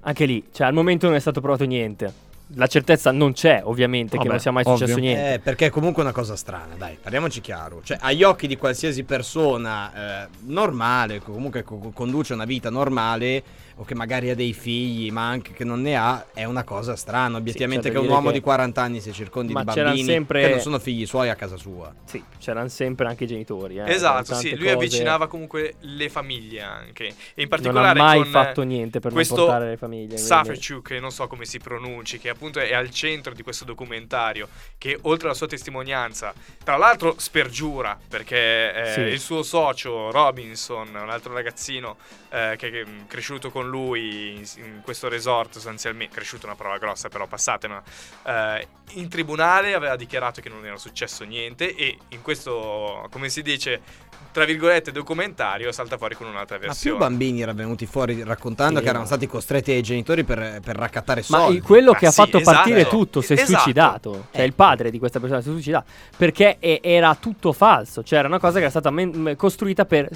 Anche 0.00 0.24
lì, 0.24 0.44
cioè, 0.52 0.66
al 0.68 0.72
momento 0.72 1.06
non 1.06 1.16
è 1.16 1.18
stato 1.20 1.40
provato 1.40 1.64
niente. 1.64 2.24
La 2.54 2.68
certezza 2.68 3.10
non 3.10 3.32
c'è, 3.32 3.60
ovviamente, 3.64 4.12
che 4.12 4.18
Vabbè, 4.18 4.28
non 4.30 4.38
sia 4.38 4.52
mai 4.52 4.62
ovvio. 4.64 4.76
successo 4.78 4.98
niente. 5.00 5.32
Eh, 5.34 5.38
perché 5.40 5.66
è 5.66 5.70
comunque 5.70 6.02
una 6.04 6.12
cosa 6.12 6.36
strana, 6.36 6.74
dai, 6.76 6.96
parliamoci 7.00 7.40
chiaro. 7.40 7.80
Cioè, 7.82 7.98
agli 8.00 8.22
occhi 8.22 8.46
di 8.46 8.56
qualsiasi 8.56 9.02
persona 9.02 10.24
eh, 10.24 10.28
normale, 10.44 11.14
che 11.18 11.24
comunque 11.24 11.64
co- 11.64 11.90
conduce 11.92 12.34
una 12.34 12.44
vita 12.44 12.70
normale, 12.70 13.42
o 13.78 13.84
che 13.84 13.94
magari 13.94 14.30
ha 14.30 14.34
dei 14.34 14.52
figli, 14.54 15.10
ma 15.10 15.28
anche 15.28 15.52
che 15.52 15.62
non 15.64 15.82
ne 15.82 15.96
ha, 15.96 16.26
è 16.32 16.44
una 16.44 16.64
cosa 16.64 16.96
strana. 16.96 17.36
Obiettivamente, 17.36 17.88
da 17.90 17.98
che 18.00 18.04
un 18.06 18.10
uomo 18.10 18.28
che- 18.28 18.34
di 18.34 18.40
40 18.40 18.80
anni 18.82 19.00
si 19.00 19.12
circondi 19.12 19.52
Ma 19.52 19.64
di 19.64 19.72
bambini 19.72 20.02
sempre- 20.04 20.42
che 20.42 20.48
non 20.50 20.60
sono 20.60 20.78
figli 20.78 21.04
suoi 21.06 21.28
a 21.28 21.34
casa 21.34 21.56
sua. 21.56 21.94
Sì, 22.04 22.22
c'erano 22.38 22.68
sempre 22.68 23.06
anche 23.06 23.24
i 23.24 23.26
genitori. 23.26 23.76
Eh, 23.78 23.90
Esatto, 23.90 24.34
sì, 24.34 24.50
lui 24.50 24.60
cose. 24.64 24.70
avvicinava 24.72 25.26
comunque 25.28 25.74
le 25.80 26.08
famiglie 26.08 26.62
anche. 26.62 27.04
E 27.04 27.08
in 27.08 27.14
Non 27.36 27.44
ha 27.44 27.48
particolare 27.48 27.98
mai 28.00 28.22
con 28.22 28.30
fatto 28.30 28.62
niente 28.62 28.98
per 28.98 29.12
non 29.12 29.14
questo 29.14 29.34
portare 29.44 29.68
le 29.68 29.76
famiglie. 29.76 30.16
Safechu, 30.16 30.80
che 30.80 30.98
non 30.98 31.10
so 31.10 31.26
come 31.26 31.44
si 31.44 31.58
pronunci, 31.58 32.18
che 32.18 32.30
appunto 32.30 32.58
è 32.60 32.72
al 32.74 32.88
centro 32.90 33.34
di 33.34 33.42
questo 33.42 33.64
documentario, 33.66 34.48
che 34.78 34.98
oltre 35.02 35.26
alla 35.28 35.36
sua 35.36 35.46
testimonianza, 35.48 36.32
tra 36.64 36.76
l'altro 36.78 37.14
spergiura, 37.18 37.98
perché 38.08 38.72
eh, 38.74 38.92
Sì. 38.92 39.00
il 39.00 39.20
suo 39.20 39.42
socio 39.42 40.10
Robinson, 40.10 40.88
un 40.94 41.10
altro 41.10 41.34
ragazzino 41.34 41.96
eh, 42.30 42.54
che 42.56 42.70
che 42.70 42.80
è 42.80 42.84
cresciuto 43.06 43.50
con 43.50 43.65
lui 43.66 44.34
in, 44.36 44.64
in 44.64 44.80
questo 44.82 45.08
resort 45.08 45.52
sostanzialmente, 45.54 46.14
cresciuto 46.14 46.44
è 46.44 46.46
una 46.46 46.56
prova 46.56 46.78
grossa 46.78 47.08
però 47.08 47.26
passate, 47.26 47.68
ma 47.68 47.82
eh, 48.24 48.66
in 48.94 49.08
tribunale 49.08 49.74
aveva 49.74 49.96
dichiarato 49.96 50.40
che 50.40 50.48
non 50.48 50.64
era 50.64 50.76
successo 50.76 51.24
niente 51.24 51.74
e 51.74 51.98
in 52.08 52.22
questo, 52.22 53.06
come 53.10 53.28
si 53.28 53.42
dice, 53.42 53.80
tra 54.32 54.44
virgolette 54.44 54.92
documentario 54.92 55.72
salta 55.72 55.96
fuori 55.96 56.14
con 56.14 56.26
un'altra 56.26 56.56
Ma 56.56 56.60
più 56.60 56.68
versione. 56.70 56.98
bambini 56.98 57.40
erano 57.40 57.56
venuti 57.56 57.86
fuori 57.86 58.22
raccontando 58.22 58.76
Sì, 58.78 58.82
che 58.82 58.88
erano 58.88 59.04
ma- 59.04 59.08
stati 59.10 59.26
costretti 59.26 59.70
ai 59.72 59.82
genitori 59.82 60.24
per, 60.24 60.60
per 60.62 60.76
raccattare 60.76 61.24
Ma 61.28 61.38
soldi. 61.38 61.56
il- 61.56 61.62
quello 61.62 61.92
Ma 61.92 61.98
che 61.98 62.06
ha 62.06 62.10
sì, 62.10 62.16
fatto 62.22 62.40
partire 62.40 62.80
esatto. 62.80 62.96
tutto 62.96 63.20
si 63.22 63.32
è 63.32 63.40
Esatto. 63.40 63.52
suicidato. 63.62 64.26
Cioè, 64.32 64.42
il 64.42 64.52
padre 64.52 64.90
di 64.90 64.98
questa 64.98 65.20
persona 65.20 65.40
si 65.40 65.48
è 65.48 65.52
suicidato. 65.52 65.86
Perché 66.16 66.58
era 66.60 67.14
tutto 67.14 67.52
falso. 67.54 68.02
Cioè, 68.02 68.18
era 68.18 68.28
una 68.28 68.38
cosa 68.38 68.54
che 68.54 68.60
era 68.60 68.70
stata 68.70 68.90
men- 68.90 69.34
costruita 69.36 69.86
per 69.86 70.08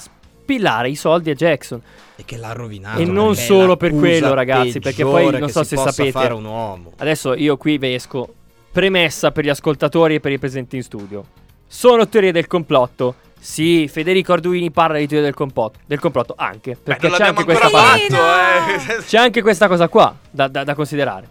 spillare 0.51 0.89
i 0.89 0.97
soldi 0.97 1.31
a 1.31 1.35
Jackson. 1.35 1.81
E 2.17 2.25
che 2.25 2.37
l'ha 2.37 2.53
rovinato. 2.53 3.01
E 3.01 3.05
non 3.05 3.37
solo 3.37 3.77
per 3.77 3.93
quello, 3.93 4.35
ragazzi, 4.35 4.81
perché 4.81 5.05
poi 5.05 5.31
non 5.39 5.49
so 5.49 5.63
se 5.63 5.77
sapete. 5.77 6.11
fare 6.11 6.35
un 6.35 6.45
uomo. 6.45 6.93
Adesso 6.99 7.35
io 7.35 7.57
qui 7.57 7.79
vi 7.79 7.95
esco. 7.95 8.35
Premessa 8.73 9.33
per 9.33 9.45
gli 9.45 9.49
ascoltatori 9.49 10.17
e 10.17 10.21
per 10.21 10.33
i 10.33 10.39
presenti 10.39 10.77
in 10.77 10.83
studio. 10.83 11.25
Sono 11.67 12.09
teorie 12.09 12.33
del 12.33 12.47
complotto. 12.47 13.15
Sì, 13.39 13.89
Federico 13.89 14.33
Arduini 14.33 14.71
parla 14.71 14.99
di 14.99 15.07
teorie 15.07 15.25
del 15.25 15.35
complotto. 15.35 15.79
Del 15.87 15.99
complotto 15.99 16.35
anche. 16.37 16.73
Beh, 16.73 16.79
Perché 16.83 17.09
non 17.09 17.17
c'è 17.17 17.25
anche 17.25 17.45
questa 17.45 17.65
ancora 17.67 17.83
parte. 17.83 18.07
fatto, 18.11 18.93
eh. 18.93 19.05
C'è 19.05 19.19
anche 19.19 19.43
questa 19.43 19.67
cosa 19.67 19.89
qua 19.89 20.15
da, 20.31 20.47
da- 20.49 20.63
da 20.63 20.75
considerare. 20.75 21.29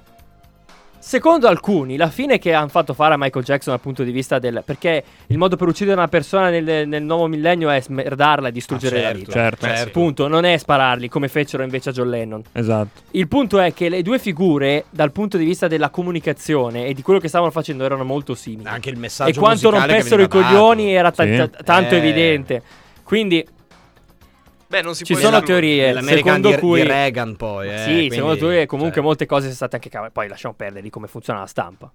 Secondo 1.01 1.47
alcuni, 1.47 1.95
la 1.95 2.09
fine 2.09 2.39
che 2.39 2.53
hanno 2.53 2.67
fatto 2.67 2.93
fare 2.93 3.13
a 3.13 3.17
Michael 3.17 3.45
Jackson 3.45 3.73
dal 3.73 3.81
punto 3.81 4.03
di 4.03 4.11
vista 4.11 4.37
del. 4.37 4.61
Perché 4.65 5.01
il 5.27 5.37
modo 5.37 5.55
per 5.55 5.67
uccidere 5.67 5.95
una 5.95 6.09
persona 6.09 6.49
nel, 6.49 6.87
nel 6.87 7.01
nuovo 7.03 7.27
millennio 7.27 7.69
è 7.69 7.81
smerdarla 7.81 8.49
e 8.49 8.51
distruggere 8.51 8.97
Ah, 8.97 9.01
la 9.01 9.05
certo, 9.07 9.19
vita. 9.19 9.31
Certo, 9.31 9.67
Beh, 9.67 9.75
sì. 9.77 9.89
Punto, 9.89 10.27
non 10.27 10.43
è 10.43 10.57
spararli 10.57 11.07
come 11.07 11.29
fecero 11.29 11.63
invece 11.63 11.89
a 11.89 11.93
John 11.93 12.09
Lennon. 12.09 12.43
esatto. 12.51 13.01
Il 13.11 13.27
punto 13.29 13.59
è 13.59 13.73
che 13.73 13.87
le 13.87 14.01
due 14.01 14.19
figure, 14.19 14.85
dal 14.89 15.11
punto 15.13 15.37
di 15.37 15.45
vista 15.45 15.67
della 15.69 15.89
comunicazione 15.89 16.85
e 16.85 16.93
di 16.93 17.01
quello 17.01 17.19
che 17.19 17.29
stavano 17.29 17.49
facendo, 17.51 17.85
erano 17.85 18.03
molto 18.03 18.35
simili. 18.35 18.67
Anche 18.67 18.89
il 18.89 18.97
messaggio 18.97 19.31
e 19.31 19.33
quanto 19.41 19.69
rompessero 19.69 20.21
i 20.21 20.27
coglioni 20.27 20.93
era 20.93 21.11
ta- 21.11 21.23
Sì. 21.23 21.35
ta- 21.37 21.47
tanto 21.63 21.95
Eh. 21.95 21.97
evidente. 21.97 22.61
Quindi 23.03 23.43
Beh, 24.69 24.83
non 24.83 24.93
si 24.93 25.03
ci 25.03 25.13
può 25.13 25.21
sono 25.23 25.41
teorie. 25.41 25.99
Secondo 26.03 26.51
di, 26.51 26.57
cui. 26.57 26.81
di 26.81 26.87
Reagan 26.87 27.35
poi, 27.35 27.73
eh, 27.73 27.77
sì, 27.79 27.91
quindi, 27.91 28.11
secondo 28.11 28.37
teorie 28.37 28.67
comunque 28.67 28.97
cioè, 28.97 29.03
molte 29.03 29.25
cose 29.25 29.51
sono 29.51 29.55
state 29.55 29.75
anche. 29.77 30.11
Poi 30.11 30.27
lasciamo 30.27 30.53
perdere 30.53 30.81
di 30.81 30.91
come 30.91 31.07
funziona 31.07 31.39
la 31.39 31.47
stampa. 31.47 31.91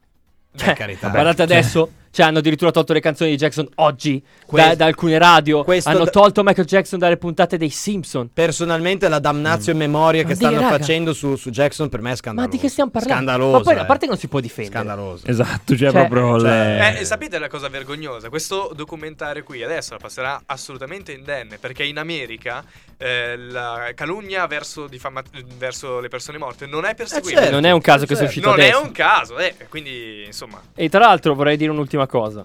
Per 0.57 0.75
carità. 0.75 1.09
Guardate 1.09 1.43
adesso, 1.43 1.91
cioè, 2.11 2.27
hanno 2.27 2.39
addirittura 2.39 2.71
tolto 2.71 2.93
le 2.93 3.01
canzoni 3.01 3.31
di 3.31 3.37
Jackson 3.37 3.69
oggi 3.77 4.23
Questo- 4.47 4.69
da, 4.71 4.75
da 4.77 4.85
alcune 4.87 5.19
radio. 5.19 5.65
hanno 5.85 6.07
tolto 6.11 6.43
Michael 6.45 6.67
Jackson 6.67 6.99
dalle 6.99 7.17
puntate 7.17 7.57
dei 7.57 7.71
Simpson. 7.71 8.31
Personalmente 8.33 9.09
la 9.09 9.19
damnazio 9.19 9.73
in 9.73 9.79
memoria 9.79 10.23
Ma 10.23 10.29
che 10.29 10.35
di- 10.35 10.41
stanno 10.45 10.61
raga. 10.61 10.77
facendo 10.79 11.13
su, 11.13 11.35
su 11.35 11.51
Jackson 11.51 11.89
per 11.89 12.01
me 12.01 12.13
è 12.13 12.17
scandaloso. 12.17 12.51
Ma 12.53 12.57
di 12.57 12.63
che 12.63 12.71
stiamo 12.71 12.91
parlando? 12.91 13.17
Scandaloso. 13.31 13.57
Ma 13.59 13.63
poi, 13.65 13.75
a 13.75 13.83
eh. 13.83 13.87
parte 13.87 14.01
che 14.05 14.11
non 14.11 14.19
si 14.19 14.29
può 14.29 14.39
difendere. 14.41 14.77
Scandaloso. 14.77 15.27
Esatto, 15.27 15.77
cioè, 15.77 15.91
Cioè- 15.91 16.07
proprio 16.09 16.39
cioè- 16.39 16.49
le- 16.51 16.97
Eh, 16.97 17.01
e 17.01 17.05
sapete 17.05 17.39
la 17.39 17.49
cosa 17.49 17.69
vergognosa? 17.69 18.29
Questo 18.29 18.71
documentario 18.77 19.43
qui 19.43 19.63
adesso 19.65 19.95
la 19.95 19.99
passerà 19.99 20.41
assolutamente 20.47 21.11
indenne 21.13 21.59
perché 21.59 21.83
in 21.83 21.99
America 21.99 22.63
eh, 22.97 23.37
la 23.37 23.91
calunnia 23.95 24.47
verso, 24.47 24.87
diffama- 24.87 25.23
verso 25.59 26.01
le 26.01 26.09
persone 26.09 26.39
morte 26.39 26.67
non 26.67 26.85
è 26.85 26.95
perseguita. 26.95 27.39
certo. 27.41 27.55
non 27.55 27.65
è 27.65 27.71
un 27.73 27.81
caso 27.81 28.07
che 28.07 28.15
sia 28.15 28.27
Certo. 28.27 28.29
uscito 28.29 28.49
non 28.51 28.59
adesso. 28.61 28.79
è 28.81 28.83
un 28.83 28.93
caso, 28.93 29.39
eh, 29.39 29.55
quindi 29.69 30.25
insomma. 30.27 30.61
E 30.75 30.89
tra 30.89 31.01
l'altro 31.01 31.35
vorrei 31.35 31.57
dire 31.57 31.71
un'ultima 31.71 32.07
cosa. 32.07 32.45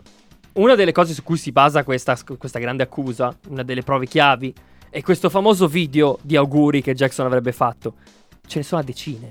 Una 0.54 0.76
delle 0.76 0.92
cose 0.92 1.14
su 1.14 1.24
cui 1.24 1.38
si 1.38 1.52
basa 1.52 1.84
questa, 1.84 2.18
questa 2.38 2.60
grande 2.60 2.84
accusa, 2.84 3.36
una 3.50 3.64
delle 3.64 3.84
prove 3.84 4.08
chiavi, 4.08 4.54
è 4.90 5.02
questo 5.02 5.30
famoso 5.30 5.68
video 5.68 6.18
di 6.22 6.36
auguri 6.36 6.82
che 6.82 6.94
Jackson 6.96 7.26
avrebbe 7.26 7.52
fatto. 7.52 7.94
Ce 8.48 8.58
ne 8.60 8.64
sono 8.66 8.82
a 8.82 8.84
decine. 8.84 9.30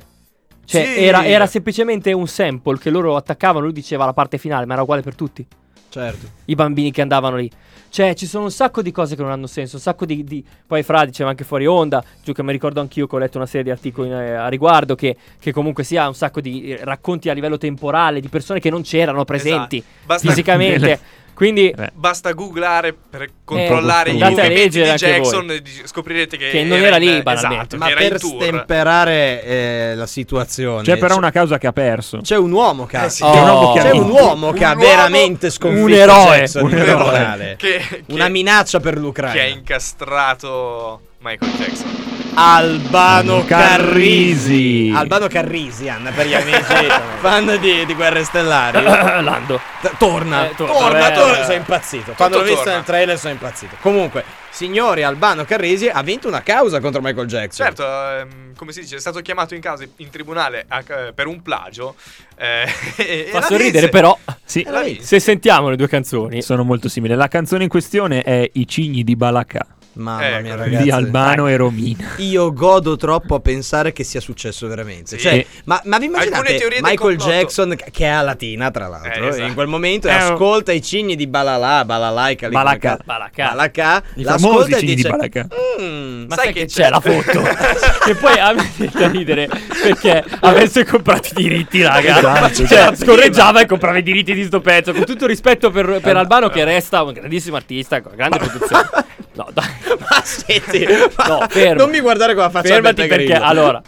Cioè, 0.65 0.85
Sì. 0.85 1.03
era, 1.05 1.25
era 1.27 1.47
semplicemente 1.47 2.13
un 2.13 2.29
sample 2.29 2.79
che 2.79 2.91
loro 2.91 3.17
attaccavano, 3.17 3.65
lui 3.65 3.73
diceva 3.73 4.05
la 4.05 4.13
parte 4.13 4.39
finale, 4.39 4.65
ma 4.67 4.75
era 4.75 4.83
uguale 4.83 5.03
per 5.03 5.15
tutti. 5.15 5.45
Certo. 5.89 6.27
I 6.45 6.55
bambini 6.55 6.91
che 6.93 7.01
andavano 7.01 7.37
lì. 7.37 7.51
Cioè, 7.91 8.15
ci 8.15 8.27
sono 8.27 8.45
un 8.45 8.51
sacco 8.51 8.83
di 8.83 8.93
cose 8.93 9.17
che 9.17 9.23
non 9.23 9.31
hanno 9.31 9.47
senso, 9.47 9.77
un 9.77 9.83
sacco 9.83 10.05
di... 10.05 10.23
di- 10.25 10.45
Poi 10.67 10.83
Fra 10.83 11.05
diceva 11.05 11.31
anche 11.31 11.45
fuori 11.45 11.67
onda, 11.67 12.03
giù 12.23 12.33
che 12.33 12.43
mi 12.43 12.53
ricordo 12.53 12.81
anch'io 12.81 13.07
che 13.07 13.15
ho 13.17 13.19
letto 13.19 13.39
una 13.39 13.47
serie 13.47 13.65
di 13.65 13.71
articoli 13.71 14.11
eh, 14.11 14.33
a 14.33 14.49
riguardo, 14.49 14.95
che, 14.95 15.17
che 15.39 15.53
comunque 15.53 15.85
sia 15.85 16.07
un 16.07 16.15
sacco 16.15 16.41
di 16.41 16.71
eh, 16.73 16.81
racconti 16.85 17.29
a 17.29 17.33
livello 17.33 17.59
temporale 17.59 18.21
di 18.21 18.29
persone 18.29 18.61
che 18.61 18.71
non 18.71 18.83
c'erano 18.83 19.25
presenti 19.25 19.83
Esatto. 20.07 20.29
Fisicamente. 20.29 21.01
Quindi 21.39 21.73
Basta 21.95 22.33
googlare 22.33 22.93
per 22.93 23.29
controllare 23.45 24.11
Eh, 24.11 24.15
i 24.15 24.19
movimenti 24.19 24.69
di 24.83 24.91
Jackson 24.91 25.49
e 25.53 25.63
scoprirete 25.85 26.37
che, 26.37 26.51
Che 26.51 26.65
non 26.65 26.79
era 26.79 26.97
lì, 26.97 27.15
in- 27.19 27.23
banalmente. 27.23 27.77
Esatto, 27.77 27.77
Ma 27.77 27.91
era 27.91 28.01
per 28.09 28.19
stemperare 28.19 29.45
eh, 29.45 29.93
la 29.95 30.07
situazione 30.09 30.83
C'è 30.83 30.97
però 30.99 31.13
c'è- 31.13 31.19
una 31.21 31.31
causa 31.31 31.57
che 31.59 31.69
ha 31.69 31.73
perso. 31.73 32.19
C'è 32.23 32.37
un 32.37 32.51
uomo 32.51 32.87
che 32.87 32.97
ha, 32.97 33.05
Eh 33.05 33.11
sì. 33.11 33.23
C'è 33.23 33.29
un 33.41 33.49
uomo 33.49 33.73
che 33.73 33.79
ha 33.79 33.83
c'è 33.83 33.91
un 33.93 34.03
vinto. 34.07 34.21
uomo 34.25 34.53
che 34.53 34.65
ha 34.65 34.71
Un 34.73 34.77
uomo- 34.79 34.89
veramente 34.91 35.51
sconfitto 35.51 35.85
un 35.85 35.93
eroe. 35.93 36.25
Jackson 36.39 36.65
Un 36.65 36.71
in 36.73 36.79
eroe. 36.79 37.55
Che, 37.57 37.79
che- 37.89 38.03
Una 38.09 38.29
minaccia 38.29 38.81
per 38.81 38.95
che 38.95 38.99
ha 38.99 39.03
l'Ucraina. 39.03 39.45
incastrato 39.45 41.01
Michael 41.21 41.53
Jackson. 41.53 42.18
Albano 42.41 43.45
Carrisi. 43.45 44.93
Albano 44.95 45.27
Carrisi, 45.27 45.89
Anna, 45.89 46.13
per 46.13 46.29
gli 46.29 46.35
amici 46.35 46.87
fan 47.19 47.59
di, 47.61 47.85
di 47.85 47.95
Guerre 47.95 48.23
Stellari. 48.23 48.81
Lando. 49.25 49.61
T- 49.83 49.97
torna, 49.99 50.49
Eh, 50.49 50.55
torna, 50.55 50.73
torna, 50.79 51.09
eh, 51.11 51.15
torna. 51.15 51.41
eh. 51.41 51.43
Sono 51.43 51.55
impazzito. 51.57 52.13
Quando 52.13 52.39
l'ho 52.39 52.45
visto 52.45 52.71
nel 52.71 52.85
trailer 52.85 53.19
sono 53.19 53.33
impazzito. 53.33 53.75
Comunque, 53.81 54.23
signori, 54.51 55.03
Albano 55.03 55.45
Carrisi 55.45 55.89
ha 55.89 56.01
vinto 56.05 56.29
una 56.29 56.43
causa 56.43 56.79
contro 56.79 57.01
Michael 57.01 57.27
Jackson. 57.27 57.67
Certo, 57.67 57.83
ehm, 57.85 58.55
come 58.55 58.71
si 58.71 58.83
dice, 58.83 58.95
è 58.95 59.01
stato 59.01 59.19
chiamato 59.21 59.57
in 59.57 59.61
causa 59.61 59.85
in 59.97 60.09
tribunale 60.11 60.65
a- 60.69 60.79
eh, 60.87 61.13
per 61.13 61.27
un 61.27 61.43
plagio. 61.43 61.97
eh, 62.37 62.69
Fa 63.33 63.43
sorridere, 63.43 63.89
però. 63.89 64.17
Sì. 64.45 64.65
Se 65.01 65.19
sentiamo 65.19 65.71
le 65.71 65.77
due 65.77 65.89
canzoni. 65.89 66.41
sono 66.43 66.63
molto 66.63 66.89
simili. 66.89 67.17
La 67.17 67.27
canzone 67.27 67.65
in 67.65 67.69
questione 67.69 68.23
è 68.23 68.49
I 68.53 68.65
cigni 68.69 69.03
di 69.03 69.17
Balacà 69.17 69.67
Mamma 69.99 70.29
Ecco. 70.29 70.43
mia, 70.43 70.55
Di 70.55 70.61
ragazzi. 70.63 70.83
di 70.85 70.91
Albano 70.91 71.47
e 71.49 71.57
Romina. 71.57 72.15
Io 72.19 72.53
godo 72.53 72.97
troppo 72.97 73.35
a 73.35 73.41
pensare 73.41 73.93
che 73.93 74.05
sia 74.05 74.21
successo 74.21 74.67
veramente. 74.69 75.17
Sì. 75.19 75.23
Cioè, 75.23 75.47
ma, 75.65 75.81
ma 75.85 75.99
vi 75.99 76.07
immaginate 76.07 76.59
Michael. 76.81 77.17
Jackson, 77.17 77.75
che 77.91 78.05
è 78.05 78.09
a 78.09 78.23
latina, 78.23 78.71
tra 78.71 78.87
l'altro, 78.89 79.25
Eh, 79.25 79.29
esatto. 79.29 79.45
in 79.45 79.55
quel 79.55 79.67
momento, 79.67 80.07
e 80.09 80.13
Eh, 80.13 80.15
ascolta 80.15 80.73
i 80.73 80.81
cigni 80.83 81.17
di 81.17 81.27
Balalà, 81.27 81.85
Balalaica, 81.85 82.49
Balacà. 82.49 82.99
Balacà. 83.05 83.49
Balacà, 83.49 84.03
I 84.15 84.25
famosi 84.25 84.71
e 84.73 84.75
cigni 84.79 84.87
di 84.91 84.95
dice, 84.97 85.09
Balacà. 85.09 85.47
"Mm, 85.81 86.25
Ma 86.29 86.35
Sai 86.37 86.45
sai 86.45 86.53
che 86.55 86.61
che 86.61 86.67
c'è? 86.67 86.83
c'è 86.85 86.91
la 86.91 87.01
foto? 87.01 87.43
che 88.05 88.15
poi 88.15 88.39
a 88.39 88.53
me 88.53 88.71
viene 88.77 88.93
da 88.95 89.09
ridere 89.09 89.49
perché 89.83 90.25
avesse 90.41 90.85
comprato 90.85 91.29
i 91.31 91.43
diritti, 91.43 91.83
raga. 91.83 92.19
Esatto, 92.19 92.67
cioè, 92.67 92.95
scorreggiava 92.95 93.61
e 93.61 93.67
comprava 93.67 93.99
i 93.99 94.03
diritti 94.03 94.33
di 94.35 94.45
sto 94.45 94.61
pezzo. 94.61 94.93
Con 94.93 95.05
tutto 95.05 95.25
il 95.25 95.31
rispetto 95.31 95.71
per, 95.71 96.01
per 96.01 96.17
Albano, 96.17 96.49
che 96.49 96.63
resta 96.65 97.03
un 97.03 97.13
grandissimo 97.13 97.57
artista 97.57 98.01
con 98.01 98.13
grande 98.15 98.39
produzione. 98.39 98.89
No, 99.39 99.47
dai. 99.53 99.65
Ma 99.99 100.21
senti, 100.25 100.85
ma 101.17 101.27
No, 101.29 101.47
fermo. 101.49 101.83
non 101.83 101.91
mi 101.91 102.01
guardare 102.01 102.35
con 102.35 102.43
la 102.43 102.51
faccia 102.51 102.75
Fermati 102.75 103.07
perché 103.07 103.35
allora, 103.35 103.81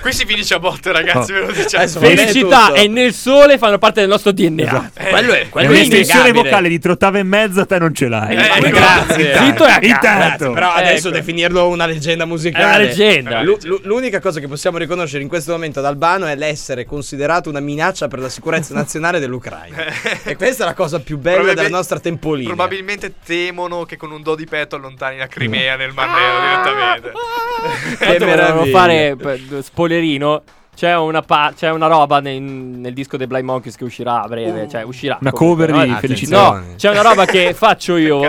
Qui 0.00 0.12
si 0.12 0.24
finisce 0.26 0.54
a 0.54 0.58
botte, 0.60 0.92
ragazzi, 0.92 1.32
ve 1.32 1.40
lo 1.40 1.52
diciamo. 1.52 1.86
Felicità 1.88 2.72
e 2.72 2.86
nel 2.86 3.12
sole 3.12 3.58
fanno 3.58 3.78
parte 3.78 4.00
del 4.00 4.08
nostro 4.08 4.30
DNA. 4.32 4.90
quello 5.10 5.32
è, 5.32 5.40
È 5.42 5.48
quello 5.48 5.68
è 5.68 5.70
un'estensione 5.72 6.20
innegabile. 6.28 6.50
vocale 6.50 6.68
di 6.68 6.78
tre 6.78 6.92
ottave 6.92 7.18
e 7.18 7.22
mezza, 7.24 7.66
te 7.66 7.78
non 7.78 7.92
ce 7.94 8.08
l'hai. 8.08 8.36
Eh, 8.36 8.40
Eh, 8.40 8.46
Ecco. 8.58 8.68
grazie. 8.70 9.36
Zitto 9.38 9.66
e 9.66 9.86
Intanto. 9.86 10.52
però 10.52 10.70
adesso 10.72 11.08
Ecco. 11.08 11.16
definirlo 11.16 11.68
una 11.68 11.86
leggenda 11.86 12.24
musicale 12.26 12.64
È 12.64 12.68
una 12.68 12.78
leggenda. 12.78 13.42
L'u- 13.42 13.58
l'u- 13.62 13.80
l'unica 13.84 14.20
cosa 14.20 14.38
che 14.40 14.46
possiamo 14.48 14.78
riconoscere 14.78 15.22
in 15.22 15.28
questo 15.28 15.52
momento 15.52 15.80
ad 15.80 15.84
Albano 15.86 16.26
è 16.26 16.36
l'essere 16.36 16.84
considerato 16.84 17.48
una 17.50 17.60
minaccia 17.60 18.06
per 18.08 18.20
la 18.20 18.28
sicurezza 18.28 18.74
nazionale 18.74 19.18
dell'ucraina. 19.18 19.76
e 20.24 20.36
questa 20.36 20.62
è 20.62 20.66
la 20.66 20.74
cosa 20.74 21.00
più 21.00 21.18
bella 21.18 21.36
Probabil- 21.38 21.62
della 21.64 21.76
nostra 21.76 21.98
tempolina. 21.98 22.48
Probabilmente 22.48 23.14
temono 23.24 23.84
che 23.84 23.96
con 23.96 24.12
un 24.12 24.22
do 24.22 24.34
di 24.36 24.46
petto 24.46 24.76
allontani 24.76 25.16
la 25.18 25.26
Crimea 25.26 25.74
nel 25.76 25.92
Mar 25.92 26.08
Nero 26.08 26.40
direttamente. 26.40 27.12
Che 27.98 28.04
Tanto 28.04 28.24
volevano 28.26 28.64
meraviglia. 28.64 28.78
fare 28.78 29.16
per- 29.16 29.64
spoilerino. 29.88 30.42
C'è 30.76 30.96
una, 30.96 31.22
pa- 31.22 31.52
c'è 31.56 31.70
una 31.70 31.88
roba 31.88 32.20
nel, 32.20 32.40
nel 32.40 32.92
disco 32.92 33.16
dei 33.16 33.26
Blind 33.26 33.44
Monkeys 33.44 33.74
che 33.74 33.82
uscirà 33.82 34.22
a 34.22 34.28
breve. 34.28 34.68
Cioè, 34.68 34.82
uscirà. 34.82 35.18
Una 35.20 35.32
comunque, 35.32 35.66
cover 35.66 35.84
di 35.84 35.90
no? 35.90 35.98
Felicità. 35.98 36.50
No, 36.50 36.64
c'è 36.76 36.90
una 36.90 37.02
roba 37.02 37.24
che 37.24 37.52
faccio 37.56 37.96
io. 37.96 38.20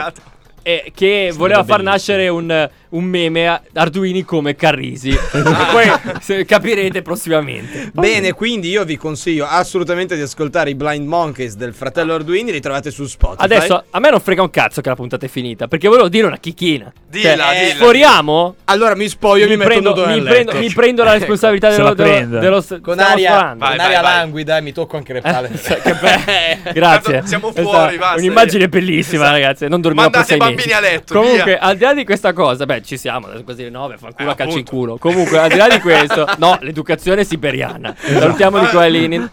E 0.64 0.92
che 0.96 1.32
voleva 1.36 1.64
far 1.64 1.82
bellissimo. 1.82 1.92
nascere 1.92 2.28
un, 2.28 2.70
un 2.90 3.04
meme 3.04 3.48
a 3.48 3.62
Arduini 3.74 4.24
come 4.24 4.56
Carrisi. 4.56 5.10
Poi 5.72 5.92
se- 6.22 6.46
capirete 6.46 7.02
prossimamente. 7.02 7.92
Bene, 7.94 8.34
quindi 8.34 8.70
io 8.70 8.84
vi 8.84 8.98
consiglio 8.98 9.46
assolutamente 9.46 10.16
di 10.16 10.22
ascoltare 10.22 10.72
i 10.72 10.76
Blind 10.76 11.08
Monkeys 11.08 11.56
del 11.56 11.74
fratello 11.74 12.16
Arduini, 12.16 12.52
li 12.52 12.60
trovate 12.60 12.92
su 12.92 13.06
Spotify. 13.06 13.44
Adesso 13.44 13.84
a 13.90 14.00
me 14.00 14.10
non 14.10 14.20
frega 14.20 14.42
un 14.42 14.50
cazzo 14.50 14.82
che 14.82 14.90
la 14.90 14.96
puntata 14.96 15.26
è 15.26 15.30
finita. 15.30 15.68
Perché 15.68 15.88
volevo 15.88 16.10
dire 16.10 16.26
una 16.28 16.38
chicchina. 16.38 16.92
Dilla, 17.08 17.36
Cioè, 17.36 17.60
dilla. 17.64 17.76
Sforiamo. 17.76 18.56
Allora 18.66 18.96
mi 18.96 19.08
spoglio 19.08 19.46
e 19.46 19.48
mi, 19.50 19.56
metto 19.58 19.70
prendo, 19.70 19.90
nudo 19.90 20.08
mi, 20.08 20.22
prendo, 20.22 20.54
mi 20.58 20.70
prendo 20.72 21.04
la 21.04 21.14
responsabilità 21.18 21.70
Se 21.70 21.78
dello, 21.78 21.90
la 21.90 21.94
dello, 21.96 22.10
prenda. 22.10 22.40
dello- 22.40 22.66
Con 22.82 23.00
aria, 23.00 23.30
sforando. 23.32 23.66
con 23.66 23.76
Vai, 23.76 23.86
aria 23.86 24.02
vai, 24.02 24.12
vai. 24.12 24.18
languida 24.20 24.58
e 24.58 24.62
mi 24.62 24.72
tocco 24.74 24.98
anche 24.98 25.14
le 25.14 25.22
palle. 25.22 25.50
Cioè, 25.62 25.82
che 25.82 25.94
be- 25.94 26.72
Grazie. 26.74 27.22
Siamo 27.26 27.52
fuori, 27.52 27.98
basta. 27.98 28.18
Un'immagine 28.20 28.68
bellissima, 28.70 29.24
Esatto. 29.24 29.32
ragazzi. 29.40 29.68
Non 29.68 29.82
dormiamo 29.82 30.10
per 30.10 30.20
Mandate 30.20 30.26
sei 30.28 30.36
i 30.38 30.40
bambini 30.40 30.68
mesi. 30.74 30.78
a 30.78 30.80
letto, 30.92 31.14
Comunque, 31.14 31.44
via. 31.44 31.60
al 31.60 31.76
di 31.78 31.84
là 31.84 31.94
di 31.94 32.04
questa 32.06 32.34
cosa, 32.34 32.66
beh, 32.66 32.79
ci 32.84 32.98
siamo. 32.98 33.28
Adesso 33.28 33.44
quasi 33.44 33.64
le 33.64 33.70
nove. 33.70 33.98
Fanculo 33.98 34.30
Eh, 34.30 34.32
a 34.32 34.36
calcio 34.36 34.58
in 34.58 34.66
culo. 34.66 34.98
Comunque, 34.98 35.38
al 35.38 35.50
di 35.50 35.56
là 35.58 35.68
di 35.68 35.80
questo, 35.82 36.28
no, 36.38 36.58
l'educazione 36.62 37.24
siberiana. 37.24 37.96
Salutiamo 37.98 38.60
Nicolini. 38.60 39.30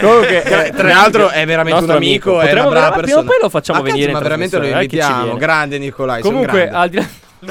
Comunque, 0.00 0.42
Tra, 0.44 0.62
tra 0.70 0.88
l'altro 0.88 1.28
è 1.30 1.44
veramente 1.46 1.80
un 1.80 1.86
nostro 1.86 1.96
amico, 1.96 2.40
è 2.40 2.52
una 2.52 2.68
brava 2.68 2.90
persona. 2.90 3.02
Prima 3.02 3.20
o 3.20 3.24
poi 3.24 3.36
lo 3.42 3.48
facciamo 3.48 3.78
Ma 3.80 3.84
cazzo, 3.84 3.96
venire. 3.96 4.12
in 4.12 4.16
Ma 4.16 4.22
veramente 4.22 4.58
lo 4.58 4.64
eh, 4.64 4.70
invitiamo. 4.70 5.36
Grande 5.36 5.78
Nicolai. 5.78 6.22
Comunque, 6.22 6.68
al 6.68 6.88
di 6.88 6.96
là. 6.96 7.06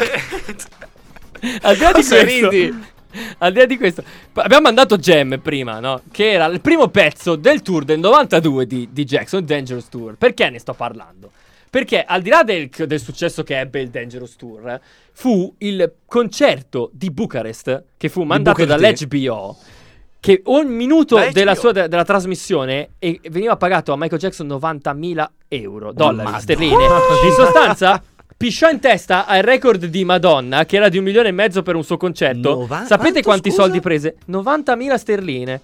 al 1.62 1.76
di 1.76 1.82
là 1.82 1.92
di 1.92 2.02
Cosa 2.02 2.22
questo, 2.22 2.50
ridi? 2.50 2.84
al 3.40 3.52
di 3.52 3.60
là 3.60 3.66
di 3.66 3.78
questo, 3.78 4.04
abbiamo 4.34 4.64
mandato 4.64 4.98
Gem 4.98 5.40
prima, 5.40 5.80
no? 5.80 6.02
Che 6.12 6.32
era 6.32 6.46
il 6.46 6.62
primo 6.62 6.88
pezzo 6.90 7.36
del 7.36 7.62
tour 7.62 7.84
del 7.84 8.00
92 8.00 8.66
di, 8.68 8.90
di 8.92 9.04
Jackson, 9.06 9.46
Dangerous 9.46 9.88
Tour. 9.90 10.16
Perché 10.18 10.50
ne 10.50 10.60
sto 10.60 10.74
parlando? 10.74 11.32
Perché 11.70 12.04
al 12.04 12.22
di 12.22 12.30
là 12.30 12.44
del, 12.44 12.70
del 12.70 13.00
successo 13.00 13.44
che 13.44 13.60
ebbe 13.60 13.82
il 13.82 13.90
Dangerous 13.90 14.36
Tour, 14.36 14.80
fu 15.12 15.54
il 15.60 15.92
concerto 16.06 16.90
di 16.94 17.12
Bucarest 17.12 17.84
che 17.98 18.10
fu 18.10 18.24
mandato 18.24 18.64
dall'HBO. 18.66 19.58
Che 20.20 20.42
ogni 20.46 20.74
minuto 20.74 21.20
della, 21.32 21.56
sua, 21.56 21.72
de- 21.72 21.88
della 21.88 22.04
trasmissione 22.04 22.90
e 23.00 23.20
veniva 23.30 23.56
pagato 23.56 23.94
a 23.94 23.98
Michael 23.98 24.20
Jackson 24.20 24.48
90.000 24.48 25.26
euro, 25.50 25.92
dollari, 25.94 26.18
Madonna. 26.18 26.40
sterline. 26.40 26.84
In 26.84 27.32
sostanza, 27.36 28.02
pisciò 28.36 28.70
in 28.70 28.80
testa 28.80 29.26
al 29.26 29.44
record 29.44 29.86
di 29.86 30.04
Madonna, 30.06 30.66
che 30.66 30.78
era 30.78 30.90
di 30.90 30.98
un 30.98 31.04
milione 31.04 31.30
e 31.30 31.32
mezzo 31.32 31.62
per 31.62 31.76
un 31.76 31.84
suo 31.84 31.98
concerto. 31.98 32.50
Nova- 32.50 32.86
Sapete 32.86 33.22
quanto, 33.22 33.22
quanti 33.22 33.50
scusa? 33.52 33.62
soldi 33.62 33.80
prese? 33.80 34.16
90.000 34.30 34.96
sterline. 34.96 35.62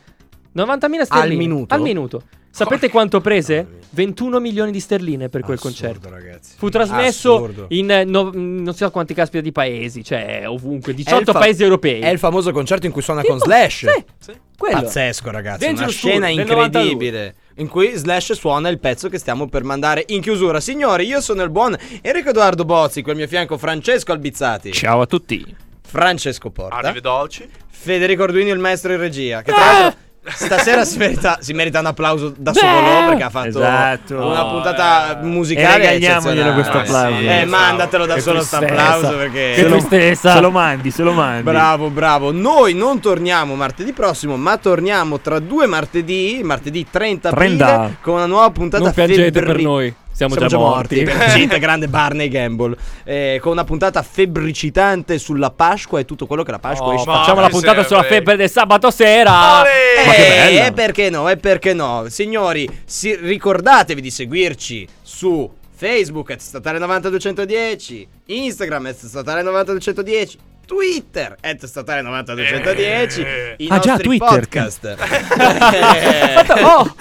90.000 0.55 1.01
sterline. 1.01 1.35
minuto? 1.35 1.73
Al 1.73 1.81
minuto. 1.81 2.21
Sapete 2.55 2.89
quanto 2.89 3.19
prese? 3.19 3.55
Mamma 3.55 3.69
mia. 3.69 3.81
21 3.93 4.39
milioni 4.39 4.71
di 4.71 4.79
sterline 4.79 5.29
per 5.29 5.41
quel 5.41 5.57
Assurdo, 5.57 5.77
concerto. 5.77 6.09
ragazzi. 6.09 6.53
Fu 6.57 6.69
trasmesso 6.69 7.35
Assurdo. 7.35 7.65
in 7.69 7.91
eh, 7.91 8.03
no- 8.05 8.31
non 8.33 8.73
so 8.73 8.89
quanti 8.91 9.13
caspita 9.13 9.41
di 9.43 9.51
paesi, 9.51 10.03
cioè 10.03 10.43
ovunque, 10.47 10.93
18 10.93 11.31
fa- 11.31 11.39
paesi 11.39 11.61
europei. 11.63 11.99
È 12.01 12.09
il 12.09 12.17
famoso 12.19 12.51
concerto 12.51 12.85
in 12.87 12.91
cui 12.91 13.01
suona 13.01 13.21
Tipo- 13.21 13.33
con 13.33 13.41
Slash. 13.41 13.85
Sì, 14.19 14.31
quello. 14.57 14.81
Pazzesco, 14.81 15.29
ragazzi. 15.31 15.63
Una 15.63 15.73
Dangerous 15.73 15.95
scena 15.95 16.27
Tour 16.29 16.39
incredibile. 16.39 17.35
In 17.57 17.67
cui 17.67 17.91
Slash 17.95 18.33
suona 18.33 18.69
il 18.69 18.79
pezzo 18.79 19.09
che 19.09 19.19
stiamo 19.19 19.47
per 19.47 19.63
mandare 19.63 20.03
in 20.07 20.21
chiusura. 20.21 20.59
Signori, 20.59 21.05
io 21.05 21.21
sono 21.21 21.43
il 21.43 21.49
buon 21.51 21.77
Enrico 22.01 22.29
Edoardo 22.29 22.65
Bozzi, 22.65 23.01
qui 23.03 23.11
al 23.11 23.17
mio 23.17 23.27
fianco 23.27 23.57
Francesco 23.59 24.11
Albizzati, 24.11 24.71
Ciao 24.71 25.01
a 25.01 25.05
tutti. 25.05 25.55
Francesco 25.85 26.49
Porta, 26.49 26.75
Arrivederci. 26.77 27.47
Federico 27.69 28.23
Arduini, 28.23 28.49
il 28.49 28.57
maestro 28.57 28.91
in 28.93 28.99
regia. 28.99 29.41
Che 29.43 29.51
tra 29.51 29.59
l'altro 29.65 29.99
stasera 30.25 30.85
si 30.85 30.97
merita, 30.97 31.37
si 31.41 31.53
merita 31.53 31.79
un 31.79 31.87
applauso 31.87 32.33
da 32.37 32.53
solo 32.53 32.71
Beh. 32.81 33.05
perché 33.09 33.23
ha 33.23 33.29
fatto 33.29 33.47
Esatto. 33.59 34.15
una 34.25 34.45
puntata 34.45 35.19
musicale. 35.21 35.73
E 35.73 35.77
regaliamoglielo 35.77 36.53
questo 36.53 36.77
eccezionale. 36.77 37.15
applauso. 37.15 37.29
Eh, 37.41 37.45
mandatelo 37.45 38.05
da 38.05 38.13
Che 38.15 38.21
solo 38.21 38.41
sto 38.41 38.57
tristezza. 38.57 38.83
applauso 38.93 39.17
perché. 39.17 39.51
Che 39.55 39.65
tristezza. 39.65 40.33
Se 40.35 40.39
lo 40.39 40.51
mandi, 40.51 40.91
se 40.91 41.03
lo 41.03 41.11
mandi. 41.11 41.43
Bravo, 41.43 41.89
bravo. 41.89 42.31
Noi 42.31 42.73
non 42.73 42.99
torniamo 42.99 43.55
martedì 43.55 43.91
prossimo, 43.91 44.37
ma 44.37 44.57
torniamo 44.57 45.19
tra 45.19 45.39
due 45.39 45.65
martedì, 45.65 46.39
martedì 46.43 46.85
30 46.89 47.29
aprile, 47.29 47.57
30. 47.57 47.97
con 48.01 48.13
una 48.15 48.25
nuova 48.25 48.49
puntata 48.51 48.83
Non 48.83 48.93
piangete 48.93 49.31
per 49.31 49.43
febbri- 49.45 49.63
noi, 49.63 49.93
siamo, 50.13 50.33
Siamo 50.35 50.47
già, 50.47 50.57
morti. 50.57 51.03
Piangete, 51.03 51.57
grande 51.59 51.87
Barney 51.87 52.27
Gamble. 52.29 52.75
Eh, 53.03 53.39
con 53.41 53.51
una 53.51 53.63
puntata 53.63 54.01
febbricitante 54.01 55.17
sulla 55.17 55.51
Pasqua 55.51 55.99
e 55.99 56.05
tutto 56.05 56.25
quello 56.27 56.43
che 56.43 56.51
la 56.51 56.59
Pasqua 56.59 56.87
Oh, 56.87 56.93
esce. 56.93 57.05
facciamo 57.05 57.41
la 57.41 57.49
puntata 57.49 57.81
serve? 57.83 57.87
sulla 57.87 58.03
febbre 58.03 58.35
del 58.35 58.49
sabato 58.49 58.91
sera. 58.91 59.61
Olè! 59.61 59.69
Eh, 60.03 60.05
Ma 60.05 60.13
che 60.13 60.21
bella. 60.21 60.65
E 60.67 60.71
perché 60.71 61.09
no? 61.09 61.29
E 61.29 61.37
perché 61.37 61.73
no? 61.73 62.05
Signori, 62.09 62.67
si- 62.85 63.15
ricordatevi 63.15 64.01
di 64.01 64.11
seguirci 64.11 64.87
su 65.01 65.51
Facebook 65.75 66.31
at 66.31 66.39
statale 66.39 66.79
90210, 66.79 68.07
Instagram 68.27 68.85
at 68.85 68.95
statale 68.95 69.41
90210, 69.41 70.37
Twitter, 70.65 71.35
eh, 71.41 71.49
at 71.49 71.61
statale9210, 71.63 72.37
eh, 72.37 72.79
eh, 72.79 73.55
eh. 73.57 73.59
i 73.63 73.67
ah, 73.69 73.79
già, 73.79 73.97
Twitter. 73.97 74.27
podcast. 74.27 74.95
oh, 76.63 76.95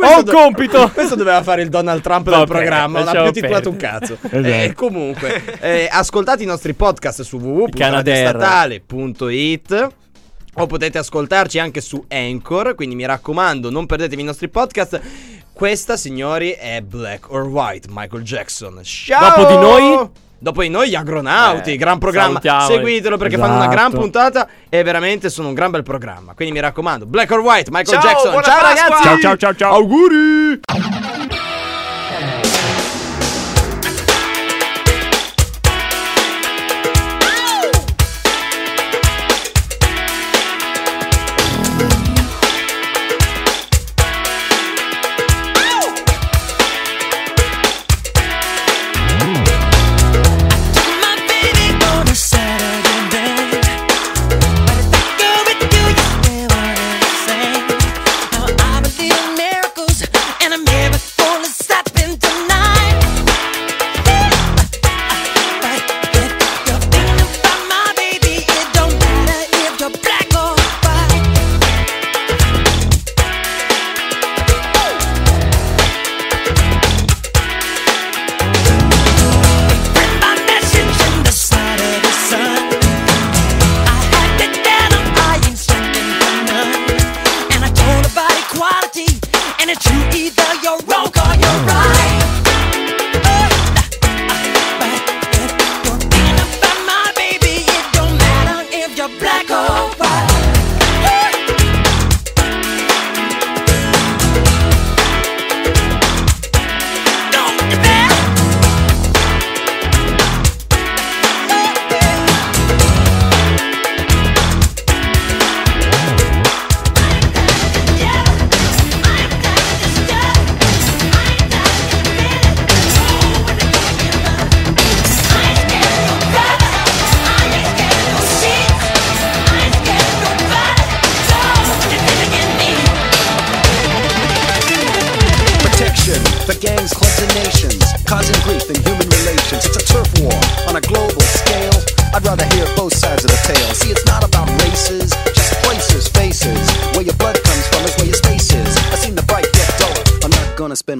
ho 0.00 0.18
un 0.18 0.24
do- 0.24 0.32
compito! 0.32 0.90
Questo 0.94 1.14
doveva 1.14 1.42
fare 1.42 1.60
il 1.62 1.68
Donald 1.68 2.00
Trump 2.02 2.24
Vabbè, 2.24 2.38
del 2.38 2.46
programma, 2.46 3.00
non 3.00 3.16
ha 3.16 3.22
più 3.24 3.32
titolato 3.32 3.68
un 3.68 3.76
cazzo. 3.76 4.16
Esatto. 4.28 4.46
E 4.46 4.64
eh, 4.64 4.74
comunque, 4.74 5.42
eh, 5.60 5.88
ascoltate 5.90 6.42
i 6.42 6.46
nostri 6.46 6.74
podcast 6.74 7.22
su 7.22 7.38
www.statale.it 7.38 9.88
o 10.54 10.66
potete 10.66 10.98
ascoltarci 10.98 11.58
anche 11.58 11.80
su 11.80 12.04
Anchor, 12.08 12.74
quindi 12.74 12.94
mi 12.94 13.06
raccomando, 13.06 13.70
non 13.70 13.86
perdetevi 13.86 14.20
i 14.22 14.24
nostri 14.24 14.48
podcast. 14.48 15.00
Questa, 15.52 15.96
signori, 15.96 16.50
è 16.50 16.82
Black 16.82 17.32
or 17.32 17.46
White, 17.46 17.88
Michael 17.90 18.22
Jackson. 18.22 18.80
Ciao! 18.82 19.42
Dopo 19.42 19.48
di 19.48 19.56
noi... 19.56 20.10
Dopo 20.40 20.62
di 20.62 20.68
noi 20.68 20.88
gli 20.88 20.94
agronauti, 20.94 21.72
eh, 21.72 21.76
gran 21.76 21.98
programma. 21.98 22.40
Salutiamo. 22.40 22.66
Seguitelo 22.66 23.16
perché 23.16 23.34
esatto. 23.34 23.50
fanno 23.50 23.64
una 23.64 23.72
gran 23.72 23.86
esatto. 23.86 24.00
puntata 24.00 24.48
e 24.68 24.82
veramente 24.84 25.30
sono 25.30 25.48
un 25.48 25.54
gran 25.54 25.72
bel 25.72 25.82
programma. 25.82 26.34
Quindi 26.34 26.54
mi 26.54 26.60
raccomando, 26.60 27.06
Black 27.06 27.30
or 27.32 27.40
White, 27.40 27.70
Michael 27.72 28.00
ciao, 28.00 28.10
Jackson. 28.10 28.42
Ciao 28.42 28.60
Pasqua. 28.60 28.68
ragazzi. 28.68 29.02
Ciao 29.02 29.18
ciao 29.18 29.36
ciao 29.36 29.54
ciao. 29.54 29.74
Auguri. 29.74 30.60